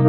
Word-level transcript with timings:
All 0.00 0.06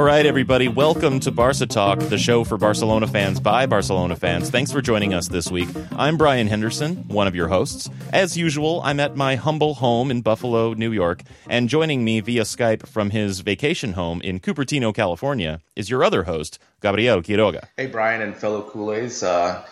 right, 0.00 0.24
everybody, 0.24 0.68
welcome 0.68 1.20
to 1.20 1.30
Barca 1.30 1.66
Talk, 1.66 1.98
the 1.98 2.16
show 2.16 2.44
for 2.44 2.56
Barcelona 2.56 3.06
fans 3.06 3.38
by 3.38 3.66
Barcelona 3.66 4.16
fans. 4.16 4.48
Thanks 4.48 4.72
for 4.72 4.80
joining 4.80 5.12
us 5.12 5.28
this 5.28 5.50
week. 5.50 5.68
I'm 5.92 6.16
Brien 6.16 6.46
Henderson, 6.46 7.04
one 7.08 7.26
of 7.26 7.34
your 7.34 7.48
hosts. 7.48 7.90
As 8.14 8.34
usual, 8.34 8.80
I'm 8.82 8.98
at 8.98 9.14
my 9.14 9.36
humble 9.36 9.74
home 9.74 10.10
in 10.10 10.22
Buffalo, 10.22 10.72
New 10.72 10.90
York, 10.90 11.20
and 11.50 11.68
joining 11.68 12.02
me 12.02 12.20
via 12.20 12.44
Skype 12.44 12.86
from 12.88 13.10
his 13.10 13.40
vacation 13.40 13.92
home 13.92 14.22
in 14.22 14.40
Cupertino, 14.40 14.94
California, 14.94 15.60
is 15.76 15.90
your 15.90 16.02
other 16.02 16.22
host, 16.22 16.58
Gabriel 16.80 17.20
Quiroga. 17.20 17.66
Hey, 17.76 17.88
Brien 17.88 18.22
and 18.22 18.34
fellow 18.34 18.62
culés. 18.62 19.22
Uh, 19.22 19.62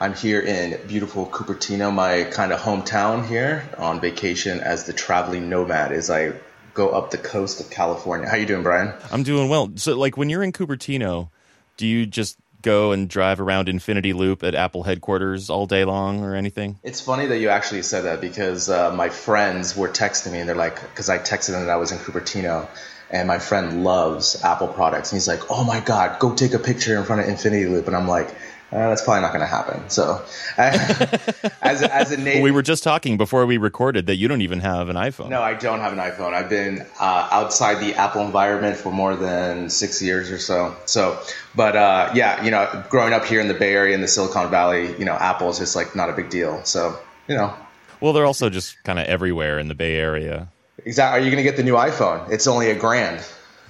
I'm 0.00 0.14
here 0.14 0.40
in 0.40 0.86
beautiful 0.88 1.26
Cupertino, 1.26 1.92
my 1.94 2.24
kind 2.24 2.52
of 2.52 2.60
hometown 2.60 3.26
here, 3.26 3.68
on 3.78 4.00
vacation 4.00 4.60
as 4.60 4.84
the 4.84 4.92
traveling 4.92 5.48
nomad 5.48 5.92
as 5.92 6.10
I 6.10 6.32
go 6.74 6.90
up 6.90 7.12
the 7.12 7.18
coast 7.18 7.60
of 7.60 7.70
California. 7.70 8.28
How 8.28 8.36
you 8.36 8.46
doing, 8.46 8.64
Brien? 8.64 8.92
I'm 9.12 9.22
doing 9.22 9.48
well. 9.48 9.70
So, 9.76 9.96
like, 9.96 10.16
when 10.16 10.28
you're 10.28 10.42
in 10.42 10.52
Cupertino, 10.52 11.30
do 11.76 11.86
you 11.86 12.06
just 12.06 12.36
go 12.60 12.90
and 12.90 13.08
drive 13.08 13.40
around 13.40 13.68
Infinity 13.68 14.12
Loop 14.14 14.42
at 14.42 14.56
Apple 14.56 14.82
headquarters 14.82 15.48
all 15.48 15.66
day 15.66 15.84
long 15.84 16.24
or 16.24 16.34
anything? 16.34 16.80
It's 16.82 17.00
funny 17.00 17.26
that 17.26 17.38
you 17.38 17.50
actually 17.50 17.82
said 17.82 18.02
that 18.02 18.20
because 18.20 18.68
uh, 18.68 18.92
my 18.92 19.10
friends 19.10 19.76
were 19.76 19.88
texting 19.88 20.32
me 20.32 20.40
and 20.40 20.48
they're 20.48 20.56
like, 20.56 20.80
because 20.80 21.08
I 21.08 21.18
texted 21.18 21.52
them 21.52 21.66
that 21.66 21.70
I 21.70 21.76
was 21.76 21.92
in 21.92 21.98
Cupertino 21.98 22.66
and 23.10 23.28
my 23.28 23.38
friend 23.38 23.84
loves 23.84 24.42
Apple 24.42 24.68
products. 24.68 25.12
And 25.12 25.16
he's 25.18 25.28
like, 25.28 25.50
oh 25.50 25.62
my 25.62 25.78
God, 25.80 26.18
go 26.18 26.34
take 26.34 26.54
a 26.54 26.58
picture 26.58 26.96
in 26.98 27.04
front 27.04 27.22
of 27.22 27.28
Infinity 27.28 27.66
Loop. 27.66 27.86
And 27.86 27.94
I'm 27.94 28.08
like, 28.08 28.34
uh, 28.74 28.88
that's 28.88 29.02
probably 29.02 29.20
not 29.20 29.32
going 29.32 29.40
to 29.40 29.46
happen. 29.46 29.88
So, 29.88 30.20
as, 30.58 31.80
as 31.82 32.10
a 32.10 32.16
native, 32.16 32.42
we 32.42 32.50
were 32.50 32.62
just 32.62 32.82
talking 32.82 33.16
before 33.16 33.46
we 33.46 33.56
recorded 33.56 34.06
that 34.06 34.16
you 34.16 34.26
don't 34.26 34.40
even 34.40 34.58
have 34.60 34.88
an 34.88 34.96
iPhone. 34.96 35.28
No, 35.28 35.40
I 35.40 35.54
don't 35.54 35.78
have 35.78 35.92
an 35.92 36.00
iPhone. 36.00 36.34
I've 36.34 36.48
been 36.48 36.84
uh, 36.98 37.28
outside 37.30 37.76
the 37.76 37.94
Apple 37.94 38.22
environment 38.22 38.76
for 38.76 38.90
more 38.90 39.14
than 39.14 39.70
six 39.70 40.02
years 40.02 40.32
or 40.32 40.38
so. 40.38 40.74
So, 40.86 41.20
but 41.54 41.76
uh, 41.76 42.10
yeah, 42.14 42.42
you 42.42 42.50
know, 42.50 42.84
growing 42.90 43.12
up 43.12 43.24
here 43.24 43.40
in 43.40 43.46
the 43.46 43.54
Bay 43.54 43.72
Area 43.72 43.94
in 43.94 44.00
the 44.00 44.08
Silicon 44.08 44.50
Valley, 44.50 44.96
you 44.98 45.04
know, 45.04 45.14
Apple 45.14 45.50
is 45.50 45.60
just 45.60 45.76
like 45.76 45.94
not 45.94 46.10
a 46.10 46.12
big 46.12 46.28
deal. 46.28 46.64
So, 46.64 46.98
you 47.28 47.36
know. 47.36 47.54
Well, 48.00 48.12
they're 48.12 48.26
also 48.26 48.50
just 48.50 48.82
kind 48.82 48.98
of 48.98 49.06
everywhere 49.06 49.60
in 49.60 49.68
the 49.68 49.76
Bay 49.76 49.94
Area. 49.94 50.48
Exactly. 50.84 51.20
Are 51.20 51.24
you 51.24 51.30
going 51.30 51.42
to 51.42 51.48
get 51.48 51.56
the 51.56 51.62
new 51.62 51.74
iPhone? 51.74 52.28
It's 52.30 52.48
only 52.48 52.70
a 52.70 52.74
grand. 52.74 53.24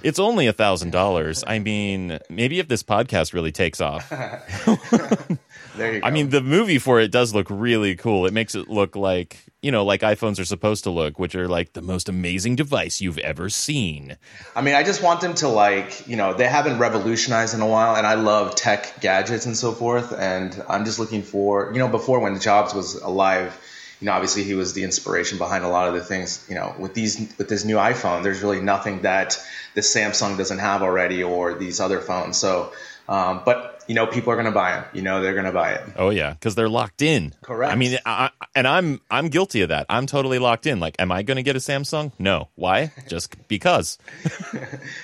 It's 0.05 0.19
only 0.19 0.45
a 0.45 0.53
thousand 0.53 0.91
dollars. 0.91 1.43
I 1.47 1.57
mean, 1.57 2.19
maybe 2.29 2.59
if 2.59 2.67
this 2.67 2.83
podcast 2.83 3.33
really 3.33 3.51
takes 3.51 3.81
off. 3.81 4.07
there 5.75 5.95
you 5.95 5.99
go. 5.99 6.07
I 6.07 6.11
mean, 6.11 6.29
the 6.29 6.41
movie 6.41 6.77
for 6.77 6.99
it 6.99 7.11
does 7.11 7.33
look 7.33 7.47
really 7.49 7.95
cool. 7.95 8.27
It 8.27 8.33
makes 8.33 8.53
it 8.53 8.69
look 8.69 8.95
like 8.95 9.45
you 9.65 9.71
know, 9.71 9.83
like 9.83 10.01
iPhones 10.01 10.39
are 10.39 10.45
supposed 10.45 10.83
to 10.83 10.91
look, 10.91 11.17
which 11.17 11.33
are 11.33 11.47
like 11.47 11.73
the 11.73 11.81
most 11.81 12.07
amazing 12.07 12.55
device 12.55 13.01
you've 13.01 13.17
ever 13.17 13.49
seen. 13.49 14.15
I 14.55 14.61
mean, 14.61 14.75
I 14.75 14.83
just 14.83 15.01
want 15.01 15.21
them 15.21 15.33
to 15.35 15.47
like, 15.47 16.07
you 16.07 16.15
know, 16.15 16.35
they 16.35 16.47
haven't 16.47 16.77
revolutionized 16.77 17.55
in 17.55 17.61
a 17.61 17.67
while, 17.67 17.95
and 17.95 18.05
I 18.05 18.13
love 18.13 18.53
tech 18.53 19.01
gadgets 19.01 19.47
and 19.47 19.57
so 19.57 19.71
forth, 19.71 20.13
and 20.13 20.63
I'm 20.69 20.85
just 20.85 20.99
looking 20.99 21.23
for, 21.23 21.71
you 21.73 21.79
know, 21.79 21.87
before 21.87 22.19
when 22.19 22.39
Jobs 22.39 22.75
was 22.75 22.93
alive 22.93 23.59
you 24.01 24.05
know, 24.05 24.11
obviously 24.11 24.43
he 24.43 24.53
was 24.53 24.73
the 24.73 24.83
inspiration 24.83 25.37
behind 25.37 25.63
a 25.63 25.69
lot 25.69 25.87
of 25.87 25.93
the 25.93 26.03
things. 26.03 26.45
You 26.49 26.55
know, 26.55 26.75
with 26.77 26.93
these 26.93 27.19
with 27.37 27.47
this 27.47 27.63
new 27.63 27.77
iPhone, 27.77 28.23
there's 28.23 28.41
really 28.41 28.61
nothing 28.61 29.01
that 29.01 29.39
the 29.73 29.81
Samsung 29.81 30.37
doesn't 30.37 30.59
have 30.59 30.81
already 30.81 31.23
or 31.23 31.53
these 31.53 31.79
other 31.79 32.01
phones. 32.01 32.37
So, 32.37 32.73
um, 33.07 33.41
but 33.45 33.74
you 33.87 33.95
know, 33.95 34.07
people 34.07 34.31
are 34.31 34.35
going 34.35 34.45
to 34.45 34.51
buy 34.51 34.71
them. 34.71 34.85
You 34.93 35.01
know, 35.01 35.21
they're 35.21 35.33
going 35.33 35.45
to 35.45 35.51
buy 35.51 35.73
it. 35.73 35.83
Oh 35.95 36.09
yeah, 36.09 36.33
because 36.33 36.55
they're 36.55 36.69
locked 36.69 37.01
in. 37.01 37.33
Correct. 37.41 37.71
I 37.71 37.75
mean, 37.75 37.97
I, 38.05 38.31
and 38.55 38.67
I'm 38.67 39.01
I'm 39.11 39.29
guilty 39.29 39.61
of 39.61 39.69
that. 39.69 39.85
I'm 39.89 40.05
totally 40.07 40.39
locked 40.39 40.65
in. 40.65 40.79
Like, 40.79 40.95
am 40.99 41.11
I 41.11 41.23
going 41.23 41.37
to 41.37 41.43
get 41.43 41.55
a 41.55 41.59
Samsung? 41.59 42.11
No. 42.17 42.49
Why? 42.55 42.91
Just 43.07 43.47
because. 43.47 43.97
just, 44.23 44.55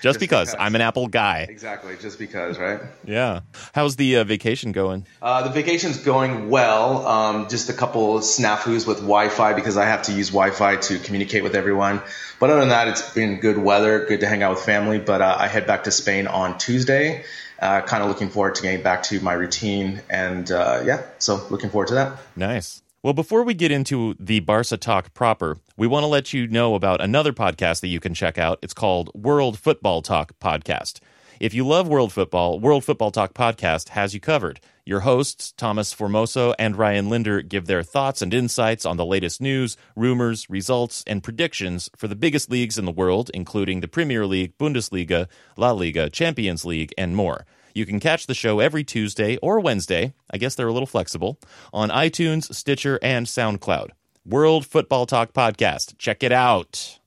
just 0.02 0.20
because. 0.20 0.52
because. 0.52 0.56
I'm 0.60 0.76
an 0.76 0.82
Apple 0.82 1.08
guy. 1.08 1.46
Exactly. 1.50 1.96
Just 2.00 2.18
because, 2.18 2.58
right? 2.58 2.82
yeah. 3.06 3.42
How's 3.74 3.96
the 3.96 4.18
uh, 4.18 4.24
vacation 4.24 4.72
going? 4.72 5.06
Uh, 5.22 5.44
the 5.44 5.50
vacation's 5.50 5.98
going 5.98 6.50
well. 6.50 7.06
Um, 7.08 7.50
just 7.50 7.70
a 7.70 7.74
couple 7.74 8.20
snafus 8.20 8.88
with 8.88 8.98
Wi-Fi 8.98 9.54
because 9.54 9.78
I 9.78 9.86
have 9.86 10.04
to 10.04 10.14
use 10.14 10.30
Wi-Fi 10.30 10.78
to 10.78 11.00
communicate 11.00 11.44
with 11.44 11.56
everyone. 11.56 12.02
But 12.40 12.50
other 12.50 12.62
than 12.62 12.70
that, 12.70 12.88
it's 12.88 13.14
been 13.14 13.40
good 13.40 13.58
weather, 13.58 14.06
good 14.08 14.22
to 14.22 14.28
hang 14.28 14.42
out 14.42 14.56
with 14.56 14.64
family. 14.64 15.00
But 15.00 15.22
uh, 15.22 15.36
I 15.38 15.48
head 15.48 15.68
back 15.68 15.84
to 15.84 15.92
Spain 15.92 16.28
on 16.28 16.58
Tuesday 16.58 17.24
uh, 17.62 17.82
kind 17.82 18.04
of 18.04 18.10
looking 18.10 18.30
forward 18.30 18.56
to 18.56 18.62
getting 18.62 18.82
back 18.82 19.04
to 19.04 19.20
my 19.22 19.34
routine. 19.34 20.02
And 20.10 20.52
uh, 20.52 20.82
yeah, 20.84 21.04
so 21.20 21.46
looking 21.50 21.70
forward 21.70 21.88
to 21.90 21.94
that. 21.94 22.18
Nice. 22.36 22.82
Well, 23.04 23.14
before 23.14 23.44
we 23.44 23.56
get 23.56 23.72
into 23.72 24.16
the 24.20 24.42
Barca 24.42 24.78
talk 24.78 25.14
proper, 25.14 25.58
we 25.76 25.88
want 25.88 26.04
to 26.04 26.08
let 26.08 26.34
you 26.34 26.48
know 26.48 26.76
about 26.76 27.02
another 27.02 27.34
podcast 27.34 27.82
that 27.82 27.88
you 27.88 28.00
can 28.00 28.14
check 28.14 28.38
out. 28.38 28.60
It's 28.62 28.74
called 28.76 29.10
World 29.16 29.58
Football 29.58 30.04
Talk 30.04 30.38
Podcast. 30.40 31.00
If 31.40 31.56
you 31.56 31.66
love 31.66 31.88
world 31.88 32.14
football, 32.14 32.60
World 32.60 32.86
Football 32.86 33.10
Talk 33.10 33.34
Podcast 33.34 33.90
has 33.90 34.14
you 34.14 34.20
covered. 34.20 34.60
Your 34.86 35.02
hosts, 35.02 35.54
Thomas 35.58 35.94
Formoso 35.94 36.54
and 36.58 36.76
Ryan 36.76 37.10
Linder, 37.10 37.42
give 37.42 37.68
their 37.68 37.84
thoughts 37.84 38.22
and 38.22 38.34
insights 38.34 38.86
on 38.86 38.98
the 38.98 39.06
latest 39.06 39.42
news, 39.42 39.78
rumors, 39.96 40.50
results, 40.50 41.04
and 41.06 41.24
predictions 41.24 41.90
for 41.96 42.08
the 42.08 42.16
biggest 42.16 42.50
leagues 42.50 42.78
in 42.78 42.86
the 42.86 42.92
world, 42.92 43.30
including 43.34 43.82
the 43.82 43.88
Premier 43.88 44.26
League, 44.26 44.58
Bundesliga, 44.58 45.28
La 45.58 45.72
Liga, 45.72 46.10
Champions 46.10 46.66
League, 46.66 46.94
and 46.98 47.16
more. 47.16 47.46
You 47.74 47.86
can 47.86 48.00
catch 48.00 48.28
the 48.28 48.34
show 48.34 48.60
every 48.60 48.84
Tuesday 48.84 49.38
or 49.38 49.60
Wednesday, 49.60 50.14
I 50.30 50.38
guess 50.38 50.56
they're 50.56 50.68
a 50.68 50.74
little 50.74 50.88
flexible, 50.88 51.40
on 51.72 51.90
iTunes, 51.90 52.54
Stitcher, 52.54 53.00
and 53.02 53.28
SoundCloud. 53.28 53.90
World 54.26 54.66
Football 54.66 55.06
Talk 55.06 55.34
Podcast. 55.34 55.98
Check 55.98 56.22
it 56.22 56.32
out. 56.32 57.01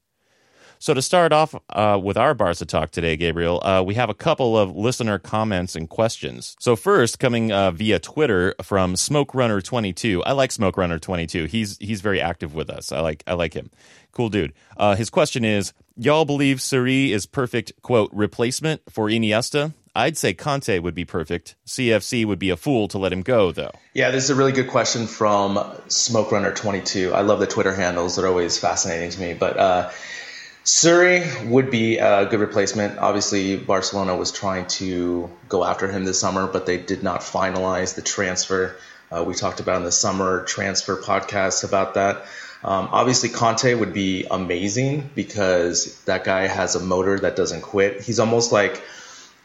So 0.84 0.92
to 0.92 1.00
start 1.00 1.32
off 1.32 1.54
uh, 1.70 1.98
with 2.02 2.18
our 2.18 2.34
Barca 2.34 2.66
talk 2.66 2.90
today, 2.90 3.16
Gabriel, 3.16 3.58
uh, 3.64 3.82
we 3.82 3.94
have 3.94 4.10
a 4.10 4.14
couple 4.14 4.58
of 4.58 4.76
listener 4.76 5.18
comments 5.18 5.74
and 5.76 5.88
questions. 5.88 6.54
So 6.60 6.76
first, 6.76 7.18
coming 7.18 7.50
uh, 7.50 7.70
via 7.70 7.98
Twitter 7.98 8.54
from 8.62 8.94
Smoke 8.94 9.34
Runner 9.34 9.62
22. 9.62 10.22
I 10.24 10.32
like 10.32 10.52
Smoke 10.52 10.76
Runner 10.76 10.98
22. 10.98 11.46
He's 11.46 11.78
he's 11.78 12.02
very 12.02 12.20
active 12.20 12.54
with 12.54 12.68
us. 12.68 12.92
I 12.92 13.00
like 13.00 13.24
I 13.26 13.32
like 13.32 13.54
him. 13.54 13.70
Cool 14.12 14.28
dude. 14.28 14.52
Uh, 14.76 14.94
his 14.94 15.08
question 15.08 15.42
is: 15.42 15.72
Y'all 15.96 16.26
believe 16.26 16.60
Seri 16.60 17.12
is 17.12 17.24
perfect 17.24 17.72
quote 17.80 18.10
replacement 18.12 18.82
for 18.90 19.06
Iniesta? 19.06 19.72
I'd 19.96 20.18
say 20.18 20.34
Kanté 20.34 20.82
would 20.82 20.94
be 20.94 21.06
perfect. 21.06 21.56
CFC 21.66 22.26
would 22.26 22.38
be 22.38 22.50
a 22.50 22.58
fool 22.58 22.88
to 22.88 22.98
let 22.98 23.10
him 23.10 23.22
go, 23.22 23.52
though. 23.52 23.70
Yeah, 23.94 24.10
this 24.10 24.24
is 24.24 24.30
a 24.30 24.34
really 24.34 24.52
good 24.52 24.68
question 24.68 25.06
from 25.06 25.58
Smoke 25.88 26.30
Runner 26.30 26.52
22. 26.52 27.14
I 27.14 27.22
love 27.22 27.40
the 27.40 27.46
Twitter 27.46 27.74
handles; 27.74 28.16
they're 28.16 28.28
always 28.28 28.58
fascinating 28.58 29.08
to 29.08 29.20
me. 29.20 29.32
But 29.32 29.56
uh, 29.56 29.90
Seri 30.66 31.22
would 31.44 31.70
be 31.70 31.98
a 31.98 32.24
good 32.24 32.40
replacement. 32.40 32.98
Obviously, 32.98 33.56
Barcelona 33.58 34.16
was 34.16 34.32
trying 34.32 34.66
to 34.66 35.28
go 35.46 35.62
after 35.62 35.88
him 35.88 36.06
this 36.06 36.18
summer, 36.18 36.46
but 36.46 36.64
they 36.64 36.78
did 36.78 37.02
not 37.02 37.20
finalize 37.20 37.94
the 37.94 38.00
transfer. 38.00 38.74
Uh, 39.12 39.22
we 39.24 39.34
talked 39.34 39.60
about 39.60 39.76
in 39.76 39.84
the 39.84 39.92
summer 39.92 40.42
transfer 40.44 40.96
podcast 40.96 41.64
about 41.64 41.94
that. 41.94 42.24
Um, 42.64 42.88
obviously, 42.90 43.28
Kanté 43.28 43.78
would 43.78 43.92
be 43.92 44.26
amazing 44.30 45.10
because 45.14 46.00
that 46.04 46.24
guy 46.24 46.46
has 46.46 46.76
a 46.76 46.80
motor 46.80 47.18
that 47.18 47.36
doesn't 47.36 47.60
quit. 47.60 48.00
He's 48.00 48.18
almost 48.18 48.50
like 48.50 48.82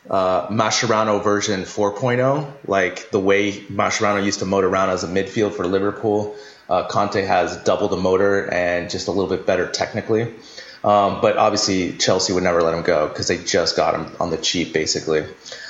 uh, 0.10 0.48
Mascherano 0.48 1.22
version 1.22 1.63
4.0, 1.63 2.50
like 2.65 3.12
the 3.12 3.19
way 3.19 3.51
Mascherano 3.51 4.24
used 4.24 4.39
to 4.39 4.45
motor 4.45 4.69
around 4.69 4.92
as 4.92 5.04
a 5.04 5.07
midfield 5.07 5.51
for 5.51 5.68
Liverpool. 5.68 6.38
Uh, 6.69 6.88
Kanté 6.88 7.27
has 7.27 7.57
double 7.63 7.89
the 7.89 7.98
motor 7.98 8.50
and 8.50 8.89
just 8.89 9.10
a 9.10 9.12
little 9.12 9.30
bit 9.30 9.45
better 9.45 9.69
technically. 9.69 10.33
Um, 10.84 11.22
but 11.22 11.38
obviously, 11.38 11.94
Chelsea 11.98 12.34
would 12.34 12.44
never 12.44 12.62
let 12.62 12.74
him 12.74 12.84
go 12.84 13.08
because 13.08 13.28
they 13.28 13.38
just 13.38 13.76
got 13.76 13.96
him 13.96 14.16
on 14.20 14.30
the 14.30 14.38
cheap, 14.38 14.74
basically. 14.74 15.26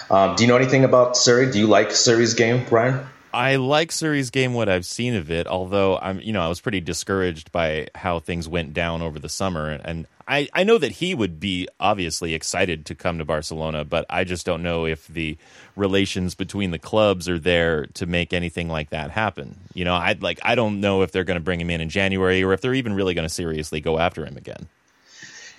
Um, 0.09 0.35
do 0.35 0.43
you 0.43 0.47
know 0.47 0.55
anything 0.55 0.83
about 0.83 1.17
Seri? 1.17 1.51
Do 1.51 1.59
you 1.59 1.67
like 1.67 1.91
Seri's 1.91 2.33
game, 2.33 2.65
Brien? 2.65 3.05
I 3.31 3.57
like 3.57 3.91
Seri's 3.91 4.31
game, 4.31 4.53
what 4.53 4.69
I've 4.69 4.85
seen 4.85 5.15
of 5.15 5.29
it. 5.29 5.45
Although 5.45 5.97
I'm, 5.97 6.19
you 6.19 6.33
know, 6.33 6.41
I 6.41 6.47
was 6.47 6.61
pretty 6.61 6.81
discouraged 6.81 7.51
by 7.51 7.87
how 7.93 8.19
things 8.19 8.47
went 8.47 8.73
down 8.73 9.01
over 9.01 9.19
the 9.19 9.29
summer, 9.29 9.69
and 9.69 10.07
I, 10.27 10.47
I 10.53 10.63
know 10.63 10.77
that 10.77 10.91
he 10.93 11.15
would 11.15 11.39
be 11.39 11.67
obviously 11.79 12.35
excited 12.35 12.85
to 12.87 12.95
come 12.95 13.17
to 13.17 13.25
Barcelona, 13.25 13.83
but 13.83 14.05
I 14.09 14.23
just 14.23 14.45
don't 14.45 14.61
know 14.61 14.85
if 14.85 15.07
the 15.07 15.37
relations 15.75 16.35
between 16.35 16.69
the 16.71 16.79
clubs 16.79 17.27
are 17.27 17.39
there 17.39 17.87
to 17.95 18.05
make 18.05 18.31
anything 18.31 18.67
like 18.67 18.91
that 18.91 19.09
happen. 19.09 19.59
You 19.73 19.85
know, 19.85 19.95
I 19.95 20.15
like 20.19 20.39
I 20.43 20.55
don't 20.55 20.81
know 20.81 21.01
if 21.01 21.11
they're 21.11 21.23
going 21.23 21.39
to 21.39 21.43
bring 21.43 21.59
him 21.59 21.71
in 21.71 21.81
in 21.81 21.89
January 21.89 22.43
or 22.43 22.53
if 22.53 22.61
they're 22.61 22.75
even 22.75 22.93
really 22.93 23.15
going 23.15 23.27
to 23.27 23.33
seriously 23.33 23.81
go 23.81 23.97
after 23.97 24.23
him 24.23 24.37
again. 24.37 24.67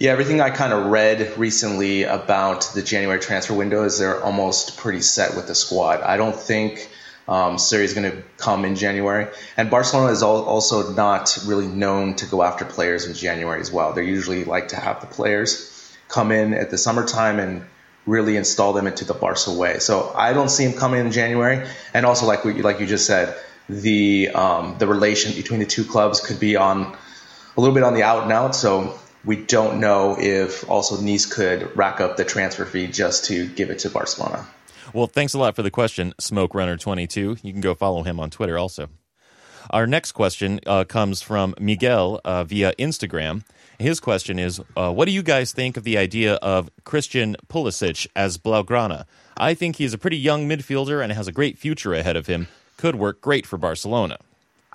Yeah, 0.00 0.12
everything 0.12 0.41
I 0.41 0.49
kind 0.49 0.73
of 0.73 0.87
read 0.87 1.37
recently 1.37 2.05
about 2.05 2.70
the 2.75 2.81
January 2.81 3.20
transfer 3.20 3.52
window 3.52 3.85
is 3.85 3.99
they're 3.99 4.25
almost 4.25 4.79
pretty 4.79 5.02
set 5.02 5.37
with 5.37 5.47
the 5.47 5.55
squad. 5.55 6.00
I 6.00 6.17
don't 6.17 6.35
think 6.35 6.91
um, 7.29 7.58
Seri 7.58 7.85
is 7.85 7.93
going 7.93 8.11
to 8.11 8.23
come 8.38 8.64
in 8.64 8.76
January, 8.76 9.26
and 9.58 9.70
Barcelona 9.70 10.11
is 10.11 10.23
also 10.23 10.94
not 10.94 11.37
really 11.44 11.67
known 11.67 12.14
to 12.14 12.25
go 12.25 12.43
after 12.43 12.64
players 12.64 13.05
in 13.05 13.12
January 13.12 13.61
as 13.61 13.70
well. 13.70 13.93
They 13.93 14.06
usually 14.06 14.44
like 14.44 14.69
to 14.69 14.76
have 14.76 15.02
the 15.02 15.06
players 15.06 15.94
come 16.08 16.32
in 16.32 16.55
at 16.55 16.70
the 16.70 16.79
summertime 16.79 17.38
and 17.38 17.67
really 18.06 18.38
install 18.38 18.73
them 18.73 18.87
into 18.87 19.05
the 19.05 19.12
Barca 19.12 19.53
way. 19.53 19.81
So 19.81 20.14
I 20.17 20.32
don't 20.32 20.49
see 20.49 20.64
him 20.64 20.73
coming 20.73 21.00
in 21.00 21.12
January, 21.12 21.69
and 21.93 22.06
also 22.06 22.25
like 22.25 22.43
we, 22.43 22.55
like 22.62 22.81
you 22.81 22.87
just 22.87 23.05
said, 23.05 23.37
the 23.69 24.31
um, 24.31 24.76
the 24.79 24.87
relation 24.87 25.35
between 25.35 25.61
the 25.61 25.67
two 25.67 25.85
clubs 25.85 26.26
could 26.26 26.41
be 26.41 26.56
on 26.56 26.96
a 27.55 27.61
little 27.61 27.75
bit 27.75 27.82
on 27.82 27.93
the 27.93 28.03
out 28.03 28.23
and 28.23 28.32
out. 28.32 28.56
So 28.56 28.99
we 29.25 29.37
don't 29.37 29.81
know 29.81 30.17
if 30.19 30.69
also 30.69 31.00
Nice 31.00 31.26
could 31.26 31.76
rack 31.76 32.00
up 32.00 32.17
the 32.17 32.25
transfer 32.25 32.64
fee 32.64 32.87
just 32.87 33.26
to 33.26 33.46
give 33.49 33.70
it 33.70 33.81
to 33.81 33.90
Barcelona. 33.90 34.46
Well, 34.93 35.06
thanks 35.06 35.34
a 35.34 35.38
lot 35.38 35.55
for 35.55 35.62
the 35.62 35.70
question, 35.70 36.14
Smoke 36.19 36.55
Runner 36.55 36.76
22. 36.76 37.37
You 37.43 37.52
can 37.52 37.61
go 37.61 37.75
follow 37.75 38.02
him 38.02 38.19
on 38.19 38.31
Twitter 38.31 38.58
also. 38.58 38.88
Our 39.70 39.87
next 39.87 40.12
question 40.12 40.58
uh, 40.67 40.84
comes 40.84 41.22
from 41.22 41.55
Miguel 41.61 42.20
uh, 42.25 42.43
via 42.43 42.72
Instagram. 42.72 43.44
His 43.78 44.00
question 44.00 44.38
is 44.38 44.61
uh, 44.76 44.93
What 44.93 45.05
do 45.05 45.12
you 45.12 45.22
guys 45.22 45.52
think 45.52 45.76
of 45.76 45.84
the 45.84 45.96
idea 45.96 46.34
of 46.37 46.70
Christian 46.84 47.37
Pulisic 47.49 48.06
as 48.17 48.37
Blaugrana? 48.37 49.05
I 49.37 49.55
think 49.55 49.76
he's 49.76 49.94
a 49.94 49.99
pretty 49.99 50.19
young 50.19 50.49
midfielder 50.49 51.02
and 51.02 51.12
has 51.12 51.28
a 51.28 51.32
great 51.32 51.56
future 51.56 51.94
ahead 51.94 52.17
of 52.17 52.26
him. 52.26 52.49
Could 52.76 52.96
work 52.96 53.20
great 53.20 53.46
for 53.46 53.58
Barcelona. 53.58 54.19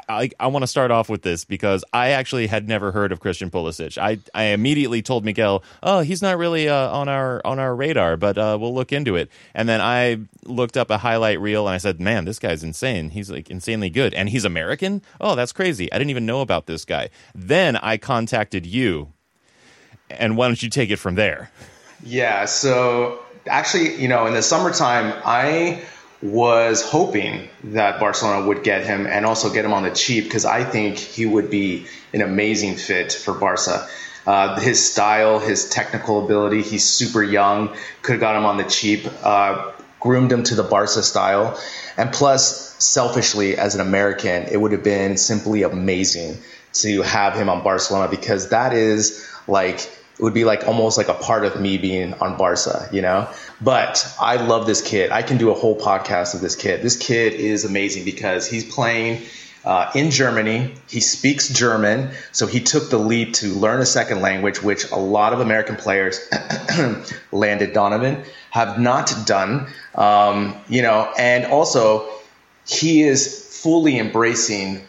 I, 0.08 0.30
I 0.40 0.48
want 0.48 0.64
to 0.64 0.68
start 0.68 0.92
off 0.92 1.10
with 1.10 1.22
this 1.24 1.46
because 1.46 1.84
I 1.94 2.10
actually 2.10 2.48
had 2.48 2.68
never 2.68 2.92
heard 2.92 3.12
of 3.12 3.20
Christian 3.20 3.50
Pulisic. 3.50 3.98
I, 3.98 4.20
I 4.34 4.46
immediately 4.46 5.02
told 5.02 5.26
Miguel, 5.26 5.64
"Oh, 5.82 6.02
he's 6.02 6.22
not 6.22 6.38
really 6.38 6.70
uh, 6.70 6.90
on 6.90 7.10
our 7.10 7.42
on 7.46 7.60
our 7.60 7.76
radar, 7.76 8.18
but 8.18 8.38
uh, 8.38 8.58
we'll 8.60 8.74
look 8.74 8.92
into 8.92 9.16
it." 9.16 9.30
And 9.54 9.68
then 9.68 9.82
I 9.82 10.20
looked 10.44 10.78
up 10.78 10.90
a 10.90 11.00
highlight 11.00 11.40
reel 11.40 11.68
and 11.68 11.74
I 11.74 11.78
said, 11.78 12.00
"Man, 12.00 12.26
this 12.26 12.40
guy's 12.40 12.64
insane. 12.64 13.10
He's 13.10 13.32
like 13.32 13.50
insanely 13.50 13.90
good, 13.90 14.14
and 14.14 14.30
he's 14.30 14.46
American. 14.46 15.02
Oh, 15.20 15.36
that's 15.36 15.52
crazy. 15.52 15.92
I 15.92 15.98
didn't 15.98 16.12
even 16.12 16.26
know 16.26 16.42
about 16.42 16.68
this 16.68 16.86
guy." 16.86 17.10
Then 17.34 17.76
I 17.78 17.98
contacted 17.98 18.66
you, 18.66 19.14
and 20.10 20.38
why 20.38 20.48
don't 20.48 20.62
you 20.62 20.70
take 20.70 20.90
it 20.90 20.98
from 20.98 21.16
there? 21.16 21.52
Yeah. 22.04 22.46
So 22.46 23.20
actually, 23.48 23.96
you 24.02 24.08
know, 24.08 24.28
in 24.28 24.34
the 24.34 24.42
summertime, 24.42 25.14
I 25.26 25.82
was 26.32 26.82
hoping 26.82 27.48
that 27.66 28.00
Barcelona 28.00 28.48
would 28.48 28.64
get 28.64 28.84
him 28.86 29.06
and 29.06 29.26
also 29.26 29.54
get 29.54 29.64
him 29.64 29.74
on 29.74 29.84
the 29.84 29.92
cheap 29.92 30.24
because 30.24 30.46
I 30.46 30.64
think 30.64 30.98
he 30.98 31.26
would 31.26 31.52
be 31.52 31.86
an 32.14 32.22
amazing 32.22 32.78
fit 32.78 33.14
for 33.14 33.34
Barca. 33.34 33.88
Uh, 34.26 34.60
his 34.60 34.92
style, 34.92 35.40
his 35.40 35.70
technical 35.70 36.26
ability, 36.26 36.64
he's 36.64 36.84
super 36.84 37.22
young, 37.22 37.76
could 38.02 38.14
have 38.14 38.22
got 38.22 38.36
him 38.36 38.46
on 38.46 38.58
the 38.58 38.64
cheap, 38.64 39.08
uh, 39.24 39.72
groomed 40.00 40.32
him 40.32 40.42
to 40.44 40.56
the 40.56 40.64
Barca 40.64 41.04
style. 41.04 41.60
And 41.96 42.12
plus, 42.12 42.76
selfishly, 42.84 43.56
as 43.56 43.76
an 43.76 43.82
American, 43.82 44.48
it 44.52 44.60
would 44.60 44.72
have 44.72 44.84
been 44.84 45.18
simply 45.18 45.62
amazing 45.62 46.38
to 46.74 47.04
have 47.04 47.36
him 47.36 47.50
on 47.50 47.64
Barcelona 47.64 48.10
because 48.10 48.50
that 48.50 48.74
is 48.74 49.30
like 49.48 49.90
it 50.18 50.24
would 50.24 50.34
be 50.34 50.46
like 50.46 50.66
almost 50.66 50.98
like 50.98 51.10
a 51.10 51.14
part 51.14 51.44
of 51.44 51.60
me 51.60 51.78
being 51.78 52.14
on 52.16 52.38
Barca, 52.38 52.88
you 52.92 53.02
know? 53.02 53.30
But 53.62 54.08
I 54.20 54.38
love 54.38 54.66
this 54.66 54.82
kid. 54.82 55.12
I 55.12 55.22
can 55.22 55.38
do 55.38 55.52
a 55.52 55.54
whole 55.54 55.78
podcast 55.78 56.34
of 56.34 56.42
this 56.42 56.56
kid. 56.56 56.82
This 56.82 56.96
kid 56.96 57.34
is 57.34 57.66
amazing 57.66 58.06
because 58.06 58.48
he's 58.48 58.64
playing 58.64 59.24
uh, 59.66 59.92
in 59.94 60.12
Germany. 60.12 60.74
He 60.88 61.02
speaks 61.02 61.50
German, 61.50 62.12
so 62.32 62.48
he 62.48 62.62
took 62.62 62.90
the 62.90 62.98
leap 62.98 63.34
to 63.36 63.48
learn 63.48 63.82
a 63.82 63.86
second 63.86 64.22
language, 64.22 64.64
which 64.64 64.90
a 64.92 64.96
lot 64.96 65.34
of 65.34 65.42
American 65.42 65.76
players, 65.76 66.20
Landon 67.32 67.74
Donovan, 67.74 68.24
have 68.52 68.80
not 68.80 69.14
done. 69.26 69.68
Um, 69.96 70.56
you 70.70 70.82
know, 70.82 71.12
and 71.18 71.46
also 71.46 72.08
he 72.66 73.02
is 73.02 73.46
fully 73.62 73.98
embracing 74.00 74.88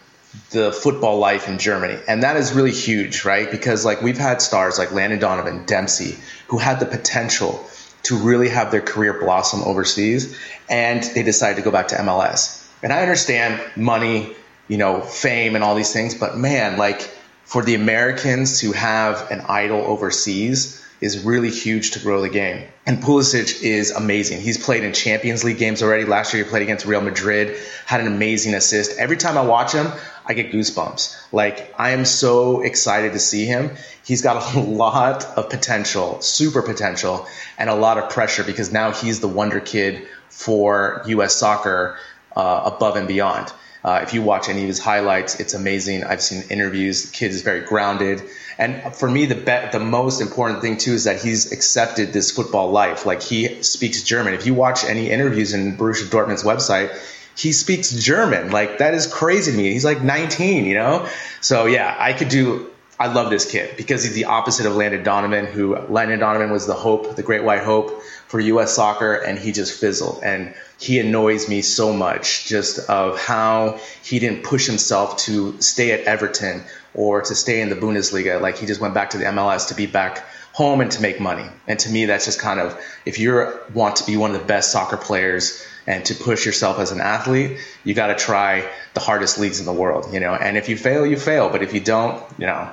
the 0.51 0.73
football 0.73 1.19
life 1.19 1.49
in 1.49 1.59
Germany. 1.59 1.99
And 2.09 2.23
that 2.23 2.37
is 2.37 2.53
really 2.53 2.73
huge, 2.73 3.25
right? 3.25 3.51
Because 3.51 3.85
like 3.85 4.03
we've 4.03 4.19
had 4.19 4.41
stars 4.41 4.79
like 4.79 4.93
Landon 4.93 5.19
Donovan, 5.19 5.65
Dempsey, 5.67 6.17
who 6.49 6.59
had 6.59 6.81
the 6.81 6.87
potential 6.87 7.69
to 8.05 8.17
really 8.17 8.49
have 8.49 8.71
their 8.71 8.81
career 8.81 9.19
blossom 9.19 9.63
overseas 9.63 10.39
and 10.69 11.03
they 11.03 11.23
decided 11.23 11.57
to 11.57 11.63
go 11.63 11.71
back 11.71 11.89
to 11.89 11.97
MLS. 11.97 12.65
And 12.83 12.93
I 12.93 13.03
understand 13.03 13.61
money, 13.77 14.35
you 14.69 14.77
know, 14.77 15.01
fame 15.01 15.57
and 15.57 15.65
all 15.65 15.75
these 15.75 15.93
things, 15.93 16.15
but 16.15 16.37
man, 16.37 16.79
like 16.79 17.01
for 17.45 17.63
the 17.63 17.75
Americans 17.75 18.61
to 18.61 18.73
have 18.73 19.31
an 19.31 19.41
idol 19.49 19.81
overseas 19.81 20.86
is 21.01 21.25
really 21.25 21.51
huge 21.51 21.93
to 21.93 21.99
grow 21.99 22.23
the 22.23 22.29
game. 22.29 22.67
And 22.87 23.03
Pulisic 23.03 23.63
is 23.63 23.91
amazing. 23.91 24.41
He's 24.41 24.57
played 24.57 24.83
in 24.83 24.93
Champions 24.93 25.45
League 25.45 25.59
games 25.59 25.83
already. 25.83 26.05
Last 26.05 26.33
year 26.33 26.45
he 26.45 26.49
played 26.49 26.63
against 26.63 26.87
Real 26.87 27.01
Madrid, 27.01 27.59
had 27.85 28.01
an 28.01 28.07
amazing 28.07 28.55
assist. 28.55 28.99
Every 28.99 29.17
time 29.17 29.37
I 29.37 29.43
watch 29.43 29.73
him, 29.73 29.89
I 30.25 30.35
get 30.35 30.53
goosebumps. 30.53 31.33
Like 31.33 31.75
I 31.79 31.91
am 31.91 32.05
so 32.05 32.63
excited 32.63 33.13
to 33.13 33.19
see 33.19 33.45
him. 33.45 33.73
He's 34.05 34.23
got 34.23 34.55
a 34.55 34.61
lot 34.61 35.25
of 35.37 35.51
potential, 35.51 36.21
super 36.23 36.63
potential, 36.63 37.27
and 37.59 37.69
a 37.69 37.75
lot 37.75 37.99
of 37.99 38.11
pressure 38.11 38.45
because 38.45 38.73
now 38.73 38.93
he's 38.93 39.21
the 39.21 39.29
wonder 39.29 39.61
kid 39.61 40.07
for 40.29 41.03
U.S. 41.07 41.37
soccer 41.37 41.99
uh, 42.35 42.71
above 42.75 42.97
and 42.97 43.07
beyond. 43.07 43.53
Uh, 43.85 44.01
if 44.03 44.15
you 44.15 44.21
watch 44.21 44.49
any 44.49 44.63
of 44.63 44.67
his 44.67 44.81
highlights, 44.81 45.39
it's 45.39 45.55
amazing. 45.55 46.03
I've 46.03 46.21
seen 46.21 46.43
interviews. 46.51 47.11
The 47.11 47.17
kid 47.17 47.31
is 47.31 47.43
very 47.43 47.61
grounded. 47.61 48.21
And 48.59 48.95
for 48.95 49.11
me, 49.11 49.27
the 49.27 49.69
the 49.73 49.81
most 49.81 50.21
important 50.21 50.63
thing 50.63 50.79
too 50.79 50.93
is 50.93 51.05
that 51.05 51.21
he's 51.21 51.53
accepted 51.53 52.13
this 52.13 52.31
football 52.31 52.71
life. 52.71 53.05
Like 53.05 53.23
he 53.23 53.63
speaks 53.63 54.03
German. 54.03 54.35
If 54.35 54.47
you 54.47 54.55
watch 54.55 54.85
any 54.85 55.11
interviews 55.11 55.53
in 55.53 55.77
Borussia 55.77 56.09
Dortmund's 56.09 56.43
website, 56.43 56.97
he 57.37 57.53
speaks 57.53 57.91
German. 57.91 58.51
Like 58.51 58.79
that 58.79 58.95
is 58.95 59.07
crazy 59.07 59.53
to 59.53 59.57
me. 59.57 59.73
He's 59.73 59.85
like 59.85 60.03
19, 60.03 60.65
you 60.65 60.75
know? 60.75 61.07
So 61.41 61.67
yeah, 61.67 61.95
I 61.99 62.15
could 62.15 62.29
do 62.29 62.71
I 62.99 63.09
love 63.09 63.29
this 63.29 63.51
kid 63.51 63.77
because 63.77 64.05
he's 64.05 64.15
the 64.15 64.25
opposite 64.25 64.65
of 64.65 64.75
Landon 64.75 65.03
Donovan, 65.03 65.45
who 65.45 65.77
Landon 65.77 66.19
Donovan 66.19 66.51
was 66.51 66.67
the 66.67 66.75
hope, 66.75 67.15
the 67.15 67.23
great 67.23 67.45
white 67.45 67.63
hope 67.63 68.01
for 68.29 68.41
US 68.41 68.75
soccer, 68.75 69.15
and 69.15 69.39
he 69.39 69.53
just 69.53 69.79
fizzled. 69.79 70.21
And 70.23 70.55
he 70.79 70.99
annoys 70.99 71.49
me 71.49 71.63
so 71.63 71.93
much 71.93 72.47
just 72.47 72.91
of 72.91 73.19
how 73.19 73.79
he 74.03 74.19
didn't 74.19 74.45
push 74.45 74.67
himself 74.67 75.17
to 75.19 75.61
stay 75.61 75.93
at 75.93 76.01
Everton 76.01 76.63
or 76.95 77.23
to 77.23 77.35
stay 77.35 77.61
in 77.61 77.71
the 77.71 77.77
Bundesliga. 77.77 78.41
Like 78.41 78.59
he 78.59 78.67
just 78.67 78.81
went 78.81 78.95
back 78.95 79.11
to 79.11 79.19
the 79.19 79.25
MLS 79.25 79.69
to 79.69 79.75
be 79.75 79.87
back 79.87 80.27
home 80.53 80.81
and 80.81 80.91
to 80.91 81.03
make 81.03 81.21
money. 81.21 81.47
And 81.67 81.79
to 81.81 81.91
me, 81.91 82.07
that's 82.07 82.25
just 82.25 82.41
kind 82.41 82.61
of 82.61 82.79
if 83.05 83.19
you 83.19 83.53
want 83.75 83.97
to 83.97 84.07
be 84.07 84.17
one 84.17 84.35
of 84.35 84.41
the 84.41 84.47
best 84.47 84.73
soccer 84.73 84.97
players 84.97 85.65
and 85.87 86.05
to 86.07 86.15
push 86.15 86.47
yourself 86.47 86.79
as 86.79 86.93
an 86.93 87.01
athlete, 87.01 87.59
you 87.85 87.95
got 87.95 88.07
to 88.09 88.15
try 88.15 88.69
the 88.95 89.01
hardest 89.01 89.39
leagues 89.39 89.61
in 89.61 89.67
the 89.67 89.73
world, 89.73 90.13
you 90.13 90.21
know. 90.21 90.35
And 90.35 90.57
if 90.57 90.69
you 90.69 90.77
fail, 90.77 91.07
you 91.07 91.19
fail. 91.19 91.51
But 91.51 91.63
if 91.63 91.75
you 91.75 91.81
don't, 91.81 92.23
you 92.39 92.47
know, 92.47 92.71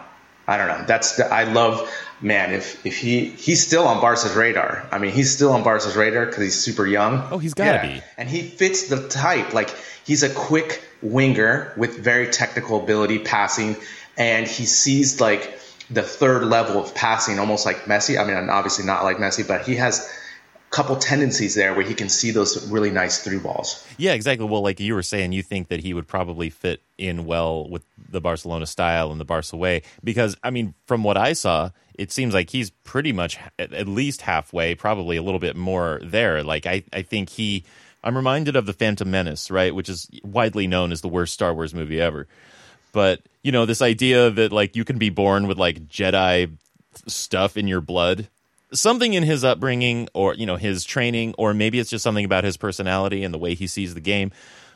I 0.47 0.57
don't 0.57 0.67
know. 0.67 0.85
That's 0.87 1.17
the, 1.17 1.31
I 1.31 1.43
love, 1.43 1.89
man. 2.23 2.53
If 2.53 2.85
if 2.85 2.97
he 2.97 3.25
he's 3.25 3.65
still 3.65 3.87
on 3.87 4.01
Barca's 4.01 4.33
radar. 4.33 4.87
I 4.91 4.97
mean, 4.97 5.11
he's 5.11 5.33
still 5.33 5.51
on 5.51 5.63
Barca's 5.63 5.95
radar 5.95 6.25
because 6.25 6.43
he's 6.43 6.59
super 6.59 6.87
young. 6.87 7.27
Oh, 7.31 7.37
he's 7.37 7.53
got 7.53 7.81
to 7.81 7.87
yeah. 7.87 7.95
be. 7.95 8.03
And 8.17 8.29
he 8.29 8.41
fits 8.41 8.87
the 8.87 9.07
type. 9.09 9.53
Like 9.53 9.75
he's 10.05 10.23
a 10.23 10.33
quick 10.33 10.83
winger 11.01 11.73
with 11.77 11.97
very 11.97 12.27
technical 12.27 12.81
ability, 12.81 13.19
passing, 13.19 13.75
and 14.17 14.47
he 14.47 14.65
sees 14.65 15.19
like 15.19 15.59
the 15.89 16.01
third 16.01 16.45
level 16.45 16.81
of 16.81 16.95
passing, 16.95 17.39
almost 17.39 17.65
like 17.65 17.83
Messi. 17.83 18.19
I 18.19 18.25
mean, 18.25 18.49
obviously 18.49 18.85
not 18.85 19.03
like 19.03 19.17
Messi, 19.17 19.47
but 19.47 19.65
he 19.65 19.75
has 19.75 20.09
couple 20.73 20.95
tendencies 20.95 21.53
there 21.53 21.75
where 21.75 21.85
he 21.85 21.93
can 21.93 22.09
see 22.09 22.31
those 22.31 22.67
really 22.71 22.89
nice 22.89 23.23
through 23.23 23.39
balls. 23.39 23.85
Yeah, 23.99 24.13
exactly. 24.13 24.47
Well, 24.47 24.63
like 24.63 24.79
you 24.79 24.95
were 24.95 25.03
saying, 25.03 25.31
you 25.31 25.43
think 25.43 25.67
that 25.67 25.81
he 25.81 25.93
would 25.93 26.07
probably 26.07 26.49
fit 26.49 26.81
in 26.97 27.25
well 27.25 27.69
with 27.69 27.85
the 28.09 28.19
Barcelona 28.19 28.65
style 28.65 29.11
and 29.11 29.21
the 29.21 29.25
Barca 29.25 29.55
way 29.55 29.83
because 30.03 30.35
I 30.43 30.49
mean, 30.49 30.73
from 30.87 31.03
what 31.03 31.15
I 31.15 31.33
saw, 31.33 31.69
it 31.95 32.11
seems 32.11 32.33
like 32.33 32.49
he's 32.49 32.69
pretty 32.69 33.11
much 33.11 33.39
at 33.59 33.87
least 33.87 34.21
halfway, 34.21 34.75
probably 34.75 35.17
a 35.17 35.23
little 35.23 35.39
bit 35.39 35.55
more 35.55 35.99
there. 36.03 36.43
Like 36.43 36.65
I, 36.65 36.83
I 36.91 37.01
think 37.01 37.29
he. 37.29 37.63
I'm 38.05 38.17
reminded 38.17 38.57
of 38.57 38.65
the 38.65 38.73
Phantom 38.73 39.09
Menace, 39.09 39.49
right, 39.49 39.73
which 39.73 39.87
is 39.87 40.09
widely 40.23 40.67
known 40.67 40.91
as 40.91 40.99
the 40.99 41.07
worst 41.07 41.33
Star 41.33 41.53
Wars 41.53 41.73
movie 41.73 42.01
ever. 42.01 42.27
But 42.91 43.21
you 43.43 43.51
know, 43.51 43.65
this 43.65 43.81
idea 43.81 44.29
that 44.29 44.51
like 44.51 44.75
you 44.75 44.83
can 44.83 44.97
be 44.97 45.09
born 45.09 45.47
with 45.47 45.57
like 45.57 45.87
Jedi 45.87 46.51
stuff 47.07 47.57
in 47.57 47.67
your 47.67 47.81
blood 47.81 48.27
something 48.73 49.13
in 49.13 49.23
his 49.23 49.43
upbringing 49.43 50.07
or 50.13 50.33
you 50.33 50.45
know 50.45 50.55
his 50.55 50.83
training 50.83 51.33
or 51.37 51.53
maybe 51.53 51.79
it's 51.79 51.89
just 51.89 52.03
something 52.03 52.25
about 52.25 52.43
his 52.43 52.57
personality 52.57 53.23
and 53.23 53.33
the 53.33 53.37
way 53.37 53.53
he 53.53 53.67
sees 53.67 53.93
the 53.93 54.01
game 54.01 54.31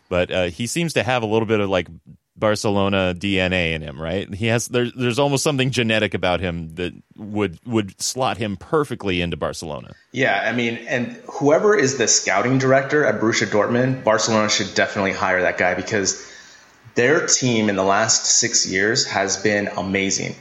but 0.09 0.31
uh, 0.31 0.45
he 0.45 0.67
seems 0.67 0.93
to 0.93 1.03
have 1.03 1.23
a 1.23 1.25
little 1.25 1.45
bit 1.45 1.59
of 1.59 1.69
like 1.69 1.87
Barcelona 2.37 3.15
DNA 3.17 3.73
in 3.73 3.81
him, 3.81 4.01
right? 4.01 4.31
He 4.33 4.47
has 4.47 4.67
there's 4.67 4.93
there's 4.93 5.19
almost 5.19 5.43
something 5.43 5.71
genetic 5.71 6.13
about 6.13 6.39
him 6.39 6.75
that 6.75 6.93
would 7.15 7.59
would 7.65 7.99
slot 8.01 8.37
him 8.37 8.57
perfectly 8.57 9.21
into 9.21 9.37
Barcelona. 9.37 9.93
Yeah, 10.11 10.41
I 10.45 10.53
mean, 10.53 10.75
and 10.87 11.19
whoever 11.27 11.75
is 11.75 11.97
the 11.97 12.07
scouting 12.07 12.59
director 12.59 13.05
at 13.05 13.19
Borussia 13.21 13.47
Dortmund, 13.47 14.03
Barcelona 14.03 14.49
should 14.49 14.73
definitely 14.75 15.13
hire 15.13 15.41
that 15.41 15.57
guy 15.57 15.73
because 15.73 16.31
their 16.95 17.25
team 17.25 17.69
in 17.69 17.75
the 17.75 17.83
last 17.83 18.25
six 18.25 18.69
years 18.69 19.05
has 19.07 19.37
been 19.37 19.67
amazing 19.67 20.35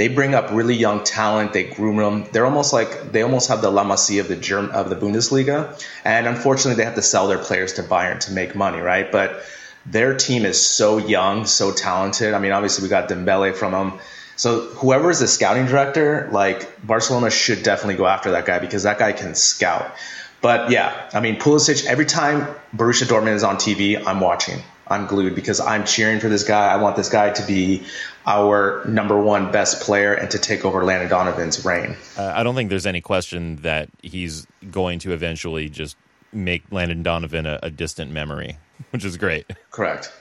they 0.00 0.08
bring 0.08 0.34
up 0.34 0.50
really 0.50 0.76
young 0.76 1.04
talent. 1.04 1.52
They 1.52 1.64
groom 1.64 1.96
them. 1.98 2.24
They're 2.32 2.46
almost 2.46 2.72
like 2.72 3.12
they 3.12 3.20
almost 3.20 3.50
have 3.50 3.60
the 3.60 3.70
La 3.70 3.84
Masia 3.84 4.20
of 4.20 4.28
the 4.28 4.36
Germ, 4.36 4.70
of 4.70 4.88
the 4.88 4.96
Bundesliga, 4.96 5.78
and 6.06 6.26
unfortunately, 6.26 6.76
they 6.76 6.86
have 6.86 6.94
to 6.94 7.02
sell 7.02 7.28
their 7.28 7.36
players 7.36 7.74
to 7.74 7.82
Bayern 7.82 8.18
to 8.20 8.32
make 8.32 8.54
money, 8.54 8.80
right? 8.80 9.12
But 9.12 9.42
their 9.86 10.14
team 10.16 10.44
is 10.44 10.64
so 10.64 10.98
young, 10.98 11.46
so 11.46 11.72
talented. 11.72 12.34
I 12.34 12.38
mean, 12.38 12.52
obviously, 12.52 12.82
we 12.82 12.88
got 12.88 13.08
Dembele 13.08 13.54
from 13.54 13.72
them. 13.72 14.00
So 14.36 14.60
whoever 14.60 15.10
is 15.10 15.18
the 15.18 15.28
scouting 15.28 15.66
director, 15.66 16.28
like 16.32 16.86
Barcelona 16.86 17.30
should 17.30 17.62
definitely 17.62 17.96
go 17.96 18.06
after 18.06 18.30
that 18.32 18.46
guy 18.46 18.58
because 18.58 18.84
that 18.84 18.98
guy 18.98 19.12
can 19.12 19.34
scout. 19.34 19.94
But 20.40 20.70
yeah, 20.70 21.10
I 21.12 21.20
mean, 21.20 21.36
Pulisic. 21.36 21.84
Every 21.84 22.06
time 22.06 22.46
Borussia 22.74 23.04
Dortmund 23.04 23.34
is 23.34 23.44
on 23.44 23.56
TV, 23.56 24.02
I'm 24.04 24.20
watching. 24.20 24.62
I'm 24.86 25.06
glued 25.06 25.34
because 25.34 25.60
I'm 25.60 25.84
cheering 25.84 26.18
for 26.18 26.28
this 26.28 26.44
guy. 26.44 26.66
I 26.66 26.76
want 26.76 26.96
this 26.96 27.08
guy 27.08 27.30
to 27.30 27.46
be 27.46 27.84
our 28.26 28.84
number 28.86 29.20
one 29.20 29.52
best 29.52 29.82
player 29.82 30.14
and 30.14 30.30
to 30.32 30.38
take 30.38 30.64
over 30.64 30.84
Landon 30.84 31.08
Donovan's 31.08 31.64
reign. 31.64 31.96
Uh, 32.16 32.32
I 32.34 32.42
don't 32.42 32.54
think 32.54 32.70
there's 32.70 32.86
any 32.86 33.00
question 33.00 33.56
that 33.56 33.88
he's 34.02 34.46
going 34.70 34.98
to 35.00 35.12
eventually 35.12 35.68
just 35.68 35.96
make 36.32 36.62
Landon 36.72 37.02
Donovan 37.02 37.46
a, 37.46 37.60
a 37.62 37.70
distant 37.70 38.10
memory, 38.10 38.56
which 38.90 39.04
is 39.04 39.16
great. 39.16 39.46
Correct. 39.70 40.12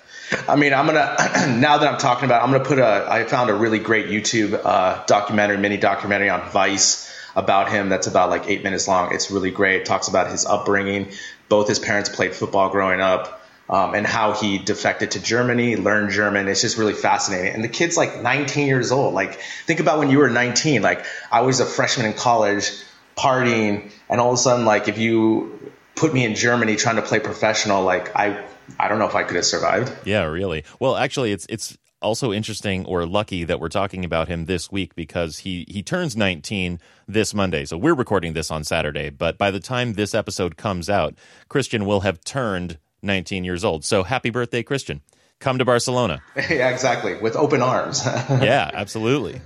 I 0.48 0.56
mean, 0.56 0.74
I'm 0.74 0.86
gonna 0.86 1.16
now 1.60 1.80
that 1.80 1.92
I'm 1.92 2.00
talking 2.00 2.25
about, 2.25 2.42
it, 2.42 2.46
I'm 2.46 2.51
gonna 2.51 2.66
put 2.66 2.80
a. 2.80 3.08
I 3.10 3.24
found 3.24 3.50
a 3.50 3.54
really 3.54 3.80
great 3.80 4.08
YouTube 4.08 4.60
uh, 4.63 5.04
documentary, 5.06 5.58
mini 5.58 5.78
documentary 5.78 6.30
on 6.30 6.50
Vice 6.51 7.12
about 7.36 7.72
him. 7.72 7.89
That's 7.89 8.08
about 8.08 8.30
like 8.30 8.48
eight 8.48 8.63
minutes 8.63 8.88
long. 8.88 9.13
It's 9.13 9.32
really 9.32 9.51
great. 9.51 9.82
It 9.82 9.86
talks 9.86 10.08
about 10.08 10.30
his 10.30 10.46
upbringing. 10.46 11.12
Both 11.48 11.68
his 11.68 11.80
parents 11.80 12.10
played 12.10 12.36
football 12.36 12.70
growing 12.70 13.01
up 13.01 13.39
um, 13.70 13.94
and 13.94 14.06
how 14.06 14.34
he 14.34 14.58
defected 14.58 15.12
to 15.12 15.22
Germany, 15.22 15.75
learned 15.75 16.12
German. 16.12 16.48
It's 16.48 16.62
just 16.62 16.78
really 16.78 16.94
fascinating. 16.94 17.54
And 17.54 17.63
the 17.63 17.70
kid's 17.70 17.96
like 17.96 18.22
19 18.22 18.68
years 18.68 18.92
old. 18.92 19.13
Like, 19.13 19.39
think 19.66 19.80
about 19.80 20.00
when 20.00 20.10
you 20.10 20.18
were 20.18 20.30
19. 20.30 20.82
Like, 20.82 21.06
I 21.32 21.42
was 21.42 21.60
a 21.60 21.66
freshman 21.66 22.08
in 22.08 22.13
college, 22.13 22.72
partying, 23.16 23.92
and 24.10 24.20
all 24.20 24.30
of 24.30 24.34
a 24.36 24.38
sudden, 24.38 24.66
like, 24.66 24.88
if 24.88 24.98
you 24.98 25.59
put 26.00 26.13
me 26.13 26.24
in 26.25 26.34
Germany 26.34 26.77
trying 26.77 26.96
to 26.96 27.01
play 27.01 27.20
professional, 27.20 27.84
like, 27.84 28.15
I, 28.15 28.44
I 28.79 28.88
don't 28.88 29.00
know 29.00 29.08
if 29.08 29.15
I 29.15 29.24
could 29.24 29.36
have 29.36 29.46
survived. 29.46 29.91
Yeah, 30.06 30.24
really. 30.24 30.63
Well, 30.79 30.96
actually, 30.96 31.34
it's 31.34 31.46
it's 31.50 31.77
also 32.01 32.32
interesting 32.32 32.86
or 32.86 33.06
lucky 33.06 33.44
that 33.44 33.60
we're 33.60 33.68
talking 33.68 34.06
about 34.06 34.29
him 34.29 34.46
this 34.46 34.72
week 34.72 34.96
because 34.96 35.39
he 35.39 35.65
he 35.68 35.84
turns 35.84 36.15
19 36.15 36.79
this 37.08 37.34
Monday. 37.34 37.65
So 37.65 37.77
we're 37.77 37.94
recording 37.94 38.34
this 38.34 38.50
on 38.50 38.63
Saturday, 38.63 39.10
but 39.10 39.38
by 39.38 39.51
the 39.51 39.60
time 39.60 39.94
this 39.94 40.15
episode 40.15 40.56
comes 40.56 40.89
out, 40.89 41.15
Christian 41.50 41.86
will 41.86 42.00
have 42.01 42.22
turned 42.24 42.77
19 43.01 43.44
years 43.44 43.65
old. 43.65 43.84
So 43.84 44.03
happy 44.03 44.29
birthday, 44.29 44.63
Christian. 44.63 45.01
Come 45.39 45.58
to 45.58 45.65
Barcelona. 45.65 46.22
yeah, 46.36 46.70
exactly. 46.70 47.15
With 47.18 47.36
open 47.36 47.62
arms. 47.62 48.06
yeah, 48.06 48.70
absolutely. 48.74 49.41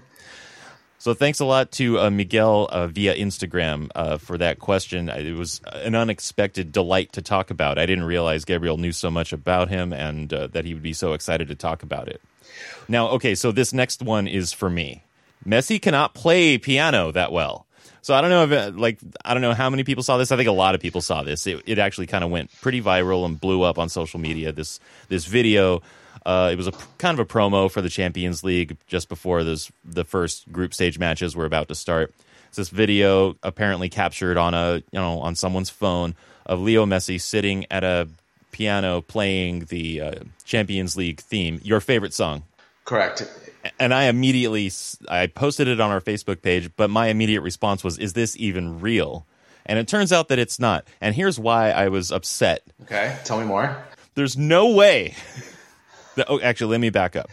So 1.04 1.14
thanks 1.14 1.42
a 1.42 1.46
lot 1.46 1.70
to 1.74 2.00
uh, 2.00 2.10
Miguel 2.10 2.66
uh, 2.72 2.88
via 2.88 3.14
Instagram 3.14 3.90
uh, 3.94 4.18
for 4.18 4.38
that 4.38 4.60
question. 4.60 5.10
It 5.10 5.36
was 5.36 5.60
an 5.66 5.96
unexpected 5.96 6.72
delight 6.72 7.12
to 7.12 7.22
talk 7.22 7.52
about. 7.52 7.78
I 7.78 7.86
didn't 7.86 8.06
realize 8.06 8.46
Gabriel 8.46 8.78
knew 8.78 8.94
so 8.94 9.12
much 9.12 9.34
about 9.34 9.68
him 9.68 9.92
and 9.92 10.34
uh, 10.34 10.48
that 10.48 10.64
he 10.64 10.74
would 10.74 10.82
be 10.82 10.94
so 10.94 11.12
excited 11.12 11.50
to 11.50 11.56
talk 11.56 11.84
about 11.84 12.08
it. 12.08 12.22
Now, 12.88 13.10
okay, 13.10 13.36
so 13.36 13.52
this 13.52 13.74
next 13.74 14.02
one 14.02 14.30
is 14.30 14.54
for 14.54 14.70
me. 14.70 15.04
Messi 15.46 15.82
cannot 15.82 16.14
play 16.14 16.58
piano 16.58 17.12
that 17.12 17.34
well. 17.34 17.66
So 18.02 18.14
I 18.14 18.22
don't 18.22 18.30
know 18.30 18.50
if 18.50 18.76
like 18.78 19.00
I 19.26 19.34
don't 19.34 19.42
know 19.42 19.54
how 19.54 19.70
many 19.70 19.84
people 19.84 20.04
saw 20.04 20.16
this. 20.16 20.32
I 20.32 20.38
think 20.38 20.48
a 20.48 20.54
lot 20.54 20.74
of 20.74 20.80
people 20.80 21.02
saw 21.02 21.22
this. 21.22 21.46
It, 21.46 21.64
it 21.66 21.80
actually 21.80 22.08
kind 22.08 22.24
of 22.24 22.32
went 22.32 22.50
pretty 22.62 22.82
viral 22.82 23.26
and 23.26 23.38
blew 23.38 23.64
up 23.64 23.78
on 23.78 23.90
social 23.90 24.22
media. 24.22 24.54
This 24.54 24.80
this 25.10 25.26
video. 25.26 25.82
Uh, 26.26 26.50
it 26.52 26.56
was 26.56 26.68
a 26.68 26.72
kind 26.98 27.18
of 27.18 27.26
a 27.26 27.30
promo 27.30 27.70
for 27.70 27.82
the 27.82 27.90
Champions 27.90 28.44
League 28.44 28.78
just 28.88 29.10
before 29.10 29.44
this 29.44 29.72
the 29.84 30.04
first 30.04 30.52
group 30.52 30.74
stage 30.74 31.00
matches 31.00 31.36
were 31.36 31.46
about 31.46 31.68
to 31.68 31.76
start. 31.76 32.14
It's 32.48 32.58
this 32.58 32.70
video 32.70 33.36
apparently 33.44 33.90
captured 33.90 34.38
on 34.38 34.54
a 34.54 34.84
you 34.92 35.00
know 35.00 35.20
on 35.20 35.36
someone's 35.36 35.70
phone 35.70 36.16
of 36.46 36.60
Leo 36.60 36.86
Messi 36.86 37.20
sitting 37.20 37.66
at 37.72 37.84
a 37.84 38.08
piano 38.52 39.02
playing 39.02 39.66
the 39.66 40.02
uh, 40.02 40.14
Champions 40.46 40.96
League 40.96 41.20
theme. 41.20 41.60
Your 41.64 41.80
favorite 41.80 42.14
song? 42.14 42.44
Correct 42.86 43.24
and 43.80 43.94
I 43.94 44.06
immediately 44.06 44.72
I 45.10 45.28
posted 45.28 45.68
it 45.68 45.80
on 45.80 45.90
our 45.92 46.02
Facebook 46.02 46.42
page, 46.42 46.70
but 46.76 46.90
my 46.90 47.08
immediate 47.08 47.42
response 47.42 47.84
was, 47.84 47.98
"Is 47.98 48.14
this 48.14 48.36
even 48.38 48.80
real?" 48.80 49.26
And 49.66 49.80
it 49.80 49.88
turns 49.88 50.12
out 50.12 50.28
that 50.28 50.40
it's 50.40 50.60
not. 50.60 50.86
And 51.00 51.16
here's 51.16 51.40
why 51.40 51.72
I 51.72 51.88
was 51.88 52.12
upset. 52.12 52.64
Okay, 52.84 53.18
tell 53.24 53.40
me 53.40 53.46
more. 53.46 53.84
There's 54.16 54.38
no 54.38 54.72
way. 54.72 55.16
That, 56.16 56.28
oh, 56.30 56.40
actually, 56.42 56.72
let 56.72 56.82
me 56.82 56.90
back 56.90 57.16
up. 57.16 57.30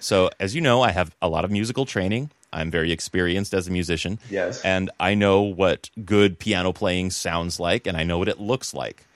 So, 0.00 0.30
as 0.40 0.54
you 0.54 0.60
know, 0.60 0.82
I 0.82 0.90
have 0.90 1.14
a 1.20 1.28
lot 1.28 1.44
of 1.44 1.50
musical 1.50 1.84
training. 1.86 2.30
I'm 2.52 2.70
very 2.70 2.92
experienced 2.92 3.54
as 3.54 3.68
a 3.68 3.70
musician. 3.70 4.18
Yes. 4.30 4.60
And 4.62 4.90
I 5.00 5.14
know 5.14 5.42
what 5.42 5.90
good 6.04 6.38
piano 6.38 6.72
playing 6.72 7.10
sounds 7.10 7.58
like, 7.58 7.86
and 7.86 7.96
I 7.96 8.04
know 8.04 8.18
what 8.18 8.28
it 8.28 8.40
looks 8.40 8.74
like. 8.74 9.06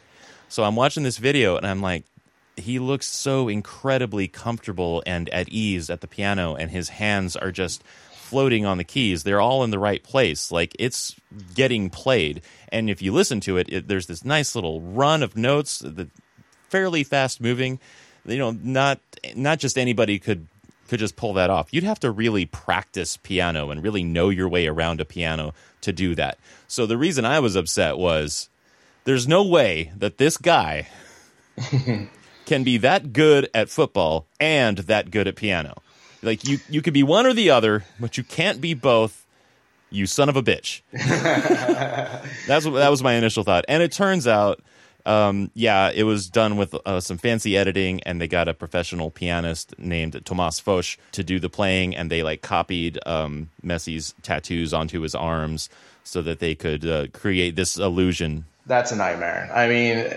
So 0.49 0.65
I'm 0.65 0.77
watching 0.77 1.03
this 1.03 1.19
video, 1.19 1.57
and 1.57 1.67
I'm 1.67 1.83
like, 1.83 2.05
he 2.57 2.79
looks 2.79 3.07
so 3.07 3.49
incredibly 3.49 4.29
comfortable 4.29 5.03
and 5.07 5.29
at 5.31 5.49
ease 5.51 5.91
at 5.91 6.01
the 6.01 6.07
piano, 6.07 6.55
and 6.55 6.71
his 6.71 6.89
hands 6.89 7.37
are 7.37 7.53
just 7.53 7.83
floating 8.13 8.67
on 8.67 8.79
the 8.79 8.85
keys. 8.85 9.23
They're 9.23 9.41
all 9.41 9.63
in 9.63 9.71
the 9.71 9.79
right 9.79 10.03
place. 10.03 10.51
Like 10.51 10.75
it's 10.79 11.15
getting 11.55 11.91
played. 11.91 12.43
And 12.71 12.91
if 12.91 13.01
you 13.01 13.13
listen 13.13 13.41
to 13.41 13.57
it, 13.57 13.69
it 13.73 13.89
there's 13.89 14.07
this 14.07 14.25
nice 14.25 14.55
little 14.55 14.81
run 14.81 15.23
of 15.23 15.37
notes 15.37 15.79
that 15.79 16.09
fairly 16.69 17.05
fast 17.05 17.41
moving. 17.41 17.79
You 18.26 18.38
know, 18.38 18.50
not 18.50 19.00
not 19.35 19.59
just 19.59 19.78
anybody 19.78 20.18
could 20.18 20.47
could 20.88 20.99
just 20.99 21.16
pull 21.16 21.35
that 21.35 21.50
off. 21.50 21.73
You'd 21.73 21.85
have 21.85 22.00
to 22.00 22.11
really 22.11 22.47
practice 22.47 23.16
piano 23.16 23.71
and 23.71 23.83
really 23.83 24.04
know 24.04 24.28
your 24.28 24.49
way 24.49 24.66
around 24.66 25.00
a 25.00 25.04
piano 25.04 25.54
to 25.80 25.92
do 25.92 26.14
that. 26.14 26.38
So 26.68 26.87
the 26.87 26.97
reason 26.97 27.25
I 27.25 27.40
was 27.40 27.56
upset 27.56 27.99
was 27.99 28.49
there's 29.04 29.26
no 29.26 29.42
way 29.42 29.92
that 29.97 30.18
this 30.18 30.37
guy 30.37 30.88
can 32.47 32.64
be 32.64 32.78
that 32.78 33.12
good 33.12 33.49
at 33.54 33.68
football 33.68 34.26
and 34.40 34.78
that 34.78 35.11
good 35.11 35.28
at 35.28 35.37
piano. 35.37 35.83
Like 36.23 36.47
you, 36.47 36.59
you 36.68 36.83
could 36.83 36.95
be 36.95 37.02
one 37.02 37.26
or 37.26 37.33
the 37.33 37.50
other, 37.50 37.85
but 38.00 38.16
you 38.16 38.25
can't 38.25 38.61
be 38.61 38.75
both. 38.75 39.25
You 39.90 40.06
son 40.06 40.28
of 40.28 40.37
a 40.37 40.42
bitch. 40.42 40.83
That's 42.47 42.64
what, 42.66 42.75
that 42.75 42.90
was 42.90 43.02
my 43.02 43.14
initial 43.14 43.45
thought, 43.45 43.64
and 43.68 43.83
it 43.83 43.92
turns 43.92 44.26
out, 44.26 44.61
um, 45.07 45.51
yeah, 45.55 45.91
it 45.95 46.03
was 46.03 46.29
done 46.29 46.57
with 46.57 46.75
uh, 46.85 47.01
some 47.01 47.17
fancy 47.17 47.57
editing, 47.57 48.03
and 48.03 48.21
they 48.21 48.27
got 48.27 48.49
a 48.49 48.55
professional 48.55 49.11
pianist 49.11 49.79
named 49.79 50.21
Thomas 50.25 50.59
Foch 50.59 50.99
to 51.13 51.23
do 51.23 51.39
the 51.39 51.49
playing, 51.49 51.95
and 51.95 52.11
they 52.11 52.23
like 52.23 52.43
copied 52.43 52.99
um, 53.07 53.49
Messi's 53.65 54.15
tattoos 54.23 54.75
onto 54.75 55.01
his 55.01 55.15
arms 55.15 55.71
so 56.03 56.23
that 56.23 56.41
they 56.41 56.55
could 56.55 56.85
uh, 56.85 57.07
create 57.13 57.57
this 57.57 57.79
illusion. 57.79 58.45
That's 58.67 58.91
a 58.91 58.97
nightmare. 58.97 59.49
I 59.55 59.69
mean, 59.69 60.13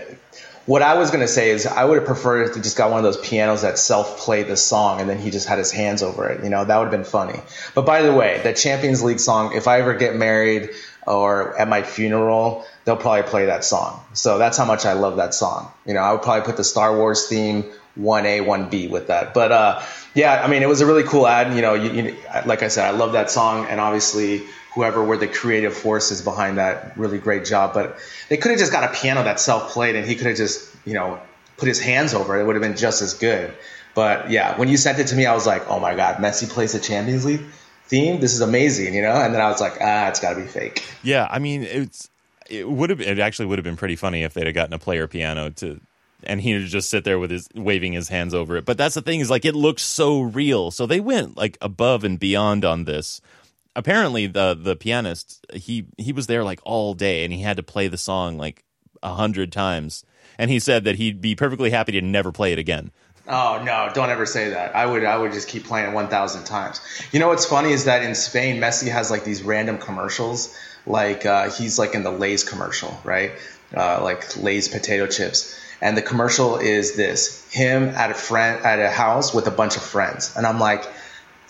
what 0.66 0.82
I 0.82 0.94
was 0.94 1.10
gonna 1.10 1.28
say 1.28 1.50
is 1.50 1.66
I 1.66 1.84
would 1.84 1.98
have 1.98 2.06
preferred 2.06 2.48
if 2.48 2.54
they 2.54 2.60
just 2.60 2.76
got 2.76 2.90
one 2.90 2.98
of 2.98 3.04
those 3.04 3.28
pianos 3.28 3.62
that 3.62 3.78
self 3.78 4.18
played 4.18 4.48
the 4.48 4.56
song 4.56 5.00
and 5.00 5.08
then 5.08 5.18
he 5.18 5.30
just 5.30 5.48
had 5.48 5.58
his 5.58 5.70
hands 5.70 6.02
over 6.02 6.28
it. 6.28 6.42
You 6.42 6.50
know, 6.50 6.64
that 6.64 6.76
would 6.76 6.84
have 6.84 6.92
been 6.92 7.04
funny. 7.04 7.40
But 7.74 7.86
by 7.86 8.02
the 8.02 8.12
way, 8.12 8.40
that 8.44 8.56
Champions 8.56 9.02
League 9.02 9.20
song, 9.20 9.54
if 9.54 9.68
I 9.68 9.80
ever 9.80 9.94
get 9.94 10.16
married 10.16 10.70
or 11.06 11.58
at 11.58 11.68
my 11.68 11.82
funeral, 11.82 12.64
they'll 12.84 12.96
probably 12.96 13.22
play 13.22 13.46
that 13.46 13.64
song. 13.64 14.02
So 14.12 14.38
that's 14.38 14.56
how 14.58 14.64
much 14.64 14.86
I 14.86 14.92
love 14.92 15.16
that 15.16 15.34
song. 15.34 15.70
You 15.86 15.94
know, 15.94 16.00
I 16.00 16.12
would 16.12 16.22
probably 16.22 16.44
put 16.44 16.56
the 16.56 16.64
Star 16.64 16.96
Wars 16.96 17.28
theme 17.28 17.64
1A, 17.98 18.44
1B 18.44 18.90
with 18.90 19.08
that. 19.08 19.34
But 19.34 19.52
uh, 19.52 19.82
yeah, 20.14 20.42
I 20.42 20.48
mean, 20.48 20.62
it 20.62 20.68
was 20.68 20.80
a 20.80 20.86
really 20.86 21.02
cool 21.02 21.26
ad. 21.26 21.54
You 21.54 21.62
know, 21.62 21.74
you, 21.74 21.90
you, 21.90 22.16
like 22.46 22.62
I 22.62 22.68
said, 22.68 22.86
I 22.86 22.96
love 22.96 23.12
that 23.12 23.30
song, 23.30 23.66
and 23.66 23.80
obviously 23.80 24.42
whoever 24.74 25.02
were 25.02 25.16
the 25.16 25.26
creative 25.26 25.74
forces 25.74 26.22
behind 26.22 26.58
that 26.58 26.96
really 26.96 27.18
great 27.18 27.44
job. 27.44 27.74
But 27.74 27.96
they 28.28 28.36
could 28.36 28.50
have 28.50 28.60
just 28.60 28.72
got 28.72 28.84
a 28.84 28.94
piano 28.94 29.24
that 29.24 29.40
self 29.40 29.72
played 29.72 29.96
and 29.96 30.06
he 30.06 30.14
could 30.14 30.26
have 30.26 30.36
just, 30.36 30.74
you 30.84 30.94
know, 30.94 31.20
put 31.56 31.68
his 31.68 31.80
hands 31.80 32.14
over 32.14 32.38
it. 32.38 32.42
It 32.42 32.46
would 32.46 32.56
have 32.56 32.62
been 32.62 32.76
just 32.76 33.02
as 33.02 33.14
good. 33.14 33.52
But 33.94 34.30
yeah, 34.30 34.56
when 34.56 34.68
you 34.68 34.76
sent 34.76 34.98
it 35.00 35.08
to 35.08 35.16
me, 35.16 35.26
I 35.26 35.34
was 35.34 35.46
like, 35.46 35.68
oh 35.68 35.80
my 35.80 35.96
God, 35.96 36.16
Messi 36.16 36.48
plays 36.48 36.72
the 36.72 36.78
Champions 36.78 37.24
League 37.24 37.42
theme. 37.90 38.20
This 38.20 38.32
is 38.32 38.40
amazing, 38.40 38.94
you 38.94 39.02
know? 39.02 39.12
And 39.12 39.34
then 39.34 39.42
I 39.42 39.48
was 39.50 39.60
like, 39.60 39.76
ah, 39.80 40.08
it's 40.08 40.20
got 40.20 40.34
to 40.34 40.40
be 40.40 40.46
fake. 40.46 40.84
Yeah, 41.02 41.28
I 41.30 41.38
mean, 41.40 41.64
it's 41.64 42.08
it 42.48 42.68
would 42.68 42.90
have 42.90 43.00
it 43.00 43.18
actually 43.18 43.46
would 43.46 43.58
have 43.58 43.64
been 43.64 43.76
pretty 43.76 43.96
funny 43.96 44.22
if 44.22 44.32
they'd 44.32 44.46
have 44.46 44.54
gotten 44.54 44.72
a 44.72 44.78
player 44.78 45.06
piano 45.06 45.50
to 45.50 45.80
and 46.24 46.40
he 46.40 46.54
would 46.54 46.66
just 46.66 46.90
sit 46.90 47.04
there 47.04 47.18
with 47.18 47.30
his 47.30 47.48
waving 47.54 47.92
his 47.92 48.08
hands 48.08 48.34
over 48.34 48.56
it. 48.56 48.64
But 48.64 48.76
that's 48.76 48.94
the 48.94 49.02
thing 49.02 49.20
is 49.20 49.30
like 49.30 49.44
it 49.44 49.54
looks 49.54 49.82
so 49.82 50.20
real. 50.20 50.70
So 50.70 50.86
they 50.86 51.00
went 51.00 51.36
like 51.36 51.58
above 51.60 52.04
and 52.04 52.18
beyond 52.18 52.64
on 52.64 52.84
this. 52.84 53.20
Apparently 53.76 54.26
the 54.26 54.58
the 54.60 54.76
pianist 54.76 55.44
he 55.52 55.86
he 55.98 56.12
was 56.12 56.26
there 56.26 56.44
like 56.44 56.60
all 56.64 56.94
day 56.94 57.24
and 57.24 57.32
he 57.32 57.42
had 57.42 57.56
to 57.56 57.62
play 57.62 57.88
the 57.88 57.98
song 57.98 58.36
like 58.36 58.64
a 59.02 59.14
hundred 59.14 59.52
times. 59.52 60.04
And 60.38 60.50
he 60.50 60.58
said 60.58 60.84
that 60.84 60.96
he'd 60.96 61.20
be 61.20 61.34
perfectly 61.34 61.70
happy 61.70 61.92
to 61.92 62.00
never 62.00 62.32
play 62.32 62.52
it 62.52 62.58
again. 62.58 62.90
Oh 63.28 63.62
no! 63.64 63.90
Don't 63.94 64.10
ever 64.10 64.26
say 64.26 64.50
that. 64.50 64.74
I 64.74 64.86
would. 64.86 65.04
I 65.04 65.16
would 65.16 65.32
just 65.32 65.48
keep 65.48 65.64
playing 65.64 65.90
it 65.90 65.94
one 65.94 66.08
thousand 66.08 66.44
times. 66.44 66.80
You 67.12 67.20
know 67.20 67.28
what's 67.28 67.46
funny 67.46 67.70
is 67.70 67.84
that 67.84 68.02
in 68.02 68.14
Spain, 68.14 68.60
Messi 68.60 68.90
has 68.90 69.10
like 69.10 69.24
these 69.24 69.42
random 69.42 69.78
commercials. 69.78 70.56
Like 70.86 71.26
uh, 71.26 71.50
he's 71.50 71.78
like 71.78 71.94
in 71.94 72.02
the 72.02 72.10
Lay's 72.10 72.44
commercial, 72.44 72.98
right? 73.04 73.32
Uh, 73.76 74.02
like 74.02 74.36
Lay's 74.36 74.68
potato 74.68 75.06
chips, 75.06 75.54
and 75.80 75.96
the 75.96 76.02
commercial 76.02 76.56
is 76.56 76.96
this: 76.96 77.48
him 77.52 77.88
at 77.88 78.10
a 78.10 78.14
friend 78.14 78.64
at 78.64 78.80
a 78.80 78.90
house 78.90 79.34
with 79.34 79.46
a 79.46 79.52
bunch 79.52 79.76
of 79.76 79.82
friends, 79.82 80.34
and 80.36 80.46
I'm 80.46 80.58
like. 80.58 80.84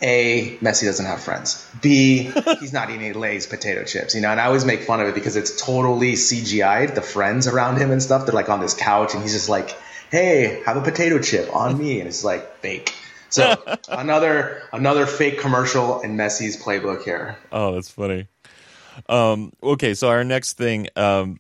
A, 0.03 0.57
Messi 0.63 0.85
doesn't 0.87 1.05
have 1.05 1.21
friends. 1.21 1.63
B, 1.83 2.33
he's 2.59 2.73
not 2.73 2.89
eating 2.89 3.13
Lay's 3.13 3.47
potato 3.47 3.85
chips, 3.85 4.15
you 4.15 4.23
know, 4.23 4.31
and 4.31 4.41
I 4.41 4.47
always 4.47 4.65
make 4.65 4.81
fun 4.85 5.03
of 5.03 5.09
it 5.09 5.15
because 5.15 5.37
it's 5.37 5.61
totally 5.61 6.15
CGI'd, 6.15 6.95
the 6.95 7.03
friends 7.03 7.47
around 7.47 7.77
him 7.77 7.91
and 7.91 8.03
stuff. 8.03 8.25
They're 8.25 8.35
like 8.35 8.49
on 8.49 8.61
this 8.61 8.73
couch 8.73 9.13
and 9.13 9.23
he's 9.23 9.35
just 9.35 9.51
like, 9.51 9.77
hey, 10.11 10.63
have 10.67 10.77
a 10.77 10.83
potato 10.83 11.19
chip 11.19 11.55
on 11.55 11.79
me. 11.79 12.01
And 12.01 12.09
it's 12.09 12.25
like 12.25 12.57
fake. 12.59 12.95
So 13.31 13.63
another 13.89 14.63
another 14.73 15.07
fake 15.07 15.39
commercial 15.39 16.01
in 16.01 16.17
Messi's 16.17 16.61
playbook 16.61 17.03
here. 17.05 17.39
Oh, 17.53 17.75
that's 17.75 17.91
funny. 17.91 18.27
Um, 19.09 19.53
okay, 19.63 19.95
so 19.95 20.09
our 20.09 20.25
next 20.25 20.55
thing, 20.55 20.89
um, 20.97 21.39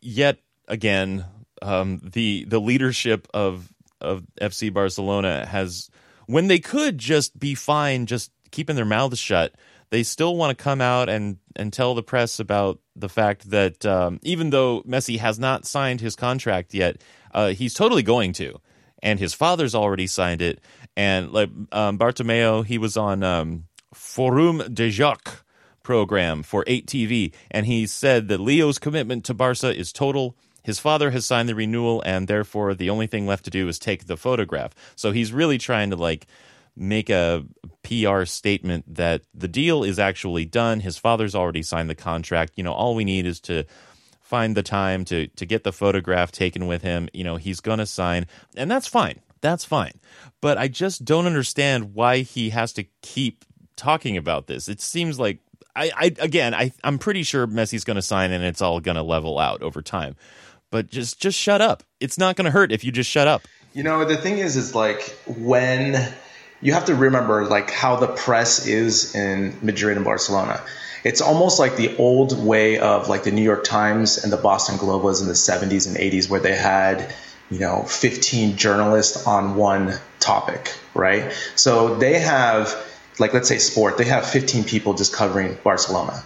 yet 0.00 0.38
again, 0.68 1.24
um, 1.62 2.00
the 2.02 2.44
the 2.44 2.60
leadership 2.60 3.28
of 3.32 3.72
of 4.00 4.24
FC 4.40 4.72
Barcelona 4.72 5.46
has, 5.46 5.88
when 6.26 6.48
they 6.48 6.58
could 6.58 6.98
just 6.98 7.38
be 7.38 7.54
fine, 7.54 8.06
just 8.06 8.32
keeping 8.50 8.74
their 8.74 8.84
mouths 8.84 9.20
shut, 9.20 9.54
they 9.90 10.02
still 10.02 10.36
want 10.36 10.56
to 10.56 10.62
come 10.62 10.80
out 10.80 11.08
and 11.08 11.38
and 11.54 11.72
tell 11.72 11.94
the 11.94 12.02
press 12.02 12.40
about 12.40 12.80
the 12.96 13.08
fact 13.08 13.50
that 13.50 13.86
um, 13.86 14.18
even 14.22 14.50
though 14.50 14.82
Messi 14.82 15.18
has 15.18 15.38
not 15.38 15.66
signed 15.66 16.00
his 16.00 16.16
contract 16.16 16.74
yet, 16.74 17.00
uh, 17.32 17.48
he's 17.48 17.74
totally 17.74 18.02
going 18.02 18.32
to, 18.34 18.60
and 19.02 19.18
his 19.18 19.34
father's 19.34 19.74
already 19.74 20.06
signed 20.06 20.42
it. 20.42 20.60
And 20.96 21.32
like 21.32 21.50
um, 21.72 21.98
Bartomeu, 21.98 22.64
he 22.64 22.78
was 22.78 22.96
on 22.96 23.22
um, 23.22 23.64
Forum 23.94 24.62
de 24.72 24.90
Jacques 24.90 25.44
program 25.82 26.42
for 26.42 26.64
8TV, 26.64 27.32
and 27.50 27.66
he 27.66 27.86
said 27.86 28.28
that 28.28 28.40
Leo's 28.40 28.78
commitment 28.78 29.24
to 29.24 29.34
Barca 29.34 29.76
is 29.76 29.92
total. 29.92 30.36
His 30.62 30.78
father 30.78 31.10
has 31.10 31.26
signed 31.26 31.48
the 31.48 31.54
renewal, 31.54 32.02
and 32.06 32.28
therefore 32.28 32.74
the 32.74 32.90
only 32.90 33.06
thing 33.06 33.26
left 33.26 33.44
to 33.44 33.50
do 33.50 33.68
is 33.68 33.78
take 33.78 34.06
the 34.06 34.16
photograph. 34.16 34.72
So 34.94 35.12
he's 35.12 35.32
really 35.32 35.58
trying 35.58 35.90
to 35.90 35.96
like 35.96 36.26
make 36.76 37.10
a 37.10 37.44
PR 37.82 38.24
statement 38.24 38.94
that 38.94 39.22
the 39.34 39.48
deal 39.48 39.82
is 39.82 39.98
actually 39.98 40.44
done. 40.44 40.80
His 40.80 40.96
father's 40.96 41.34
already 41.34 41.62
signed 41.62 41.90
the 41.90 41.94
contract. 41.94 42.52
You 42.56 42.64
know, 42.64 42.72
all 42.72 42.94
we 42.94 43.04
need 43.04 43.26
is 43.26 43.40
to 43.40 43.64
find 44.32 44.56
the 44.56 44.62
time 44.62 45.04
to 45.04 45.26
to 45.26 45.44
get 45.44 45.62
the 45.62 45.72
photograph 45.72 46.32
taken 46.32 46.66
with 46.66 46.80
him. 46.80 47.06
You 47.12 47.22
know, 47.22 47.36
he's 47.36 47.60
going 47.60 47.80
to 47.80 47.86
sign, 47.86 48.26
and 48.56 48.70
that's 48.70 48.86
fine. 48.86 49.20
That's 49.42 49.62
fine. 49.62 50.00
But 50.40 50.56
I 50.56 50.68
just 50.68 51.04
don't 51.04 51.26
understand 51.26 51.92
why 51.92 52.20
he 52.20 52.48
has 52.48 52.72
to 52.74 52.84
keep 53.02 53.44
talking 53.76 54.16
about 54.16 54.46
this. 54.46 54.70
It 54.70 54.80
seems 54.80 55.20
like 55.20 55.40
I, 55.76 55.90
I 55.94 56.04
again, 56.18 56.54
I 56.54 56.72
I'm 56.82 56.98
pretty 56.98 57.24
sure 57.24 57.46
Messi's 57.46 57.84
going 57.84 57.96
to 57.96 58.02
sign, 58.02 58.32
and 58.32 58.42
it's 58.42 58.62
all 58.62 58.80
going 58.80 58.94
to 58.94 59.02
level 59.02 59.38
out 59.38 59.62
over 59.62 59.82
time. 59.82 60.16
But 60.70 60.88
just 60.88 61.20
just 61.20 61.38
shut 61.38 61.60
up. 61.60 61.82
It's 62.00 62.16
not 62.16 62.34
going 62.34 62.46
to 62.46 62.50
hurt 62.50 62.72
if 62.72 62.84
you 62.84 62.90
just 62.90 63.10
shut 63.10 63.28
up. 63.28 63.42
You 63.74 63.82
know, 63.82 64.02
the 64.06 64.16
thing 64.16 64.38
is, 64.38 64.56
is 64.56 64.74
like 64.74 65.14
when 65.26 66.10
you 66.62 66.72
have 66.72 66.86
to 66.86 66.94
remember 66.94 67.44
like 67.44 67.70
how 67.70 67.96
the 67.96 68.06
press 68.06 68.66
is 68.66 69.14
in 69.14 69.58
Madrid 69.60 69.98
and 69.98 70.06
Barcelona 70.06 70.62
it's 71.04 71.20
almost 71.20 71.58
like 71.58 71.76
the 71.76 71.96
old 71.96 72.44
way 72.44 72.78
of 72.78 73.08
like 73.08 73.24
the 73.24 73.32
New 73.32 73.42
York 73.42 73.64
Times 73.64 74.22
and 74.22 74.32
the 74.32 74.36
Boston 74.36 74.76
Globe 74.76 75.02
was 75.02 75.20
in 75.20 75.28
the 75.28 75.34
70s 75.34 75.86
and 75.86 75.96
80s, 75.96 76.28
where 76.28 76.40
they 76.40 76.54
had, 76.54 77.14
you 77.50 77.58
know, 77.58 77.82
15 77.82 78.56
journalists 78.56 79.26
on 79.26 79.56
one 79.56 79.94
topic, 80.20 80.74
right? 80.94 81.32
So 81.56 81.96
they 81.96 82.20
have, 82.20 82.74
like, 83.18 83.34
let's 83.34 83.48
say 83.48 83.58
sport, 83.58 83.98
they 83.98 84.04
have 84.04 84.26
15 84.26 84.64
people 84.64 84.94
just 84.94 85.12
covering 85.12 85.58
Barcelona. 85.64 86.22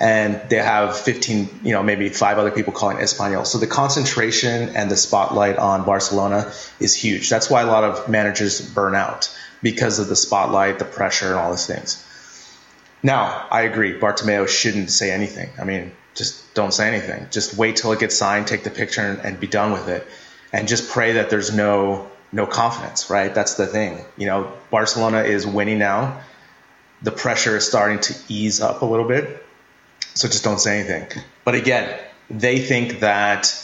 And 0.00 0.40
they 0.48 0.56
have 0.56 0.98
15, 0.98 1.60
you 1.62 1.72
know, 1.72 1.82
maybe 1.84 2.08
five 2.08 2.36
other 2.36 2.50
people 2.50 2.72
calling 2.72 2.98
Espanol. 2.98 3.44
So 3.44 3.58
the 3.58 3.68
concentration 3.68 4.70
and 4.74 4.90
the 4.90 4.96
spotlight 4.96 5.58
on 5.58 5.84
Barcelona 5.84 6.52
is 6.80 6.92
huge. 6.92 7.30
That's 7.30 7.48
why 7.48 7.62
a 7.62 7.66
lot 7.66 7.84
of 7.84 8.08
managers 8.08 8.60
burn 8.60 8.96
out 8.96 9.32
because 9.62 10.00
of 10.00 10.08
the 10.08 10.16
spotlight, 10.16 10.80
the 10.80 10.84
pressure, 10.84 11.28
and 11.28 11.36
all 11.36 11.52
these 11.52 11.66
things. 11.66 12.04
Now, 13.02 13.46
I 13.50 13.62
agree. 13.62 13.98
Bartomeu 13.98 14.46
shouldn't 14.48 14.90
say 14.90 15.10
anything. 15.10 15.50
I 15.58 15.64
mean, 15.64 15.92
just 16.14 16.54
don't 16.54 16.72
say 16.72 16.86
anything. 16.88 17.26
Just 17.30 17.56
wait 17.56 17.76
till 17.76 17.92
it 17.92 17.98
gets 17.98 18.16
signed, 18.16 18.46
take 18.46 18.64
the 18.64 18.70
picture, 18.70 19.00
and, 19.00 19.18
and 19.20 19.40
be 19.40 19.46
done 19.46 19.72
with 19.72 19.88
it, 19.88 20.06
and 20.52 20.68
just 20.68 20.90
pray 20.90 21.12
that 21.12 21.30
there's 21.30 21.54
no 21.54 22.08
no 22.30 22.46
confidence. 22.46 23.10
Right? 23.10 23.34
That's 23.34 23.54
the 23.54 23.66
thing. 23.66 24.04
You 24.16 24.26
know, 24.26 24.52
Barcelona 24.70 25.22
is 25.22 25.46
winning 25.46 25.78
now. 25.78 26.20
The 27.02 27.12
pressure 27.12 27.56
is 27.56 27.66
starting 27.66 27.98
to 28.00 28.14
ease 28.28 28.60
up 28.60 28.82
a 28.82 28.84
little 28.84 29.08
bit. 29.08 29.44
So 30.14 30.28
just 30.28 30.44
don't 30.44 30.60
say 30.60 30.78
anything. 30.78 31.22
But 31.44 31.54
again, 31.54 31.98
they 32.30 32.60
think 32.60 33.00
that 33.00 33.58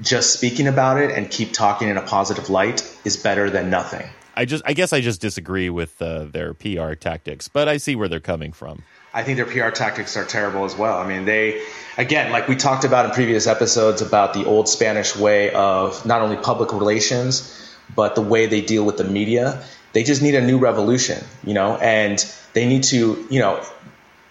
just 0.00 0.32
speaking 0.32 0.68
about 0.68 0.98
it 0.98 1.10
and 1.10 1.30
keep 1.30 1.52
talking 1.52 1.88
in 1.88 1.96
a 1.96 2.02
positive 2.02 2.50
light 2.50 2.82
is 3.04 3.16
better 3.16 3.50
than 3.50 3.68
nothing. 3.68 4.08
I 4.38 4.44
just 4.44 4.62
I 4.64 4.72
guess 4.72 4.92
I 4.92 5.00
just 5.00 5.20
disagree 5.20 5.68
with 5.68 6.00
uh, 6.00 6.26
their 6.26 6.54
PR 6.54 6.94
tactics, 6.94 7.48
but 7.48 7.66
I 7.66 7.78
see 7.78 7.96
where 7.96 8.06
they're 8.06 8.20
coming 8.20 8.52
from. 8.52 8.84
I 9.12 9.24
think 9.24 9.36
their 9.36 9.46
PR 9.46 9.74
tactics 9.74 10.16
are 10.16 10.24
terrible 10.24 10.64
as 10.64 10.76
well. 10.76 10.96
I 10.96 11.08
mean, 11.08 11.24
they 11.24 11.60
again, 11.96 12.30
like 12.30 12.46
we 12.46 12.54
talked 12.54 12.84
about 12.84 13.04
in 13.06 13.10
previous 13.10 13.48
episodes 13.48 14.00
about 14.00 14.34
the 14.34 14.44
old 14.44 14.68
Spanish 14.68 15.16
way 15.16 15.50
of 15.50 16.06
not 16.06 16.22
only 16.22 16.36
public 16.36 16.72
relations, 16.72 17.76
but 17.96 18.14
the 18.14 18.22
way 18.22 18.46
they 18.46 18.60
deal 18.60 18.84
with 18.84 18.96
the 18.96 19.02
media. 19.02 19.64
They 19.92 20.04
just 20.04 20.22
need 20.22 20.36
a 20.36 20.40
new 20.40 20.58
revolution, 20.58 21.24
you 21.42 21.54
know, 21.54 21.76
and 21.76 22.24
they 22.52 22.68
need 22.68 22.84
to, 22.84 23.26
you 23.30 23.40
know, 23.40 23.60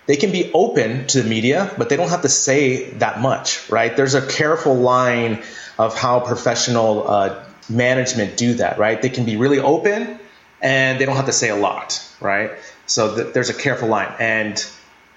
they 0.06 0.16
can 0.16 0.32
be 0.32 0.54
open 0.54 1.08
to 1.08 1.22
the 1.22 1.30
media, 1.30 1.70
but 1.78 1.90
they 1.90 1.98
don't 1.98 2.10
have 2.10 2.22
to 2.22 2.30
say 2.30 2.92
that 2.92 3.20
much, 3.20 3.70
right? 3.70 3.94
There's 3.94 4.14
a 4.14 4.26
careful 4.26 4.76
line 4.76 5.44
of 5.78 5.98
how 5.98 6.22
professional 6.22 7.10
uh, 7.10 7.44
management 7.70 8.38
do 8.38 8.56
that, 8.56 8.78
right? 8.78 9.02
They 9.02 9.10
can 9.10 9.26
be 9.26 9.38
really 9.38 9.60
open 9.60 10.20
and 10.62 11.00
they 11.00 11.06
don't 11.06 11.16
have 11.16 11.26
to 11.26 11.34
say 11.34 11.50
a 11.50 11.56
lot, 11.56 12.04
right? 12.20 12.52
So 12.86 13.16
th- 13.16 13.34
there's 13.34 13.50
a 13.50 13.54
careful 13.54 13.88
line. 13.88 14.14
And 14.20 14.66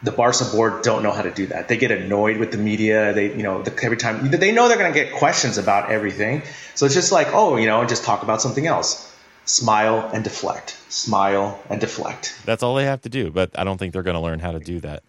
the 0.03 0.13
Barca 0.13 0.45
board 0.45 0.83
don't 0.83 1.03
know 1.03 1.13
how 1.13 1.23
to 1.23 1.31
do 1.31 1.47
that. 1.49 1.69
They 1.69 1.77
get 1.77 1.91
annoyed 1.91 2.39
with 2.39 2.53
the 2.53 2.59
media. 2.59 3.13
They, 3.13 3.35
you 3.35 3.43
know, 3.43 3.63
the, 3.63 3.73
every 3.83 3.97
time 3.97 4.31
they 4.31 4.53
know 4.53 4.69
they're 4.69 4.79
going 4.79 4.93
to 4.93 4.99
get 4.99 5.15
questions 5.15 5.59
about 5.59 5.91
everything. 5.91 6.43
So 6.75 6.87
it's 6.87 6.95
just 6.95 7.13
like, 7.13 7.29
oh, 7.33 7.57
you 7.57 7.67
know, 7.67 7.85
just 7.85 8.05
talk 8.05 8.23
about 8.23 8.41
something 8.41 8.67
else. 8.67 9.07
Smile 9.45 10.11
and 10.13 10.25
deflect. 10.25 10.77
Smile 10.89 11.61
and 11.69 11.81
deflect. 11.81 12.37
That's 12.45 12.63
all 12.63 12.75
they 12.75 12.85
have 12.85 13.03
to 13.03 13.09
do. 13.09 13.31
But 13.31 13.59
I 13.59 13.65
don't 13.65 13.79
think 13.79 13.93
they're 13.93 14.03
going 14.03 14.15
to 14.15 14.21
learn 14.21 14.39
how 14.39 14.53
to 14.53 14.61
do 14.61 14.81
that. 14.81 15.03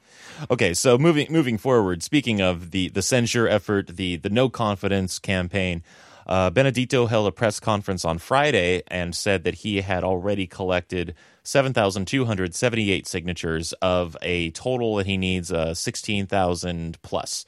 Okay, 0.50 0.74
so 0.74 0.98
moving 0.98 1.28
moving 1.30 1.60
forward. 1.60 2.02
Speaking 2.02 2.42
of 2.42 2.72
the 2.72 2.90
the 2.90 3.04
censure 3.04 3.48
effort, 3.48 3.88
the 3.88 4.16
the 4.16 4.30
no 4.30 4.50
confidence 4.50 5.20
campaign. 5.20 5.84
Uh, 6.32 6.50
Benedito 6.50 7.08
held 7.08 7.28
a 7.28 7.32
press 7.34 7.60
conference 7.60 8.06
on 8.06 8.18
Friday 8.18 8.84
and 8.88 9.14
said 9.14 9.44
that 9.44 9.54
he 9.56 9.82
had 9.82 10.02
already 10.02 10.48
collected 10.48 11.14
7,278 11.44 13.06
signatures 13.06 13.74
of 13.82 14.16
a 14.22 14.50
total 14.52 14.96
that 14.96 15.08
he 15.08 15.18
needs 15.18 15.52
uh, 15.52 15.74
16,000 15.74 17.02
plus. 17.02 17.46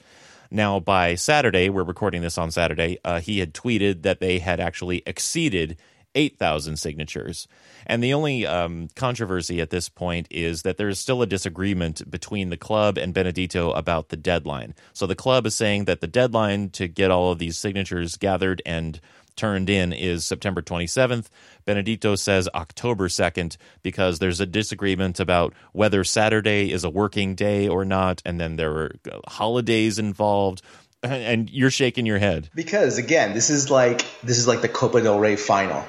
Now, 0.51 0.81
by 0.81 1.15
Saturday, 1.15 1.69
we're 1.69 1.85
recording 1.85 2.23
this 2.23 2.37
on 2.37 2.51
Saturday, 2.51 2.97
uh, 3.05 3.21
he 3.21 3.39
had 3.39 3.53
tweeted 3.53 4.01
that 4.01 4.19
they 4.19 4.39
had 4.39 4.59
actually 4.59 5.01
exceeded 5.05 5.77
8,000 6.15 6.77
signatures. 6.77 7.47
And 7.85 8.03
the 8.03 8.13
only 8.13 8.45
um, 8.45 8.89
controversy 8.95 9.59
at 9.61 9.69
this 9.69 9.89
point 9.89 10.27
is 10.29 10.61
that 10.61 10.77
there 10.77 10.89
is 10.89 10.99
still 10.99 11.21
a 11.21 11.27
disagreement 11.27 12.09
between 12.09 12.49
the 12.49 12.57
club 12.57 12.97
and 12.97 13.13
Benedito 13.13 13.71
about 13.71 14.09
the 14.09 14.17
deadline. 14.17 14.75
So 14.93 15.05
the 15.05 15.15
club 15.15 15.45
is 15.45 15.55
saying 15.55 15.85
that 15.85 16.01
the 16.01 16.07
deadline 16.07 16.69
to 16.71 16.87
get 16.87 17.11
all 17.11 17.31
of 17.31 17.39
these 17.39 17.57
signatures 17.57 18.15
gathered 18.15 18.61
and 18.65 18.99
turned 19.35 19.69
in 19.69 19.93
is 19.93 20.25
September 20.25 20.61
27th. 20.61 21.27
Benedito 21.65 22.15
says 22.15 22.49
October 22.53 23.07
2nd 23.07 23.57
because 23.81 24.19
there's 24.19 24.39
a 24.39 24.45
disagreement 24.45 25.19
about 25.19 25.53
whether 25.71 26.03
Saturday 26.03 26.71
is 26.71 26.83
a 26.83 26.89
working 26.89 27.35
day 27.35 27.67
or 27.67 27.85
not, 27.85 28.21
and 28.25 28.39
then 28.39 28.55
there 28.55 28.71
are 28.71 28.95
holidays 29.27 29.99
involved. 29.99 30.61
And 31.01 31.49
you're 31.49 31.69
shaking 31.69 32.05
your 32.05 32.17
head 32.17 32.49
because 32.55 32.97
again, 32.97 33.33
this 33.33 33.49
is 33.49 33.69
like 33.69 34.05
this 34.21 34.37
is 34.37 34.47
like 34.47 34.61
the 34.61 34.69
Copa 34.69 35.01
del 35.01 35.19
Rey 35.19 35.35
final. 35.35 35.83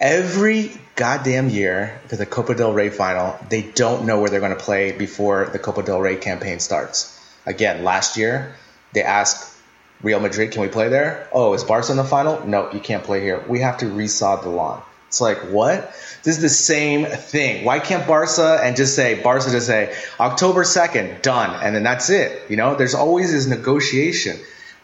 Every 0.00 0.70
goddamn 0.94 1.48
year 1.48 2.00
for 2.06 2.14
the 2.14 2.24
Copa 2.24 2.54
del 2.54 2.72
Rey 2.72 2.88
final, 2.88 3.36
they 3.48 3.62
don't 3.62 4.06
know 4.06 4.20
where 4.20 4.30
they're 4.30 4.38
going 4.38 4.56
to 4.56 4.62
play 4.62 4.92
before 4.92 5.46
the 5.46 5.58
Copa 5.58 5.82
del 5.82 6.00
Rey 6.00 6.14
campaign 6.14 6.60
starts. 6.60 7.18
Again, 7.46 7.82
last 7.82 8.16
year 8.16 8.54
they 8.92 9.02
asked 9.02 9.56
Real 10.00 10.20
Madrid, 10.20 10.52
can 10.52 10.62
we 10.62 10.68
play 10.68 10.88
there? 10.88 11.28
Oh, 11.32 11.52
is 11.54 11.64
Barca 11.64 11.90
in 11.90 11.96
the 11.96 12.04
final? 12.04 12.46
No, 12.46 12.70
you 12.70 12.78
can't 12.78 13.02
play 13.02 13.20
here. 13.20 13.42
We 13.48 13.60
have 13.60 13.78
to 13.78 13.86
resod 13.86 14.44
the 14.44 14.50
lawn. 14.50 14.80
It's 15.08 15.20
like, 15.20 15.38
what? 15.50 15.88
This 16.22 16.36
is 16.36 16.42
the 16.42 16.48
same 16.48 17.04
thing. 17.04 17.64
Why 17.64 17.80
can't 17.80 18.06
Barca 18.06 18.60
and 18.62 18.76
just 18.76 18.94
say, 18.94 19.20
Barca 19.20 19.50
just 19.50 19.66
say, 19.66 19.96
October 20.20 20.62
2nd, 20.62 21.22
done. 21.22 21.58
And 21.60 21.74
then 21.74 21.82
that's 21.82 22.08
it. 22.10 22.48
You 22.48 22.56
know, 22.56 22.76
there's 22.76 22.94
always 22.94 23.32
this 23.32 23.48
negotiation. 23.48 24.36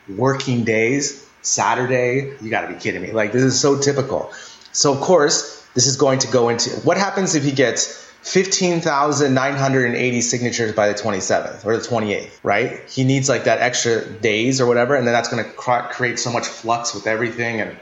Working 0.09 0.64
days, 0.64 1.24
Saturday, 1.42 2.37
you 2.40 2.50
gotta 2.50 2.72
be 2.72 2.81
kidding 2.81 3.03
me. 3.03 3.12
Like, 3.12 3.33
this 3.33 3.42
is 3.42 3.61
so 3.61 3.79
typical. 3.79 4.33
So, 4.74 4.92
of 4.92 5.00
course, 5.00 5.66
this 5.74 5.87
is 5.87 5.96
going 5.96 6.18
to 6.20 6.30
go 6.30 6.50
into 6.50 6.70
what 6.80 6.98
happens 6.98 7.34
if 7.34 7.44
he 7.44 7.52
gets 7.52 8.04
15,980 8.22 10.20
signatures 10.22 10.72
by 10.72 10.88
the 10.88 10.94
27th 10.94 11.64
or 11.64 11.76
the 11.76 11.82
28th, 11.82 12.30
right? 12.42 12.80
He 12.88 13.04
needs 13.04 13.28
like 13.28 13.44
that 13.44 13.60
extra 13.60 14.04
days 14.04 14.60
or 14.60 14.66
whatever, 14.66 14.94
and 14.94 15.06
then 15.06 15.12
that's 15.12 15.28
going 15.28 15.44
to 15.44 15.50
cr- 15.50 15.92
create 15.92 16.18
so 16.18 16.32
much 16.32 16.46
flux 16.46 16.94
with 16.94 17.06
everything 17.06 17.60
and 17.60 17.76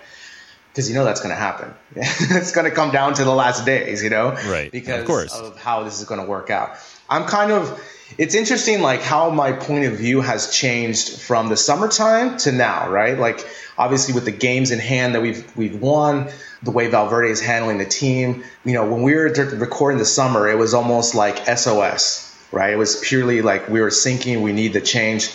because 0.72 0.88
you 0.88 0.94
know 0.94 1.04
that's 1.04 1.20
going 1.20 1.34
to 1.34 1.40
happen. 1.40 1.72
it's 1.94 2.52
going 2.52 2.68
to 2.68 2.74
come 2.74 2.90
down 2.90 3.14
to 3.14 3.24
the 3.24 3.34
last 3.34 3.66
days, 3.66 4.02
you 4.02 4.08
know? 4.08 4.32
Right. 4.32 4.72
Because 4.72 5.02
of, 5.02 5.06
course. 5.06 5.34
of 5.34 5.58
how 5.58 5.84
this 5.84 6.00
is 6.00 6.06
going 6.06 6.20
to 6.20 6.26
work 6.26 6.48
out. 6.48 6.76
I'm 7.10 7.26
kind 7.26 7.52
of, 7.52 7.78
it's 8.16 8.34
interesting 8.34 8.80
like 8.80 9.02
how 9.02 9.28
my 9.30 9.52
point 9.52 9.84
of 9.84 9.92
view 9.92 10.22
has 10.22 10.50
changed 10.50 11.20
from 11.20 11.50
the 11.50 11.58
summertime 11.58 12.38
to 12.38 12.52
now, 12.52 12.88
right? 12.88 13.18
Like 13.18 13.46
obviously 13.76 14.14
with 14.14 14.24
the 14.24 14.32
games 14.32 14.70
in 14.70 14.78
hand 14.78 15.14
that 15.14 15.20
we've, 15.20 15.56
we've 15.56 15.78
won, 15.78 16.30
the 16.62 16.70
way 16.70 16.88
Valverde 16.88 17.30
is 17.30 17.40
handling 17.40 17.78
the 17.78 17.84
team. 17.84 18.44
You 18.64 18.74
know, 18.74 18.90
when 18.90 19.02
we 19.02 19.14
were 19.14 19.28
recording 19.54 19.98
the 19.98 20.04
summer, 20.04 20.48
it 20.48 20.56
was 20.56 20.74
almost 20.74 21.14
like 21.14 21.46
SOS, 21.46 22.36
right? 22.52 22.72
It 22.72 22.76
was 22.76 23.00
purely 23.00 23.42
like 23.42 23.68
we 23.68 23.80
were 23.80 23.90
sinking, 23.90 24.42
we 24.42 24.52
need 24.52 24.72
the 24.72 24.80
change. 24.80 25.30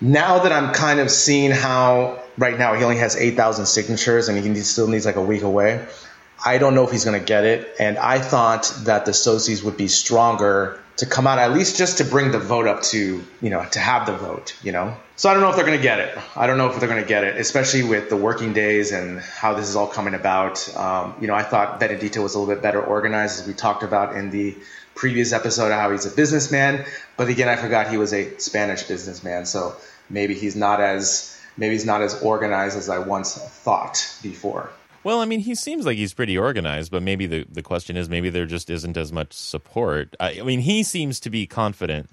Now 0.00 0.40
that 0.40 0.52
I'm 0.52 0.74
kind 0.74 1.00
of 1.00 1.10
seeing 1.10 1.50
how 1.50 2.22
right 2.36 2.58
now 2.58 2.74
he 2.74 2.84
only 2.84 2.98
has 2.98 3.16
8,000 3.16 3.66
signatures 3.66 4.28
and 4.28 4.38
he 4.44 4.62
still 4.62 4.88
needs 4.88 5.06
like 5.06 5.16
a 5.16 5.22
week 5.22 5.42
away. 5.42 5.86
I 6.44 6.58
don't 6.58 6.74
know 6.74 6.84
if 6.84 6.92
he's 6.92 7.04
going 7.04 7.18
to 7.18 7.24
get 7.24 7.44
it. 7.44 7.74
And 7.80 7.96
I 7.96 8.18
thought 8.18 8.72
that 8.84 9.06
the 9.06 9.12
Socis 9.12 9.64
would 9.64 9.76
be 9.76 9.88
stronger 9.88 10.80
to 10.96 11.06
come 11.06 11.26
out, 11.26 11.38
at 11.38 11.52
least 11.52 11.76
just 11.76 11.98
to 11.98 12.04
bring 12.04 12.30
the 12.30 12.38
vote 12.38 12.66
up 12.66 12.82
to, 12.82 13.22
you 13.42 13.50
know, 13.50 13.64
to 13.72 13.78
have 13.78 14.06
the 14.06 14.16
vote, 14.16 14.56
you 14.62 14.72
know? 14.72 14.96
So 15.16 15.28
I 15.28 15.34
don't 15.34 15.42
know 15.42 15.50
if 15.50 15.56
they're 15.56 15.66
going 15.66 15.78
to 15.78 15.82
get 15.82 15.98
it. 15.98 16.16
I 16.34 16.46
don't 16.46 16.58
know 16.58 16.70
if 16.70 16.78
they're 16.78 16.88
going 16.88 17.02
to 17.02 17.08
get 17.08 17.24
it, 17.24 17.36
especially 17.36 17.82
with 17.82 18.08
the 18.08 18.16
working 18.16 18.52
days 18.52 18.92
and 18.92 19.20
how 19.20 19.54
this 19.54 19.68
is 19.68 19.76
all 19.76 19.86
coming 19.86 20.14
about. 20.14 20.74
Um, 20.76 21.14
you 21.20 21.26
know, 21.26 21.34
I 21.34 21.42
thought 21.42 21.80
Benedito 21.80 22.22
was 22.22 22.34
a 22.34 22.38
little 22.38 22.54
bit 22.54 22.62
better 22.62 22.82
organized, 22.82 23.40
as 23.40 23.46
we 23.46 23.52
talked 23.52 23.82
about 23.82 24.16
in 24.16 24.30
the 24.30 24.56
previous 24.94 25.32
episode, 25.32 25.70
how 25.70 25.90
he's 25.92 26.06
a 26.06 26.10
businessman. 26.10 26.84
But 27.16 27.28
again, 27.28 27.48
I 27.48 27.56
forgot 27.56 27.90
he 27.90 27.98
was 27.98 28.12
a 28.12 28.38
Spanish 28.38 28.82
businessman. 28.84 29.46
So 29.46 29.76
maybe 30.08 30.34
he's 30.34 30.56
not 30.56 30.80
as 30.80 31.38
maybe 31.56 31.74
he's 31.74 31.86
not 31.86 32.02
as 32.02 32.22
organized 32.22 32.76
as 32.76 32.88
I 32.88 32.98
once 32.98 33.36
thought 33.36 34.18
before. 34.22 34.70
Well, 35.06 35.20
I 35.20 35.24
mean, 35.24 35.38
he 35.38 35.54
seems 35.54 35.86
like 35.86 35.98
he's 35.98 36.12
pretty 36.12 36.36
organized, 36.36 36.90
but 36.90 37.00
maybe 37.00 37.26
the, 37.26 37.46
the 37.48 37.62
question 37.62 37.96
is 37.96 38.08
maybe 38.08 38.28
there 38.28 38.44
just 38.44 38.68
isn't 38.68 38.96
as 38.96 39.12
much 39.12 39.34
support. 39.34 40.16
I, 40.18 40.40
I 40.40 40.42
mean, 40.42 40.58
he 40.58 40.82
seems 40.82 41.20
to 41.20 41.30
be 41.30 41.46
confident 41.46 42.10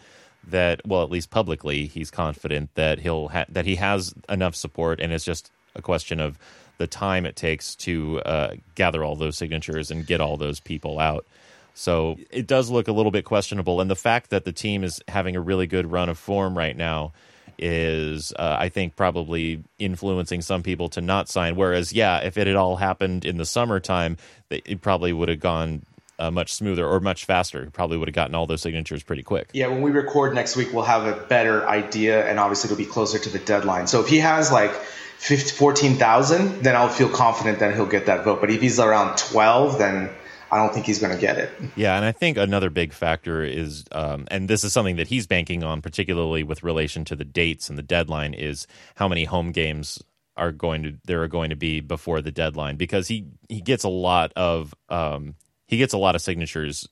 that, 0.47 0.79
well, 0.86 1.01
at 1.01 1.10
least 1.10 1.32
publicly, 1.32 1.88
he's 1.88 2.12
confident 2.12 2.69
that 2.75 2.99
he'll 2.99 3.29
ha- 3.29 3.47
that 3.49 3.65
he 3.65 3.77
has 3.77 4.13
enough 4.29 4.56
support, 4.56 4.99
and 4.99 5.12
it's 5.12 5.25
just 5.25 5.49
a 5.73 5.82
question 5.82 6.19
of 6.19 6.38
the 6.77 6.86
time 6.86 7.25
it 7.25 7.36
takes 7.36 7.73
to 7.77 8.21
uh, 8.27 8.53
gather 8.75 9.03
all 9.03 9.15
those 9.15 9.39
signatures 9.39 9.89
and 9.89 10.06
get 10.06 10.21
all 10.21 10.38
those 10.38 10.60
people 10.60 10.99
out. 10.99 11.25
So 11.73 12.19
it 12.29 12.45
does 12.45 12.69
look 12.69 12.88
a 12.88 12.93
little 12.93 13.12
bit 13.12 13.25
questionable, 13.25 13.82
and 13.82 13.89
the 13.89 13.95
fact 13.95 14.29
that 14.29 14.45
the 14.45 14.51
team 14.51 14.84
is 14.84 15.01
having 15.08 15.36
a 15.36 15.41
really 15.41 15.65
good 15.65 15.91
run 15.91 16.10
of 16.10 16.19
form 16.19 16.56
right 16.56 16.77
now 16.77 17.12
is 17.58 18.34
uh, 18.34 18.58
I 18.60 18.70
think 18.70 18.96
probably 18.96 19.63
influencing 19.80 20.42
some 20.42 20.63
people 20.63 20.89
to 20.89 21.02
not 21.02 21.30
sign. 21.30 21.56
Whereas, 21.56 21.94
yeah, 21.94 22.20
if 22.20 22.38
it 22.38 22.48
had 22.48 22.56
all 22.56 22.76
happened 22.76 23.26
in 23.26 23.38
the 23.38 23.46
summertime, 23.46 24.18
it 24.50 24.82
probably 24.82 25.13
would 25.13 25.30
have 25.30 25.39
gone 25.39 25.84
uh, 26.20 26.32
much 26.32 26.54
smoother 26.54 26.88
or 26.88 27.00
much 27.00 27.26
faster. 27.26 27.70
Probably 27.72 27.98
would 27.98 28.08
have 28.08 28.16
gotten 28.16 28.36
all 28.36 28.46
those 28.46 28.62
signatures 28.62 29.04
pretty 29.04 29.24
quick. 29.24 29.50
Yeah, 29.54 29.68
when 29.68 29.82
we 29.82 29.92
record 29.92 30.36
next 30.36 30.56
week, 30.56 30.72
we'll 30.74 30.84
have 30.84 31.06
a 31.06 31.20
better 31.26 31.68
idea, 31.68 32.28
and 32.28 32.39
obviously 32.39 32.70
it'll 32.70 32.78
be 32.78 32.89
closer 32.89 33.20
to 33.20 33.30
the 33.30 33.39
deadline. 33.39 33.88
So 33.88 34.02
if 34.02 34.08
he 34.08 34.20
has 34.20 34.52
like 34.52 34.74
14,000, 34.74 36.63
then 36.63 36.76
I'll 36.76 36.89
feel 36.89 37.10
confident 37.10 37.60
that 37.60 37.74
he'll 37.76 37.86
get 37.86 38.08
that 38.08 38.24
vote. 38.24 38.42
But 38.42 38.52
if 38.52 38.62
he's 38.62 38.80
around 38.80 39.18
12, 39.18 39.78
then 39.78 40.10
I 40.54 40.58
don't 40.58 40.72
think 40.72 40.86
he's 40.86 41.00
going 41.00 41.12
to 41.12 41.20
get 41.20 41.39
it. 41.39 41.50
Yeah, 41.76 41.96
and 41.96 42.06
I 42.06 42.12
think 42.12 42.38
another 42.38 42.70
big 42.70 42.94
factor 42.94 43.44
is, 43.44 43.86
um, 43.92 44.28
and 44.30 44.48
this 44.48 44.63
is 44.63 44.72
something 44.72 44.98
that 44.98 45.08
he's 45.08 45.26
banking 45.26 45.63
on, 45.63 45.82
particularly 45.82 46.44
with 46.44 46.62
relation 46.62 47.06
to 47.06 47.16
the 47.16 47.26
dates 47.26 47.70
and 47.70 47.78
the 47.78 47.84
deadline, 47.84 48.36
is 48.36 48.68
how 48.96 49.08
many 49.08 49.26
home 49.26 49.52
games 49.52 50.00
are 50.38 50.52
going 50.52 50.84
to 50.84 50.94
there 51.06 51.24
are 51.24 51.28
going 51.28 51.50
to 51.50 51.56
be 51.56 51.80
before 51.80 52.22
the 52.22 52.32
deadline 52.32 52.76
because 52.76 53.08
he 53.08 53.26
he 53.50 53.62
gets 53.62 53.84
a 53.84 53.89
lot 53.89 54.32
of 54.36 54.76
um, 54.89 55.36
he 55.68 55.78
gets 55.78 55.94
a 55.94 55.98
lot 55.98 56.16
of 56.16 56.22
signatures 56.22 56.88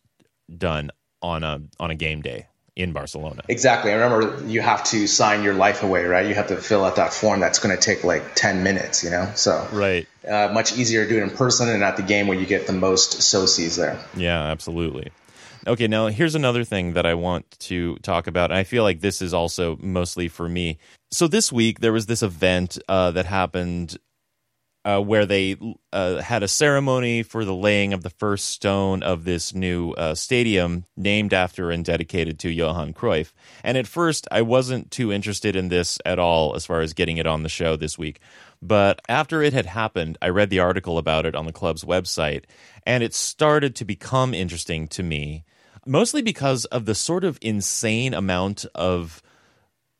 done 0.57 0.89
on 1.21 1.43
a 1.43 1.61
on 1.79 1.91
a 1.91 1.95
game 1.95 2.21
day 2.21 2.47
in 2.75 2.93
Barcelona. 2.93 3.41
Exactly. 3.49 3.91
I 3.91 3.95
remember 3.95 4.47
you 4.47 4.61
have 4.61 4.83
to 4.85 5.07
sign 5.07 5.43
your 5.43 5.53
life 5.53 5.83
away, 5.83 6.05
right? 6.05 6.25
You 6.25 6.35
have 6.35 6.47
to 6.47 6.57
fill 6.57 6.85
out 6.85 6.95
that 6.95 7.13
form 7.13 7.39
that's 7.39 7.59
going 7.59 7.75
to 7.75 7.81
take 7.81 8.03
like 8.03 8.35
10 8.35 8.63
minutes, 8.63 9.03
you 9.03 9.09
know? 9.09 9.31
So, 9.35 9.67
right. 9.71 10.07
Uh, 10.27 10.49
much 10.53 10.77
easier 10.77 11.03
to 11.03 11.09
do 11.09 11.17
it 11.17 11.23
in 11.23 11.29
person 11.31 11.67
and 11.67 11.83
at 11.83 11.97
the 11.97 12.03
game 12.03 12.27
where 12.27 12.37
you 12.37 12.45
get 12.45 12.67
the 12.67 12.73
most 12.73 13.19
socies 13.19 13.77
there. 13.77 13.99
Yeah, 14.15 14.41
absolutely. 14.41 15.11
Okay, 15.67 15.87
now 15.87 16.07
here's 16.07 16.33
another 16.33 16.63
thing 16.63 16.93
that 16.93 17.05
I 17.05 17.13
want 17.13 17.49
to 17.59 17.97
talk 17.97 18.27
about. 18.27 18.51
I 18.51 18.63
feel 18.63 18.83
like 18.83 19.01
this 19.01 19.21
is 19.21 19.33
also 19.33 19.77
mostly 19.79 20.27
for 20.27 20.49
me. 20.49 20.79
So 21.11 21.27
this 21.27 21.51
week 21.51 21.81
there 21.81 21.93
was 21.93 22.07
this 22.07 22.23
event 22.23 22.79
uh, 22.87 23.11
that 23.11 23.25
happened 23.25 23.97
uh, 24.83 24.99
where 24.99 25.25
they 25.25 25.55
uh, 25.93 26.21
had 26.21 26.43
a 26.43 26.47
ceremony 26.47 27.21
for 27.23 27.45
the 27.45 27.53
laying 27.53 27.93
of 27.93 28.01
the 28.01 28.09
first 28.09 28.49
stone 28.49 29.03
of 29.03 29.23
this 29.23 29.53
new 29.53 29.91
uh, 29.91 30.15
stadium 30.15 30.85
named 30.97 31.33
after 31.33 31.69
and 31.69 31.85
dedicated 31.85 32.39
to 32.39 32.49
Johan 32.49 32.93
Cruyff. 32.93 33.31
And 33.63 33.77
at 33.77 33.87
first, 33.87 34.27
I 34.31 34.41
wasn't 34.41 34.89
too 34.89 35.11
interested 35.11 35.55
in 35.55 35.69
this 35.69 35.99
at 36.05 36.19
all 36.19 36.55
as 36.55 36.65
far 36.65 36.81
as 36.81 36.93
getting 36.93 37.17
it 37.17 37.27
on 37.27 37.43
the 37.43 37.49
show 37.49 37.75
this 37.75 37.97
week. 37.97 38.19
But 38.61 39.01
after 39.07 39.41
it 39.41 39.53
had 39.53 39.65
happened, 39.65 40.17
I 40.21 40.29
read 40.29 40.49
the 40.49 40.59
article 40.59 40.97
about 40.97 41.25
it 41.25 41.35
on 41.35 41.45
the 41.45 41.53
club's 41.53 41.83
website, 41.83 42.45
and 42.85 43.03
it 43.03 43.13
started 43.13 43.75
to 43.77 43.85
become 43.85 44.33
interesting 44.33 44.87
to 44.89 45.03
me, 45.03 45.43
mostly 45.85 46.21
because 46.21 46.65
of 46.65 46.85
the 46.85 46.95
sort 46.95 47.23
of 47.23 47.39
insane 47.41 48.13
amount 48.13 48.65
of 48.75 49.21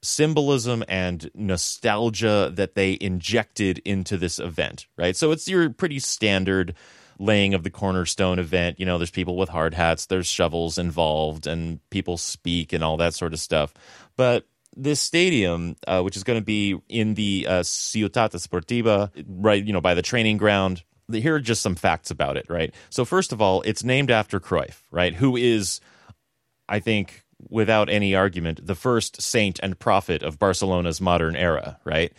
symbolism 0.01 0.83
and 0.87 1.29
nostalgia 1.35 2.51
that 2.53 2.75
they 2.75 2.97
injected 2.99 3.79
into 3.85 4.17
this 4.17 4.39
event, 4.39 4.87
right? 4.97 5.15
So 5.15 5.31
it's 5.31 5.47
your 5.47 5.69
pretty 5.69 5.99
standard 5.99 6.73
laying 7.19 7.53
of 7.53 7.63
the 7.63 7.69
cornerstone 7.69 8.39
event. 8.39 8.79
You 8.79 8.85
know, 8.85 8.97
there's 8.97 9.11
people 9.11 9.37
with 9.37 9.49
hard 9.49 9.73
hats, 9.73 10.07
there's 10.07 10.27
shovels 10.27 10.77
involved, 10.77 11.45
and 11.45 11.79
people 11.91 12.17
speak 12.17 12.73
and 12.73 12.83
all 12.83 12.97
that 12.97 13.13
sort 13.13 13.33
of 13.33 13.39
stuff. 13.39 13.73
But 14.17 14.47
this 14.75 14.99
stadium, 14.99 15.75
uh, 15.87 16.01
which 16.01 16.17
is 16.17 16.23
going 16.23 16.39
to 16.39 16.45
be 16.45 16.79
in 16.89 17.13
the 17.13 17.45
uh, 17.47 17.59
Ciutat 17.61 18.31
Esportiva, 18.31 19.11
right, 19.27 19.63
you 19.63 19.73
know, 19.73 19.81
by 19.81 19.93
the 19.93 20.01
training 20.01 20.37
ground. 20.37 20.83
Here 21.11 21.35
are 21.35 21.41
just 21.41 21.61
some 21.61 21.75
facts 21.75 22.09
about 22.09 22.37
it, 22.37 22.45
right? 22.49 22.73
So, 22.89 23.03
first 23.03 23.33
of 23.33 23.41
all, 23.41 23.61
it's 23.63 23.83
named 23.83 24.11
after 24.11 24.39
Cruyff, 24.39 24.81
right? 24.91 25.13
Who 25.13 25.35
is, 25.35 25.81
I 26.69 26.79
think, 26.79 27.20
without 27.49 27.89
any 27.89 28.15
argument, 28.15 28.65
the 28.65 28.75
first 28.75 29.21
saint 29.21 29.60
and 29.62 29.80
prophet 29.80 30.23
of 30.23 30.39
Barcelona's 30.39 31.01
modern 31.01 31.36
era, 31.36 31.80
right? 31.84 32.13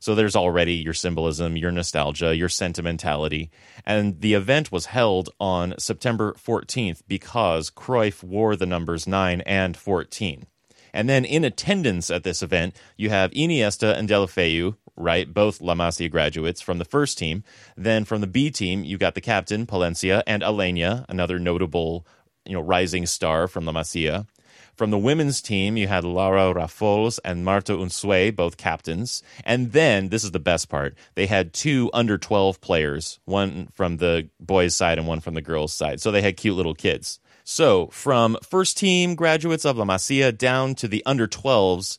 So 0.00 0.14
there's 0.14 0.36
already 0.36 0.74
your 0.74 0.94
symbolism, 0.94 1.56
your 1.56 1.72
nostalgia, 1.72 2.36
your 2.36 2.48
sentimentality. 2.48 3.50
And 3.84 4.20
the 4.20 4.34
event 4.34 4.70
was 4.70 4.86
held 4.86 5.30
on 5.40 5.74
September 5.78 6.34
14th 6.34 7.02
because 7.08 7.70
Cruyff 7.70 8.22
wore 8.22 8.56
the 8.56 8.66
numbers 8.66 9.06
9 9.06 9.40
and 9.42 9.76
14. 9.76 10.46
And 10.92 11.08
then 11.08 11.24
in 11.24 11.44
attendance 11.44 12.10
at 12.10 12.24
this 12.24 12.42
event, 12.42 12.74
you 12.96 13.10
have 13.10 13.30
Iniesta 13.32 13.96
and 13.96 14.08
Deulofeu, 14.08 14.76
right? 14.96 15.32
Both 15.32 15.60
La 15.60 15.74
Masia 15.74 16.10
graduates 16.10 16.60
from 16.60 16.78
the 16.78 16.84
first 16.84 17.18
team. 17.18 17.44
Then 17.76 18.04
from 18.04 18.20
the 18.20 18.26
B 18.26 18.50
team, 18.50 18.84
you 18.84 18.98
got 18.98 19.14
the 19.14 19.20
captain, 19.20 19.66
Palencia, 19.66 20.22
and 20.26 20.42
Aleñá, 20.42 21.04
another 21.08 21.38
notable, 21.38 22.06
you 22.44 22.54
know, 22.54 22.60
rising 22.60 23.06
star 23.06 23.48
from 23.48 23.64
La 23.64 23.72
Masia. 23.72 24.26
From 24.78 24.92
the 24.92 24.98
women's 24.98 25.42
team, 25.42 25.76
you 25.76 25.88
had 25.88 26.04
Laura 26.04 26.54
Rafols 26.54 27.18
and 27.24 27.44
Marta 27.44 27.72
Unzué, 27.72 28.34
both 28.34 28.56
captains. 28.56 29.24
And 29.44 29.72
then, 29.72 30.10
this 30.10 30.22
is 30.22 30.30
the 30.30 30.38
best 30.38 30.68
part, 30.68 30.96
they 31.16 31.26
had 31.26 31.52
two 31.52 31.90
under 31.92 32.16
12 32.16 32.60
players, 32.60 33.18
one 33.24 33.70
from 33.74 33.96
the 33.96 34.28
boys' 34.38 34.76
side 34.76 34.96
and 34.96 35.08
one 35.08 35.18
from 35.18 35.34
the 35.34 35.42
girls' 35.42 35.72
side. 35.72 36.00
So 36.00 36.12
they 36.12 36.22
had 36.22 36.36
cute 36.36 36.54
little 36.54 36.76
kids. 36.76 37.18
So, 37.42 37.88
from 37.88 38.36
first 38.40 38.78
team 38.78 39.16
graduates 39.16 39.64
of 39.64 39.78
La 39.78 39.84
Masia 39.84 40.30
down 40.30 40.76
to 40.76 40.86
the 40.86 41.02
under 41.04 41.26
12s, 41.26 41.98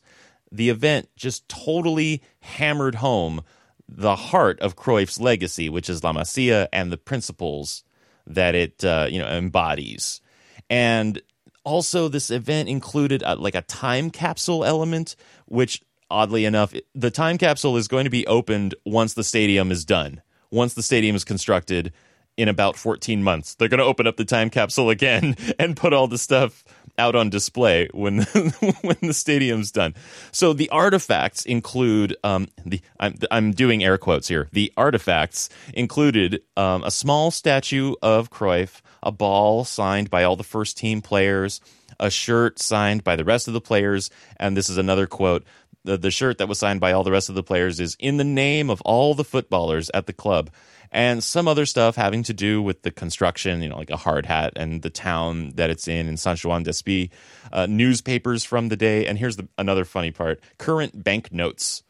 the 0.50 0.70
event 0.70 1.10
just 1.16 1.46
totally 1.50 2.22
hammered 2.40 2.94
home 2.94 3.42
the 3.86 4.16
heart 4.16 4.58
of 4.60 4.76
Cruyff's 4.76 5.20
legacy, 5.20 5.68
which 5.68 5.90
is 5.90 6.02
La 6.02 6.14
Masia 6.14 6.66
and 6.72 6.90
the 6.90 6.96
principles 6.96 7.84
that 8.26 8.54
it 8.54 8.82
uh, 8.82 9.06
you 9.10 9.18
know 9.18 9.28
embodies. 9.28 10.22
And 10.70 11.20
also, 11.70 12.08
this 12.08 12.32
event 12.32 12.68
included 12.68 13.22
a, 13.24 13.36
like 13.36 13.54
a 13.54 13.62
time 13.62 14.10
capsule 14.10 14.64
element, 14.64 15.14
which 15.46 15.80
oddly 16.10 16.44
enough, 16.44 16.74
the 16.96 17.12
time 17.12 17.38
capsule 17.38 17.76
is 17.76 17.86
going 17.86 18.04
to 18.04 18.10
be 18.10 18.26
opened 18.26 18.74
once 18.84 19.14
the 19.14 19.22
stadium 19.22 19.70
is 19.70 19.84
done. 19.84 20.20
Once 20.50 20.74
the 20.74 20.82
stadium 20.82 21.14
is 21.14 21.24
constructed 21.24 21.92
in 22.36 22.48
about 22.48 22.76
14 22.76 23.22
months, 23.22 23.54
they're 23.54 23.68
going 23.68 23.78
to 23.78 23.84
open 23.84 24.08
up 24.08 24.16
the 24.16 24.24
time 24.24 24.50
capsule 24.50 24.90
again 24.96 25.36
and 25.60 25.76
put 25.76 25.92
all 25.92 26.08
the 26.08 26.18
stuff 26.18 26.64
out 26.98 27.14
on 27.14 27.30
display 27.30 27.88
when 27.92 28.22
when 28.82 28.96
the 29.02 29.14
stadium's 29.14 29.70
done. 29.70 29.94
So 30.32 30.52
the 30.52 30.68
artifacts 30.70 31.44
include 31.44 32.16
um, 32.24 32.48
the 32.64 32.80
I'm, 32.98 33.16
I'm 33.30 33.52
doing 33.52 33.82
air 33.82 33.98
quotes 33.98 34.28
here. 34.28 34.48
The 34.52 34.72
artifacts 34.76 35.48
included 35.74 36.42
um, 36.56 36.82
a 36.84 36.90
small 36.90 37.30
statue 37.30 37.94
of 38.02 38.30
Cruyff, 38.30 38.80
a 39.02 39.12
ball 39.12 39.64
signed 39.64 40.10
by 40.10 40.24
all 40.24 40.36
the 40.36 40.44
first 40.44 40.76
team 40.76 41.00
players, 41.02 41.60
a 41.98 42.10
shirt 42.10 42.58
signed 42.58 43.04
by 43.04 43.16
the 43.16 43.24
rest 43.24 43.48
of 43.48 43.54
the 43.54 43.60
players, 43.60 44.10
and 44.38 44.56
this 44.56 44.68
is 44.68 44.76
another 44.76 45.06
quote. 45.06 45.44
The, 45.84 45.96
the 45.96 46.10
shirt 46.10 46.38
that 46.38 46.48
was 46.48 46.58
signed 46.58 46.80
by 46.80 46.92
all 46.92 47.04
the 47.04 47.10
rest 47.10 47.30
of 47.30 47.34
the 47.34 47.42
players 47.42 47.80
is 47.80 47.96
in 47.98 48.18
the 48.18 48.24
name 48.24 48.68
of 48.68 48.82
all 48.82 49.14
the 49.14 49.24
footballers 49.24 49.90
at 49.94 50.06
the 50.06 50.12
club 50.12 50.50
and 50.92 51.22
some 51.22 51.46
other 51.46 51.66
stuff 51.66 51.96
having 51.96 52.22
to 52.24 52.34
do 52.34 52.60
with 52.60 52.82
the 52.82 52.90
construction, 52.90 53.62
you 53.62 53.68
know, 53.68 53.76
like 53.76 53.90
a 53.90 53.96
hard 53.96 54.26
hat 54.26 54.52
and 54.56 54.82
the 54.82 54.90
town 54.90 55.50
that 55.54 55.70
it's 55.70 55.86
in 55.86 56.08
in 56.08 56.16
San 56.16 56.36
Juan 56.36 56.62
d'Espí, 56.62 57.10
uh, 57.52 57.66
newspapers 57.66 58.44
from 58.44 58.68
the 58.68 58.76
day. 58.76 59.06
And 59.06 59.18
here's 59.18 59.36
the, 59.36 59.48
another 59.56 59.84
funny 59.84 60.10
part 60.10 60.40
current 60.58 61.02
banknotes. 61.04 61.82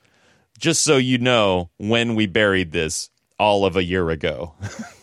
Just 0.58 0.82
so 0.82 0.98
you 0.98 1.16
know, 1.16 1.70
when 1.78 2.14
we 2.14 2.26
buried 2.26 2.72
this 2.72 3.08
all 3.38 3.64
of 3.64 3.76
a 3.76 3.84
year 3.84 4.10
ago. 4.10 4.54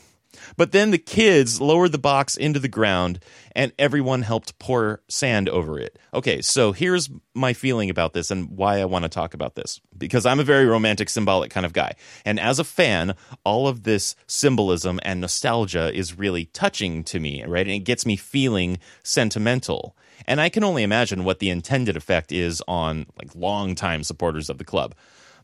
But 0.58 0.72
then 0.72 0.90
the 0.90 0.98
kids 0.98 1.62
lowered 1.62 1.92
the 1.92 2.00
box 2.00 2.36
into 2.36 2.60
the 2.60 2.68
ground 2.68 3.20
and 3.56 3.72
everyone 3.78 4.24
helped 4.24 4.58
pour 4.58 5.02
sand 5.08 5.48
over 5.50 5.80
it. 5.80 6.00
Okay, 6.14 6.42
so 6.42 6.72
here's 6.72 7.10
my 7.36 7.54
feeling 7.54 7.92
about 7.92 8.14
this 8.14 8.32
and 8.32 8.50
why 8.50 8.80
I 8.82 8.86
want 8.86 9.04
to 9.04 9.10
talk 9.10 9.36
about 9.36 9.54
this. 9.54 9.80
Because 9.96 10.26
I'm 10.26 10.40
a 10.40 10.44
very 10.44 10.66
romantic, 10.66 11.10
symbolic 11.10 11.52
kind 11.52 11.66
of 11.66 11.74
guy. 11.74 11.94
And 12.26 12.40
as 12.40 12.58
a 12.58 12.64
fan, 12.64 13.16
all 13.44 13.68
of 13.68 13.84
this 13.84 14.16
symbolism 14.26 15.00
and 15.04 15.22
nostalgia 15.22 15.94
is 15.94 16.18
really 16.18 16.46
touching 16.46 17.04
to 17.06 17.20
me, 17.20 17.44
right? 17.46 17.66
And 17.66 17.76
it 17.76 17.86
gets 17.86 18.06
me 18.06 18.16
feeling 18.16 18.80
sentimental. 19.04 19.96
And 20.26 20.42
I 20.42 20.50
can 20.50 20.64
only 20.64 20.82
imagine 20.82 21.24
what 21.24 21.38
the 21.38 21.52
intended 21.52 21.96
effect 21.96 22.32
is 22.32 22.64
on 22.68 23.06
like 23.20 23.36
longtime 23.36 24.04
supporters 24.04 24.50
of 24.50 24.58
the 24.58 24.66
club. 24.66 24.96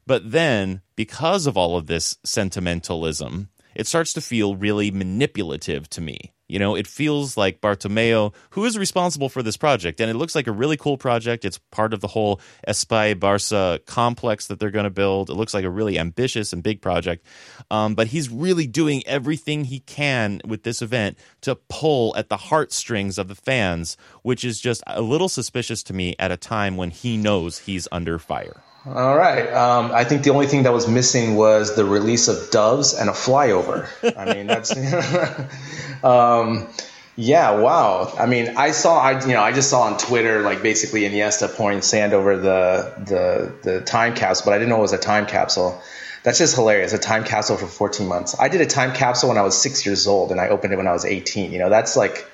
But 0.06 0.32
then, 0.32 0.82
because 0.95 1.47
of 1.47 1.56
all 1.56 1.78
of 1.78 1.88
this 1.88 2.17
sentimentalism, 2.26 3.49
it 3.75 3.88
starts 3.88 4.13
to 4.13 4.21
feel 4.21 4.55
really 4.55 4.91
manipulative 4.91 5.89
to 5.91 6.01
me. 6.01 6.33
You 6.49 6.59
know, 6.59 6.75
it 6.75 6.86
feels 6.86 7.38
like 7.38 7.62
Bartomeu, 7.62 8.33
who 8.51 8.65
is 8.65 8.77
responsible 8.77 9.29
for 9.29 9.41
this 9.41 9.57
project, 9.57 9.99
and 9.99 10.12
it 10.12 10.15
looks 10.15 10.36
like 10.36 10.45
a 10.45 10.51
really 10.51 10.77
cool 10.77 10.97
project. 10.97 11.45
It's 11.45 11.57
part 11.71 11.93
of 11.93 12.01
the 12.01 12.07
whole 12.07 12.41
Espai 12.67 13.19
Barca 13.19 13.79
complex 13.88 14.47
that 14.47 14.59
they're 14.59 14.69
going 14.69 14.83
to 14.83 14.91
build. 14.91 15.29
It 15.29 15.33
looks 15.33 15.53
like 15.53 15.63
a 15.63 15.69
really 15.69 15.97
ambitious 15.97 16.53
and 16.53 16.62
big 16.62 16.81
project. 16.81 17.25
Um, 17.71 17.95
but 17.95 18.07
he's 18.07 18.29
really 18.29 18.67
doing 18.67 19.01
everything 19.07 19.63
he 19.63 19.79
can 19.79 20.41
with 20.45 20.63
this 20.63 20.81
event 20.81 21.17
to 21.41 21.55
pull 21.55 22.15
at 22.17 22.29
the 22.29 22.38
heartstrings 22.38 23.17
of 23.17 23.29
the 23.29 23.36
fans, 23.36 23.97
which 24.21 24.43
is 24.43 24.59
just 24.59 24.83
a 24.86 25.01
little 25.01 25.29
suspicious 25.29 25.81
to 25.83 25.93
me 25.93 26.13
at 26.19 26.31
a 26.31 26.38
time 26.38 26.77
when 26.77 26.91
he 26.91 27.15
knows 27.17 27.59
he's 27.59 27.88
under 27.91 28.19
fire. 28.19 28.62
All 28.85 29.15
right. 29.15 29.51
Um, 29.53 29.91
I 29.93 30.03
think 30.03 30.23
the 30.23 30.31
only 30.31 30.47
thing 30.47 30.63
that 30.63 30.73
was 30.73 30.89
missing 30.89 31.35
was 31.35 31.75
the 31.75 31.85
release 31.85 32.27
of 32.27 32.51
doves 32.51 32.93
and 32.93 33.09
a 33.09 33.13
flyover. 33.13 33.87
I 34.17 34.33
mean, 34.33 34.47
that's. 34.47 34.71
um, 36.03 36.67
yeah. 37.15 37.59
Wow. 37.59 38.13
I 38.19 38.25
mean, 38.25 38.57
I 38.57 38.71
saw. 38.71 38.99
I 38.99 39.21
you 39.21 39.33
know 39.33 39.41
I 39.41 39.53
just 39.53 39.69
saw 39.69 39.83
on 39.83 39.97
Twitter 39.97 40.41
like 40.41 40.61
basically 40.61 41.01
Iniesta 41.01 41.53
pouring 41.55 41.81
sand 41.81 42.11
over 42.11 42.35
the 42.35 42.93
the 43.05 43.69
the 43.71 43.81
time 43.81 44.15
capsule, 44.15 44.45
but 44.45 44.53
I 44.53 44.57
didn't 44.57 44.69
know 44.69 44.79
it 44.79 44.81
was 44.81 44.93
a 44.93 44.97
time 44.97 45.27
capsule. 45.27 45.81
That's 46.23 46.37
just 46.37 46.55
hilarious. 46.55 46.91
A 46.91 46.97
time 46.97 47.23
capsule 47.23 47.57
for 47.57 47.67
14 47.67 48.07
months. 48.07 48.35
I 48.37 48.47
did 48.49 48.61
a 48.61 48.65
time 48.65 48.93
capsule 48.93 49.29
when 49.29 49.37
I 49.37 49.41
was 49.43 49.61
six 49.61 49.85
years 49.85 50.07
old, 50.07 50.31
and 50.31 50.41
I 50.41 50.49
opened 50.49 50.73
it 50.73 50.77
when 50.77 50.87
I 50.87 50.93
was 50.93 51.05
18. 51.05 51.53
You 51.53 51.59
know, 51.59 51.69
that's 51.69 51.95
like 51.95 52.25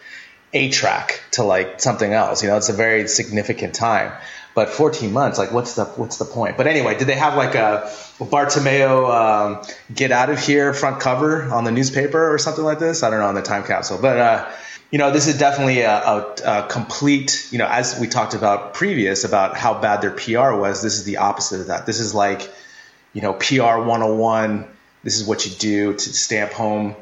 a 0.53 0.69
track 0.69 1.21
to 1.31 1.43
like 1.43 1.79
something 1.79 2.11
else. 2.11 2.41
You 2.41 2.49
know, 2.49 2.57
it's 2.57 2.69
a 2.69 2.73
very 2.73 3.07
significant 3.07 3.75
time. 3.75 4.11
But 4.59 4.67
14 4.67 5.13
months, 5.13 5.37
like 5.37 5.53
what's 5.53 5.75
the 5.75 5.85
what's 5.85 6.17
the 6.17 6.25
point? 6.25 6.57
But 6.57 6.67
anyway, 6.67 6.97
did 6.97 7.07
they 7.07 7.15
have 7.15 7.37
like 7.37 7.55
a 7.55 7.89
Bartomeu 8.19 9.09
um, 9.09 9.61
get 9.95 10.11
out 10.11 10.29
of 10.29 10.37
here 10.37 10.73
front 10.73 10.99
cover 10.99 11.43
on 11.43 11.63
the 11.63 11.71
newspaper 11.71 12.33
or 12.33 12.37
something 12.37 12.65
like 12.65 12.77
this? 12.77 13.01
I 13.01 13.09
don't 13.09 13.19
know 13.19 13.27
on 13.27 13.35
the 13.35 13.41
time 13.41 13.63
capsule, 13.63 13.99
but. 14.01 14.17
Uh, 14.17 14.51
you 14.91 14.97
know, 14.97 15.11
this 15.11 15.27
is 15.27 15.37
definitely 15.37 15.81
a, 15.81 15.91
a, 15.91 16.35
a, 16.43 16.67
complete, 16.67 17.47
you 17.51 17.59
know, 17.59 17.67
as 17.67 17.99
we 17.99 18.07
talked 18.07 18.33
about 18.33 18.73
previous 18.73 19.23
about 19.23 19.55
how 19.55 19.79
bad 19.79 20.01
their 20.01 20.09
PR 20.09 20.57
was, 20.59 20.81
this 20.81 20.95
is 20.95 21.03
the 21.03 21.17
opposite 21.17 21.61
of 21.61 21.67
that. 21.67 21.85
This 21.85 21.99
is 21.99 22.15
like, 22.15 22.49
you 23.13 23.21
know, 23.21 23.33
PR 23.33 23.77
101. 23.77 24.67
This 25.03 25.21
is 25.21 25.27
what 25.27 25.45
you 25.45 25.51
do 25.51 25.93
to 25.93 25.99
stamp 25.99 26.53
home 26.53 26.95